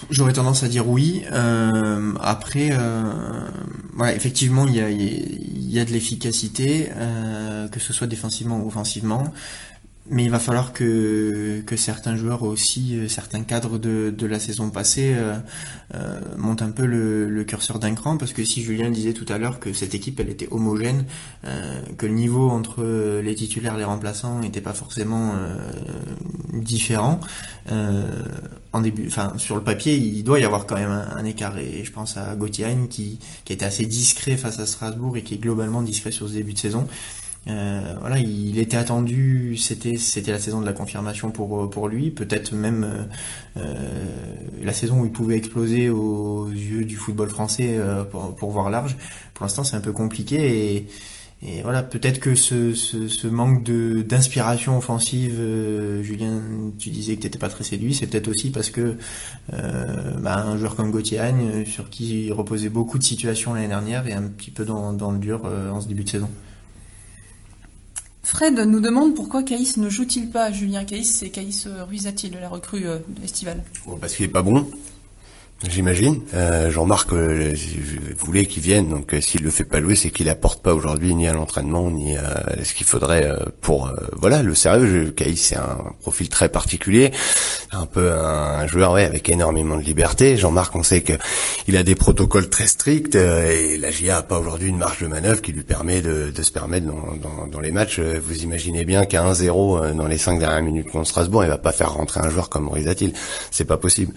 J'aurais 0.10 0.34
tendance 0.34 0.64
à 0.64 0.68
dire 0.68 0.88
oui. 0.88 1.24
Euh, 1.32 2.14
après, 2.22 2.70
euh, 2.72 3.48
effectivement, 4.14 4.68
il 4.68 4.76
y 4.76 4.82
a, 4.82 4.90
y 4.90 5.80
a, 5.80 5.86
de 5.86 5.92
l'efficacité, 5.92 6.90
que 7.72 7.80
ce 7.80 7.94
soit 7.94 8.08
défensivement 8.08 8.60
ou 8.60 8.68
offensivement 8.68 9.32
mais 10.08 10.24
il 10.24 10.30
va 10.30 10.40
falloir 10.40 10.72
que, 10.72 11.64
certains 11.76 12.16
joueurs 12.16 12.44
aussi, 12.44 12.96
euh, 12.96 13.08
certains 13.08 13.42
cadres 13.42 13.80
de, 13.80 14.26
la 14.26 14.40
saison 14.40 14.70
passée 14.70 15.14
euh, 15.16 15.36
euh, 15.96 16.20
montent 16.38 16.62
un 16.62 16.72
peu 16.72 16.86
le, 16.86 17.44
curseur 17.44 17.80
d'un 17.80 17.94
cran, 17.96 18.18
parce 18.18 18.34
que 18.34 18.44
si 18.44 18.62
Julien 18.62 18.90
disait 18.90 19.14
tout 19.14 19.26
à 19.30 19.38
l'heure 19.38 19.60
que 19.60 19.74
cette 19.74 19.94
équipe 19.96 20.20
elle 20.20 20.30
était 20.30 20.48
homogène, 20.52 21.06
que 21.98 22.06
le 22.08 22.14
niveau 22.14 22.50
entre 22.50 22.84
les 23.22 23.36
titulaires 23.36 23.76
et 23.76 23.78
les 23.78 23.84
remplaçants 23.84 24.40
n'était 24.40 24.62
pas 24.62 24.74
forcément 24.74 25.34
différent, 26.54 27.20
en 27.70 28.82
début, 28.82 29.12
sur 29.38 29.56
le 29.56 29.62
papier 29.62 29.96
il 29.96 30.24
doit 30.24 30.40
y 30.40 30.44
avoir 30.44 30.66
quand 30.66 30.76
même 30.76 30.90
un, 30.90 31.26
écart, 31.26 31.58
et 31.60 31.84
je 31.84 31.92
pense 31.92 32.18
à 32.18 32.36
Gauthier 32.36 32.76
qui, 32.90 33.20
qui 33.44 33.54
était 33.54 33.66
assez 33.66 33.86
discret 33.86 34.38
face 34.38 34.60
à 34.60 34.66
Strasbourg 34.66 35.18
et 35.18 35.22
qui 35.22 35.36
est 35.36 35.40
globalement 35.40 35.84
discret 35.84 36.12
sur 36.12 36.28
ce 36.28 36.34
début 36.34 36.54
de 36.54 36.60
saison. 36.60 36.88
Euh, 37.48 37.96
voilà, 38.00 38.18
il 38.18 38.58
était 38.58 38.78
attendu, 38.78 39.56
c'était 39.58 39.98
c'était 39.98 40.32
la 40.32 40.40
saison 40.40 40.62
de 40.62 40.66
la 40.66 40.74
confirmation 40.74 41.30
pour 41.30 41.70
pour 41.70 41.88
lui, 41.88 42.10
peut-être 42.10 42.54
même 42.54 42.84
euh, 42.84 43.62
euh, 43.62 44.06
la 44.64 44.74
saison 44.74 45.02
où 45.02 45.06
il 45.06 45.12
pouvait 45.12 45.38
exploser 45.38 45.90
aux 45.90 46.50
yeux 46.50 46.86
du 46.86 46.96
football 46.96 47.30
français 47.30 47.80
pour, 48.12 48.36
pour 48.36 48.52
voir 48.52 48.70
large. 48.70 48.98
Pour 49.34 49.46
l'instant, 49.46 49.64
c'est 49.64 49.76
un 49.76 49.82
peu 49.82 49.92
compliqué 49.92 50.88
et 51.44 51.62
voilà, 51.62 51.84
peut-être 51.84 52.20
que 52.20 52.34
ce, 52.34 52.74
ce, 52.74 53.28
manque 53.28 53.62
de 53.64 54.02
d'inspiration 54.02 54.78
offensive, 54.80 55.40
Julien, 56.02 56.42
tu 56.80 56.90
disais 56.90 57.16
que 57.16 57.22
tu 57.22 57.28
n'étais 57.28 57.38
pas 57.38 57.50
très 57.50 57.64
séduit, 57.64 57.94
c'est 57.94 58.08
peut-être 58.08 58.30
aussi 58.30 58.50
parce 58.50 58.72
que 58.72 58.98
euh, 59.54 60.12
bah, 60.22 60.38
un 60.38 60.58
joueur 60.58 60.76
comme 60.76 60.90
Gauthier 60.90 61.20
Agne, 61.20 61.66
sur 61.66 61.92
qui 61.92 62.32
reposait 62.32 62.70
beaucoup 62.70 62.98
de 62.98 63.04
situations 63.04 63.54
l'année 63.54 63.68
dernière, 63.68 64.08
est 64.08 64.14
un 64.14 64.24
petit 64.24 64.50
peu 64.50 64.66
dans, 64.66 64.94
dans 64.94 65.12
le 65.12 65.20
dur 65.20 65.46
en 65.46 65.82
ce 65.82 65.88
début 65.88 66.06
de 66.06 66.10
saison. 66.10 66.30
Fred 68.26 68.58
nous 68.58 68.80
demande 68.80 69.14
pourquoi 69.14 69.44
Caïs 69.44 69.78
ne 69.78 69.88
joue-t-il 69.88 70.32
pas 70.32 70.52
Julien 70.52 70.84
Caïs, 70.84 71.06
c'est 71.06 71.30
Caïs 71.30 71.68
Ruizatil, 71.88 72.36
la 72.42 72.50
recrue 72.50 72.88
euh, 72.88 72.98
estivale. 73.24 73.64
parce 74.02 74.16
qu'il 74.16 74.26
est 74.26 74.30
pas 74.30 74.42
bon. 74.42 74.68
J'imagine. 75.64 76.22
Euh, 76.34 76.70
Jean-Marc 76.70 77.14
euh, 77.14 77.56
voulait 78.18 78.46
qu'il 78.46 78.62
vienne, 78.62 78.90
donc 78.90 79.14
euh, 79.14 79.22
s'il 79.22 79.42
le 79.42 79.50
fait 79.50 79.64
pas 79.64 79.80
jouer, 79.80 79.96
c'est 79.96 80.10
qu'il 80.10 80.28
apporte 80.28 80.62
pas 80.62 80.74
aujourd'hui 80.74 81.16
ni 81.16 81.30
à 81.30 81.34
l'entraînement 81.34 81.90
ni 81.90 82.18
à 82.18 82.62
ce 82.62 82.74
qu'il 82.74 82.86
faudrait 82.86 83.34
pour 83.62 83.90
voilà 84.12 84.44
le 84.44 84.54
sérieux. 84.54 85.12
Caïs 85.12 85.38
c'est 85.38 85.56
un 85.56 85.78
profil 86.02 86.28
très 86.28 86.50
particulier, 86.50 87.12
un 87.72 87.86
peu 87.86 88.12
un, 88.12 88.68
joueur 88.68 88.92
ouais, 88.92 89.06
avec 89.06 89.30
énormément 89.30 89.78
de 89.78 89.82
liberté. 89.82 90.36
Jean-Marc, 90.36 90.76
on 90.76 90.84
sait 90.84 91.02
que 91.02 91.14
il 91.68 91.78
a 91.78 91.84
des 91.84 91.96
protocoles 91.96 92.50
très 92.50 92.68
stricts 92.68 93.16
et 93.16 93.78
la 93.78 93.92
GIA 93.92 94.18
a 94.18 94.24
pas 94.24 94.38
aujourd'hui 94.38 94.68
une 94.68 94.78
marge 94.78 95.02
de 95.02 95.08
manœuvre 95.08 95.42
qui 95.42 95.54
lui 95.54 95.64
permet 95.64 96.02
de, 96.02 96.32
de 96.32 96.42
se 96.42 96.52
permettre 96.52 96.88
dans, 96.88 97.16
dans, 97.16 97.48
dans, 97.48 97.60
les 97.62 97.72
matchs. 97.72 98.00
Vous 98.00 98.44
imaginez 98.44 98.84
bien 98.84 99.06
qu'à 99.06 99.24
1-0 99.24 99.96
dans 99.96 100.08
les 100.08 100.18
5 100.18 100.40
dernières 100.40 100.64
minutes 100.64 100.92
contre 100.92 101.08
Strasbourg, 101.08 101.46
il 101.46 101.50
va 101.50 101.58
pas 101.58 101.72
faire 101.72 101.94
rentrer 101.94 102.20
un 102.20 102.30
joueur 102.30 102.50
comme 102.50 102.68
Rizatil. 102.68 103.14
C'est 103.52 103.66
pas 103.66 103.78
possible. 103.78 104.14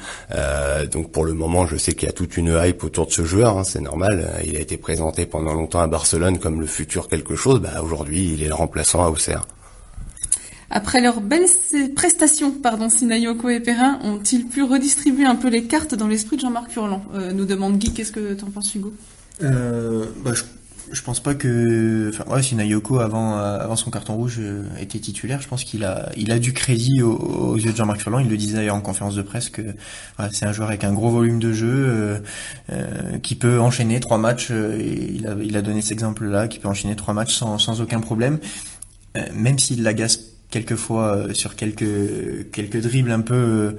donc 0.90 1.12
pour 1.12 1.24
le 1.24 1.27
moment, 1.34 1.66
je 1.66 1.76
sais 1.76 1.92
qu'il 1.94 2.06
y 2.06 2.08
a 2.08 2.12
toute 2.12 2.36
une 2.36 2.58
hype 2.62 2.84
autour 2.84 3.06
de 3.06 3.12
ce 3.12 3.24
joueur, 3.24 3.58
hein, 3.58 3.64
c'est 3.64 3.80
normal. 3.80 4.32
Il 4.44 4.56
a 4.56 4.60
été 4.60 4.76
présenté 4.76 5.26
pendant 5.26 5.54
longtemps 5.54 5.80
à 5.80 5.86
Barcelone 5.86 6.38
comme 6.38 6.60
le 6.60 6.66
futur 6.66 7.08
quelque 7.08 7.36
chose. 7.36 7.60
Bah, 7.60 7.82
aujourd'hui, 7.82 8.32
il 8.34 8.42
est 8.42 8.48
le 8.48 8.54
remplaçant 8.54 9.04
à 9.04 9.08
Auxerre. 9.08 9.46
Après 10.70 11.00
leurs 11.00 11.22
belles 11.22 11.46
prestations, 11.96 12.52
pardon, 12.52 12.90
Sinayoko 12.90 13.48
et 13.48 13.60
Perrin 13.60 13.98
ont-ils 14.04 14.46
pu 14.46 14.62
redistribuer 14.62 15.24
un 15.24 15.36
peu 15.36 15.48
les 15.48 15.64
cartes 15.64 15.94
dans 15.94 16.06
l'esprit 16.06 16.36
de 16.36 16.42
Jean-Marc 16.42 16.70
Furlan 16.70 17.02
euh, 17.14 17.32
Nous 17.32 17.46
demande 17.46 17.78
Guy, 17.78 17.94
qu'est-ce 17.94 18.12
que 18.12 18.34
tu 18.34 18.44
en 18.44 18.50
penses 18.50 18.74
Hugo? 18.74 18.92
Euh, 19.42 20.04
bah, 20.22 20.32
je 20.34 20.42
pense 21.02 21.20
pas 21.20 21.34
que, 21.34 22.10
enfin 22.12 22.24
ouais, 22.32 22.42
si 22.42 22.54
Nayoko 22.54 22.98
avant 22.98 23.38
euh, 23.38 23.58
avant 23.58 23.76
son 23.76 23.90
carton 23.90 24.14
rouge 24.14 24.36
euh, 24.38 24.62
était 24.78 24.98
titulaire, 24.98 25.40
je 25.40 25.48
pense 25.48 25.64
qu'il 25.64 25.84
a 25.84 26.10
il 26.16 26.32
a 26.32 26.38
du 26.38 26.52
crédit 26.52 27.02
aux, 27.02 27.56
yeux 27.56 27.72
de 27.72 27.76
Jean-Marc 27.76 28.00
Furlan. 28.00 28.20
Il 28.20 28.28
le 28.28 28.36
disait 28.36 28.56
d'ailleurs 28.56 28.76
en 28.76 28.80
conférence 28.80 29.14
de 29.14 29.22
presse 29.22 29.50
que 29.50 29.62
voilà, 30.16 30.32
c'est 30.32 30.46
un 30.46 30.52
joueur 30.52 30.68
avec 30.68 30.84
un 30.84 30.92
gros 30.92 31.10
volume 31.10 31.38
de 31.38 31.52
jeu 31.52 32.22
euh, 32.70 33.18
qui 33.22 33.34
peut 33.34 33.60
enchaîner 33.60 34.00
trois 34.00 34.18
matchs. 34.18 34.50
et 34.50 35.12
il 35.14 35.26
a 35.26 35.36
il 35.42 35.56
a 35.56 35.62
donné 35.62 35.82
cet 35.82 35.92
exemple-là, 35.92 36.48
qui 36.48 36.58
peut 36.58 36.68
enchaîner 36.68 36.96
trois 36.96 37.14
matchs 37.14 37.34
sans 37.34 37.58
sans 37.58 37.80
aucun 37.80 38.00
problème, 38.00 38.38
même 39.34 39.58
s'il 39.58 39.82
l'agace 39.82 40.20
quelquefois 40.50 41.16
euh, 41.16 41.34
sur 41.34 41.56
quelques 41.56 42.50
quelques 42.50 42.80
dribbles 42.80 43.10
un 43.10 43.20
peu 43.20 43.34
euh, 43.34 43.72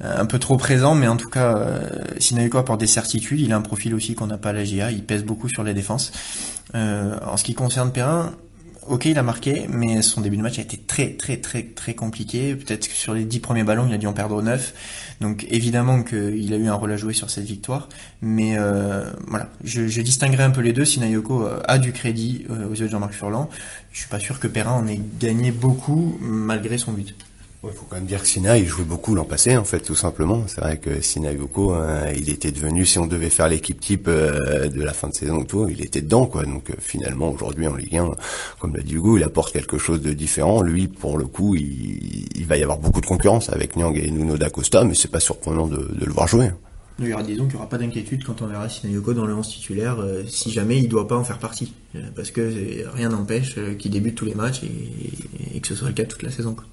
un 0.00 0.26
peu 0.26 0.38
trop 0.38 0.56
présents 0.56 0.94
mais 0.94 1.08
en 1.08 1.16
tout 1.16 1.28
cas 1.28 1.56
euh, 1.56 1.88
Sinayoko 2.18 2.58
apporte 2.58 2.80
des 2.80 2.86
certitudes 2.86 3.40
il 3.40 3.52
a 3.52 3.56
un 3.56 3.62
profil 3.62 3.94
aussi 3.94 4.14
qu'on 4.14 4.26
n'a 4.26 4.38
pas 4.38 4.50
à 4.50 4.52
la 4.52 4.64
GA 4.64 4.90
il 4.90 5.04
pèse 5.04 5.24
beaucoup 5.24 5.48
sur 5.48 5.62
les 5.62 5.74
défenses 5.74 6.12
en 6.74 7.36
ce 7.36 7.44
qui 7.44 7.54
concerne 7.54 7.92
Perrin 7.92 8.32
ok, 8.88 9.06
il 9.06 9.18
a 9.18 9.22
marqué, 9.22 9.66
mais 9.68 10.02
son 10.02 10.20
début 10.20 10.36
de 10.36 10.42
match 10.42 10.58
a 10.58 10.62
été 10.62 10.76
très 10.76 11.10
très 11.14 11.36
très 11.38 11.62
très 11.62 11.94
compliqué. 11.94 12.54
Peut-être 12.54 12.88
que 12.88 12.94
sur 12.94 13.14
les 13.14 13.24
dix 13.24 13.40
premiers 13.40 13.64
ballons, 13.64 13.86
il 13.88 13.94
a 13.94 13.98
dû 13.98 14.06
en 14.06 14.12
perdre 14.12 14.42
neuf. 14.42 14.74
Donc 15.20 15.46
évidemment 15.50 16.02
qu'il 16.02 16.52
a 16.52 16.56
eu 16.56 16.68
un 16.68 16.74
rôle 16.74 16.92
à 16.92 16.96
jouer 16.96 17.12
sur 17.12 17.30
cette 17.30 17.44
victoire. 17.44 17.88
Mais 18.22 18.58
euh, 18.58 19.10
voilà, 19.26 19.48
je, 19.64 19.88
je, 19.88 20.00
distinguerai 20.02 20.44
un 20.44 20.50
peu 20.50 20.60
les 20.60 20.72
deux. 20.72 20.84
Sinayoko 20.84 21.44
euh, 21.44 21.60
a 21.66 21.78
du 21.78 21.92
crédit 21.92 22.46
euh, 22.50 22.68
aux 22.68 22.74
yeux 22.74 22.86
de 22.86 22.90
Jean-Marc 22.90 23.12
Furlan. 23.12 23.50
Je 23.92 24.00
suis 24.00 24.08
pas 24.08 24.20
sûr 24.20 24.40
que 24.40 24.46
Perrin 24.46 24.72
en 24.72 24.86
ait 24.86 25.00
gagné 25.18 25.50
beaucoup 25.50 26.18
malgré 26.20 26.78
son 26.78 26.92
but. 26.92 27.14
Il 27.64 27.72
faut 27.72 27.86
quand 27.88 27.96
même 27.96 28.06
dire 28.06 28.20
que 28.20 28.28
Sina, 28.28 28.58
il 28.58 28.66
jouait 28.66 28.84
beaucoup 28.84 29.14
l'an 29.14 29.24
passé, 29.24 29.56
en 29.56 29.64
fait, 29.64 29.80
tout 29.80 29.94
simplement. 29.94 30.44
C'est 30.46 30.60
vrai 30.60 30.78
que 30.78 31.00
Sina 31.00 31.32
Yoko, 31.32 31.72
hein, 31.72 32.10
il 32.14 32.30
était 32.30 32.52
devenu, 32.52 32.84
si 32.84 32.98
on 32.98 33.06
devait 33.06 33.30
faire 33.30 33.48
l'équipe 33.48 33.80
type 33.80 34.06
euh, 34.08 34.68
de 34.68 34.82
la 34.82 34.92
fin 34.92 35.08
de 35.08 35.14
saison, 35.14 35.44
tout, 35.44 35.68
il 35.68 35.82
était 35.82 36.02
dedans, 36.02 36.26
quoi. 36.26 36.44
Donc 36.44 36.70
euh, 36.70 36.74
finalement, 36.78 37.30
aujourd'hui 37.30 37.66
en 37.66 37.74
Ligue 37.74 37.96
1, 37.96 38.12
comme 38.60 38.76
l'a 38.76 38.82
dit 38.82 38.94
Hugo, 38.94 39.16
il 39.16 39.24
apporte 39.24 39.52
quelque 39.52 39.78
chose 39.78 40.00
de 40.00 40.12
différent. 40.12 40.62
Lui, 40.62 40.86
pour 40.86 41.18
le 41.18 41.26
coup, 41.26 41.54
il, 41.56 42.46
va 42.46 42.56
y 42.56 42.62
avoir 42.62 42.78
beaucoup 42.78 43.00
de 43.00 43.06
concurrence 43.06 43.50
avec 43.50 43.74
Nyang 43.74 43.96
et 43.96 44.10
Nuno 44.10 44.36
D'Acosta, 44.36 44.84
mais 44.84 44.94
c'est 44.94 45.10
pas 45.10 45.18
surprenant 45.18 45.66
de, 45.66 45.88
le 45.98 46.12
voir 46.12 46.28
jouer. 46.28 46.50
Il 47.00 47.08
y 47.08 47.12
aura, 47.12 47.24
disons 47.24 47.44
qu'il 47.44 47.54
n'y 47.54 47.56
aura 47.56 47.68
pas 47.68 47.78
d'inquiétude 47.78 48.22
quand 48.24 48.40
on 48.40 48.46
verra 48.46 48.68
Yoko 48.84 49.12
dans 49.12 49.26
le 49.26 49.34
11 49.34 49.48
titulaire, 49.48 49.98
euh, 49.98 50.22
si 50.28 50.52
jamais 50.52 50.78
il 50.78 50.84
ne 50.84 50.88
doit 50.88 51.08
pas 51.08 51.16
en 51.16 51.24
faire 51.24 51.38
partie. 51.38 51.74
parce 52.14 52.30
que 52.30 52.86
rien 52.94 53.08
n'empêche 53.08 53.56
qu'il 53.78 53.90
débute 53.90 54.14
tous 54.14 54.26
les 54.26 54.34
matchs 54.34 54.62
et, 54.62 55.56
et, 55.56 55.60
que 55.60 55.66
ce 55.66 55.74
soit 55.74 55.88
le 55.88 55.94
cas 55.94 56.04
toute 56.04 56.22
la 56.22 56.30
saison. 56.30 56.54
Quoi. 56.54 56.64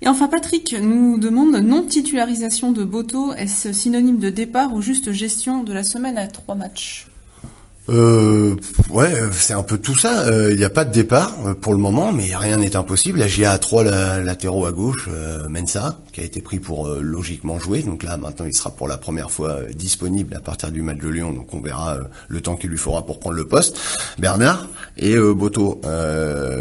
Et 0.00 0.08
enfin, 0.08 0.28
Patrick 0.28 0.76
nous 0.80 1.18
demande 1.18 1.56
non-titularisation 1.56 2.72
de 2.72 2.84
Boto, 2.84 3.32
est-ce 3.34 3.72
synonyme 3.72 4.18
de 4.18 4.30
départ 4.30 4.72
ou 4.72 4.80
juste 4.80 5.12
gestion 5.12 5.64
de 5.64 5.72
la 5.72 5.82
semaine 5.82 6.16
à 6.18 6.28
trois 6.28 6.54
matchs? 6.54 7.08
Euh, 7.88 8.54
ouais, 8.90 9.12
c'est 9.32 9.54
un 9.54 9.62
peu 9.62 9.78
tout 9.78 9.96
ça. 9.96 10.26
Il 10.50 10.56
n'y 10.56 10.64
a 10.64 10.70
pas 10.70 10.84
de 10.84 10.92
départ 10.92 11.34
euh, 11.46 11.54
pour 11.54 11.72
le 11.72 11.78
moment, 11.78 12.12
mais 12.12 12.36
rien 12.36 12.58
n'est 12.58 12.76
impossible. 12.76 13.18
La 13.18 13.28
GIA 13.28 13.52
a 13.52 13.58
trois 13.58 13.82
latéraux 13.82 14.66
à 14.66 14.72
gauche, 14.72 15.08
euh, 15.08 15.48
Mensa, 15.48 15.98
qui 16.18 16.24
a 16.24 16.26
été 16.26 16.40
pris 16.40 16.58
pour 16.58 16.86
euh, 16.86 17.00
logiquement 17.00 17.58
jouer. 17.58 17.82
Donc 17.82 18.02
là, 18.02 18.16
maintenant, 18.16 18.46
il 18.46 18.54
sera 18.54 18.70
pour 18.70 18.88
la 18.88 18.98
première 18.98 19.30
fois 19.30 19.60
disponible 19.74 20.34
à 20.34 20.40
partir 20.40 20.70
du 20.70 20.82
match 20.82 20.98
de 20.98 21.08
Lyon. 21.08 21.32
Donc 21.32 21.52
on 21.54 21.60
verra 21.60 21.98
le 22.28 22.40
temps 22.40 22.56
qu'il 22.56 22.70
lui 22.70 22.78
faudra 22.78 23.04
pour 23.04 23.18
prendre 23.18 23.36
le 23.36 23.46
poste. 23.46 23.78
Bernard 24.18 24.68
et 24.96 25.16
Boto. 25.16 25.80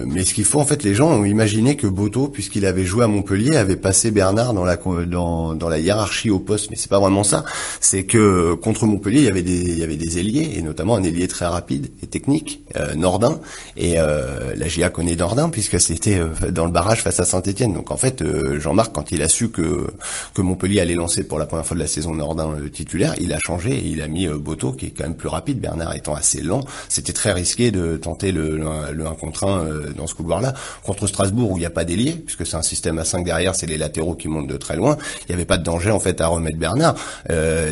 mais 0.05 0.23
ce 0.23 0.33
qu'il 0.33 0.45
faut, 0.45 0.59
en 0.59 0.65
fait, 0.65 0.83
les 0.83 0.93
gens 0.93 1.09
ont 1.09 1.25
imaginé 1.25 1.75
que 1.75 1.87
Boto, 1.87 2.27
puisqu'il 2.27 2.65
avait 2.65 2.85
joué 2.85 3.03
à 3.03 3.07
Montpellier, 3.07 3.55
avait 3.57 3.75
passé 3.75 4.11
Bernard 4.11 4.53
dans 4.53 4.63
la 4.63 4.77
dans, 5.07 5.55
dans 5.55 5.69
la 5.69 5.79
hiérarchie 5.79 6.29
au 6.29 6.39
poste. 6.39 6.69
Mais 6.69 6.75
c'est 6.75 6.89
pas 6.89 6.99
vraiment 6.99 7.23
ça. 7.23 7.43
C'est 7.81 8.03
que 8.03 8.53
contre 8.53 8.85
Montpellier, 8.85 9.19
il 9.19 9.25
y 9.25 9.29
avait 9.29 9.43
des 9.43 9.77
il 9.77 9.77
y 9.77 9.83
avait 9.83 9.95
des 9.95 10.19
ailiers 10.19 10.53
et 10.55 10.61
notamment 10.61 10.95
un 10.95 11.03
ailier 11.03 11.27
très 11.27 11.45
rapide 11.45 11.89
et 12.01 12.07
technique, 12.07 12.63
euh, 12.75 12.95
Nordin, 12.95 13.39
et 13.75 13.95
euh, 13.97 14.55
la 14.55 14.67
GIA 14.67 14.89
connaît 14.89 15.15
Nordin 15.15 15.49
puisque 15.49 15.79
c'était 15.79 16.19
euh, 16.19 16.51
dans 16.51 16.65
le 16.65 16.71
barrage 16.71 17.01
face 17.01 17.19
à 17.19 17.25
Saint-Etienne. 17.25 17.73
Donc 17.73 17.91
en 17.91 17.97
fait, 17.97 18.23
Jean-Marc, 18.59 18.93
quand 18.93 19.11
il 19.11 19.21
a 19.21 19.27
su 19.27 19.46
que, 19.47 19.87
que 20.33 20.41
Montpellier 20.41 20.81
allait 20.81 20.95
lancer 20.95 21.23
pour 21.23 21.39
la 21.39 21.45
première 21.45 21.65
fois 21.65 21.75
de 21.75 21.81
la 21.81 21.87
saison 21.87 22.13
Nordin 22.13 22.55
titulaire, 22.71 23.13
il 23.19 23.33
a 23.33 23.39
changé 23.39 23.71
et 23.71 23.85
il 23.85 24.01
a 24.01 24.07
mis 24.07 24.27
Boto 24.27 24.71
qui 24.71 24.87
est 24.87 24.89
quand 24.89 25.03
même 25.03 25.15
plus 25.15 25.29
rapide, 25.29 25.59
Bernard 25.59 25.95
étant 25.95 26.15
assez 26.15 26.41
lent. 26.41 26.61
C'était 26.89 27.13
très 27.13 27.33
risqué 27.33 27.71
de 27.71 27.97
tenter 27.97 28.31
le, 28.31 28.57
le, 28.57 29.07
1 29.07 29.15
contre 29.15 29.45
1 29.45 29.91
dans 29.95 30.07
ce 30.07 30.15
couloir-là. 30.15 30.53
Contre 30.83 31.07
Strasbourg 31.07 31.51
où 31.51 31.57
il 31.57 31.61
n'y 31.61 31.65
a 31.65 31.71
pas 31.71 31.85
d'ailier, 31.85 32.13
puisque 32.13 32.45
c'est 32.45 32.57
un 32.57 32.61
système 32.61 32.97
à 32.99 33.05
5 33.05 33.23
derrière, 33.25 33.55
c'est 33.55 33.67
les 33.67 33.77
latéraux 33.77 34.15
qui 34.15 34.27
montent 34.27 34.47
de 34.47 34.57
très 34.57 34.75
loin, 34.75 34.97
il 35.21 35.25
n'y 35.29 35.35
avait 35.35 35.45
pas 35.45 35.57
de 35.57 35.63
danger 35.63 35.91
en 35.91 35.99
fait 35.99 36.19
à 36.21 36.27
remettre 36.27 36.57
Bernard. 36.57 36.95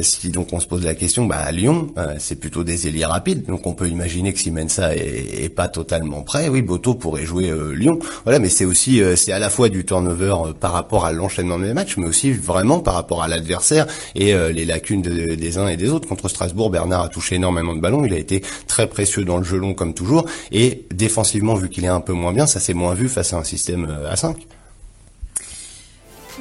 si 0.02 0.30
donc 0.30 0.54
on 0.54 0.60
se 0.60 0.68
pose 0.68 0.84
la 0.84 0.96
question, 0.96 1.26
bah 1.26 1.38
à 1.38 1.52
Lyon, 1.52 1.94
c'est 2.20 2.36
plutôt 2.40 2.64
des 2.64 2.88
ailiers 2.88 3.06
rapides 3.06 3.46
donc 3.48 3.66
on 3.68 3.74
peut 3.74 3.88
imaginer 3.88 4.34
que 4.34 4.40
si 4.40 4.52
Mensa 4.52 4.96
est, 4.96 5.50
pas 5.56 5.68
totalement 5.68 6.22
prêt, 6.22 6.50
oui, 6.50 6.62
Boto 6.62 6.96
pourrait 6.96 7.26
jouer 7.26 7.50
euh, 7.50 7.72
Lyon. 7.74 8.00
Voilà, 8.24 8.40
mais 8.40 8.50
c'est 8.50 8.66
aussi 8.66 9.02
euh, 9.02 9.16
c'est 9.16 9.32
à 9.32 9.40
la 9.40 9.50
fois 9.50 9.70
du 9.70 9.86
turnover 9.86 10.36
euh, 10.48 10.54
par 10.54 10.74
rapport 10.74 11.06
à 11.06 11.12
l'enchaînement 11.12 11.58
des 11.66 11.74
matchs, 11.74 11.98
mais 11.98 12.08
aussi 12.08 12.32
vraiment 12.32 12.80
par 12.80 12.94
rapport 12.94 13.24
à 13.24 13.28
l'adversaire 13.28 13.88
et 14.16 14.34
les 14.54 14.66
lacunes 14.66 15.02
des 15.02 15.58
uns 15.58 15.68
et 15.68 15.78
des 15.78 15.90
autres. 15.90 16.08
Contre 16.08 16.30
Strasbourg, 16.30 16.70
Bernard 16.70 17.04
a 17.04 17.10
touché 17.10 17.36
énormément 17.36 17.76
de 17.76 17.82
ballons, 17.82 18.06
il 18.06 18.14
a 18.14 18.18
été 18.18 18.42
très 18.68 18.88
précieux 18.88 19.26
dans 19.26 19.38
le 19.38 19.44
jeu 19.44 19.58
long 19.58 19.74
comme 19.74 19.94
toujours, 19.94 20.26
et 20.52 20.86
défensivement, 20.94 21.56
vu 21.56 21.70
qu'il 21.70 21.86
est 21.86 21.90
un 21.90 22.02
peu 22.02 22.14
moins 22.14 22.34
bien, 22.34 22.48
ça 22.48 22.60
s'est 22.60 22.74
moins 22.74 22.94
vu 22.94 23.10
face 23.10 23.34
à 23.34 23.38
un 23.38 23.44
système 23.44 23.88
à 24.10 24.16
5. 24.16 24.38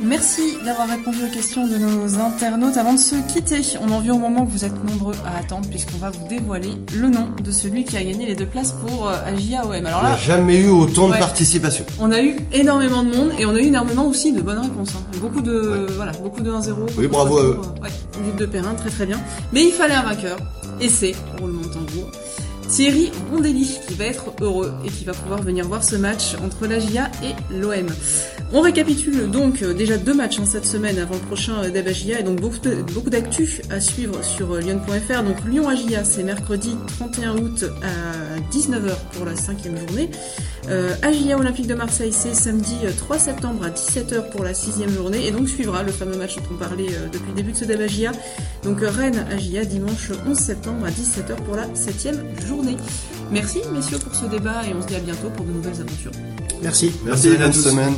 Merci 0.02 0.57
d'avoir 0.64 0.88
répondu 0.88 1.18
aux 1.24 1.33
questions 1.33 1.68
de 1.68 1.76
nos 1.76 2.18
internautes. 2.18 2.76
Avant 2.76 2.94
de 2.94 2.98
se 2.98 3.14
quitter, 3.33 3.61
on 3.80 3.92
en 3.92 4.00
vient 4.00 4.14
au 4.14 4.18
moment 4.18 4.44
que 4.44 4.50
vous 4.50 4.64
êtes 4.64 4.85
nombreux 4.85 5.14
à 5.24 5.38
attendre 5.38 5.68
puisqu'on 5.68 5.98
va 5.98 6.11
vous 6.11 6.26
dévoiler 6.26 6.70
le 6.96 7.09
nom 7.09 7.28
de 7.42 7.50
celui 7.52 7.85
qui 7.85 7.96
a 7.96 8.02
gagné 8.02 8.26
les 8.26 8.35
deux 8.35 8.46
places 8.46 8.72
pour 8.72 9.09
euh, 9.09 9.14
AJAOM. 9.24 9.87
Alors 9.87 10.02
là, 10.02 10.09
il 10.11 10.26
n'y 10.26 10.33
a 10.33 10.37
jamais 10.37 10.59
eu 10.59 10.68
autant 10.68 11.09
de 11.09 11.14
participation. 11.14 11.85
On 12.00 12.11
a 12.11 12.20
eu 12.20 12.37
énormément 12.52 13.04
de 13.04 13.14
monde 13.16 13.33
et 13.38 13.46
on 13.46 13.54
a 13.54 13.61
eu 13.61 13.66
énormément 13.66 14.07
aussi 14.07 14.33
de 14.33 14.40
bonnes 14.40 14.59
réponses. 14.59 14.90
Hein. 14.96 15.18
Beaucoup 15.20 15.40
de 15.40 15.87
voilà, 15.94 16.12
beaucoup 16.12 16.42
de 16.42 16.50
1-0. 16.50 16.72
Oui, 16.98 17.07
bravo 17.07 17.38
à 17.38 17.42
eux. 17.42 17.61
Ouais, 17.80 17.90
de 18.37 18.46
Perrin, 18.46 18.74
très 18.74 18.90
très 18.90 19.07
bien. 19.07 19.20
Mais 19.52 19.62
il 19.62 19.72
fallait 19.72 19.94
un 19.94 20.02
vainqueur 20.02 20.38
et 20.80 20.88
c'est 20.88 21.14
roulement 21.38 21.62
de 21.62 21.68
tambour. 21.68 22.11
Thierry 22.68 23.11
Rondelli 23.31 23.79
qui 23.87 23.94
va 23.94 24.05
être 24.05 24.33
heureux 24.40 24.72
et 24.85 24.88
qui 24.88 25.05
va 25.05 25.12
pouvoir 25.12 25.42
venir 25.42 25.66
voir 25.66 25.85
ce 25.85 25.96
match 25.96 26.35
entre 26.44 26.66
la 26.66 26.79
GIA 26.79 27.11
et 27.22 27.55
l'OM. 27.55 27.87
On 28.53 28.61
récapitule 28.61 29.31
donc 29.31 29.62
euh, 29.62 29.74
déjà 29.74 29.96
deux 29.96 30.14
matchs 30.14 30.38
en 30.38 30.46
cette 30.46 30.64
semaine 30.64 30.98
avant 30.98 31.14
le 31.14 31.20
prochain 31.20 31.64
euh, 31.64 31.70
d'Abagia 31.70 32.20
et 32.20 32.22
donc 32.22 32.40
beaucoup, 32.40 33.11
d'actu 33.11 33.62
à 33.70 33.81
suivre 33.81 34.22
sur 34.22 34.53
euh, 34.53 34.61
lyon.fr. 34.61 35.22
Donc 35.22 35.37
Lyon 35.46 35.68
Agia 35.68 36.05
c'est 36.05 36.22
mercredi 36.22 36.77
31 36.98 37.37
août 37.38 37.64
à 37.83 38.55
19h 38.55 38.92
pour 39.12 39.27
la 39.27 39.37
cinquième 39.37 39.77
journée. 39.77 40.11
Euh, 40.68 40.94
Agia 41.03 41.37
Olympique 41.38 41.66
de 41.66 41.74
Marseille 41.74 42.12
c'est 42.12 42.35
samedi 42.35 42.77
3 42.96 43.18
septembre 43.18 43.64
à 43.64 43.70
17h 43.70 44.31
pour 44.31 44.44
la 44.44 44.55
sixième 44.55 44.90
journée 44.90 45.27
et 45.27 45.31
donc 45.31 45.48
suivra 45.48 45.83
le 45.83 45.92
fameux 45.92 46.16
match 46.16 46.37
dont 46.37 46.42
on 46.53 46.57
parlait 46.57 46.88
depuis 47.12 47.29
le 47.29 47.35
début 47.35 47.53
de 47.53 47.57
ce 47.57 47.64
Dabagia. 47.64 48.12
Donc 48.62 48.79
Rennes 48.81 49.27
Agia 49.31 49.64
dimanche 49.64 50.11
11 50.27 50.37
septembre 50.37 50.87
à 50.87 50.90
17h 50.90 51.37
pour 51.44 51.57
la 51.57 51.66
septième 51.74 52.22
journée. 52.46 52.77
Merci 53.31 53.61
messieurs 53.74 53.98
pour 53.98 54.14
ce 54.14 54.27
débat 54.27 54.66
et 54.66 54.74
on 54.74 54.83
se 54.83 54.87
dit 54.87 54.96
à 54.96 55.00
bientôt 55.00 55.29
pour 55.31 55.44
de 55.44 55.53
nouvelles 55.53 55.81
aventures. 55.81 56.12
Merci. 56.62 56.92
Merci, 57.05 57.29
Merci 57.38 57.42
à 57.42 57.53
semaine. 57.53 57.94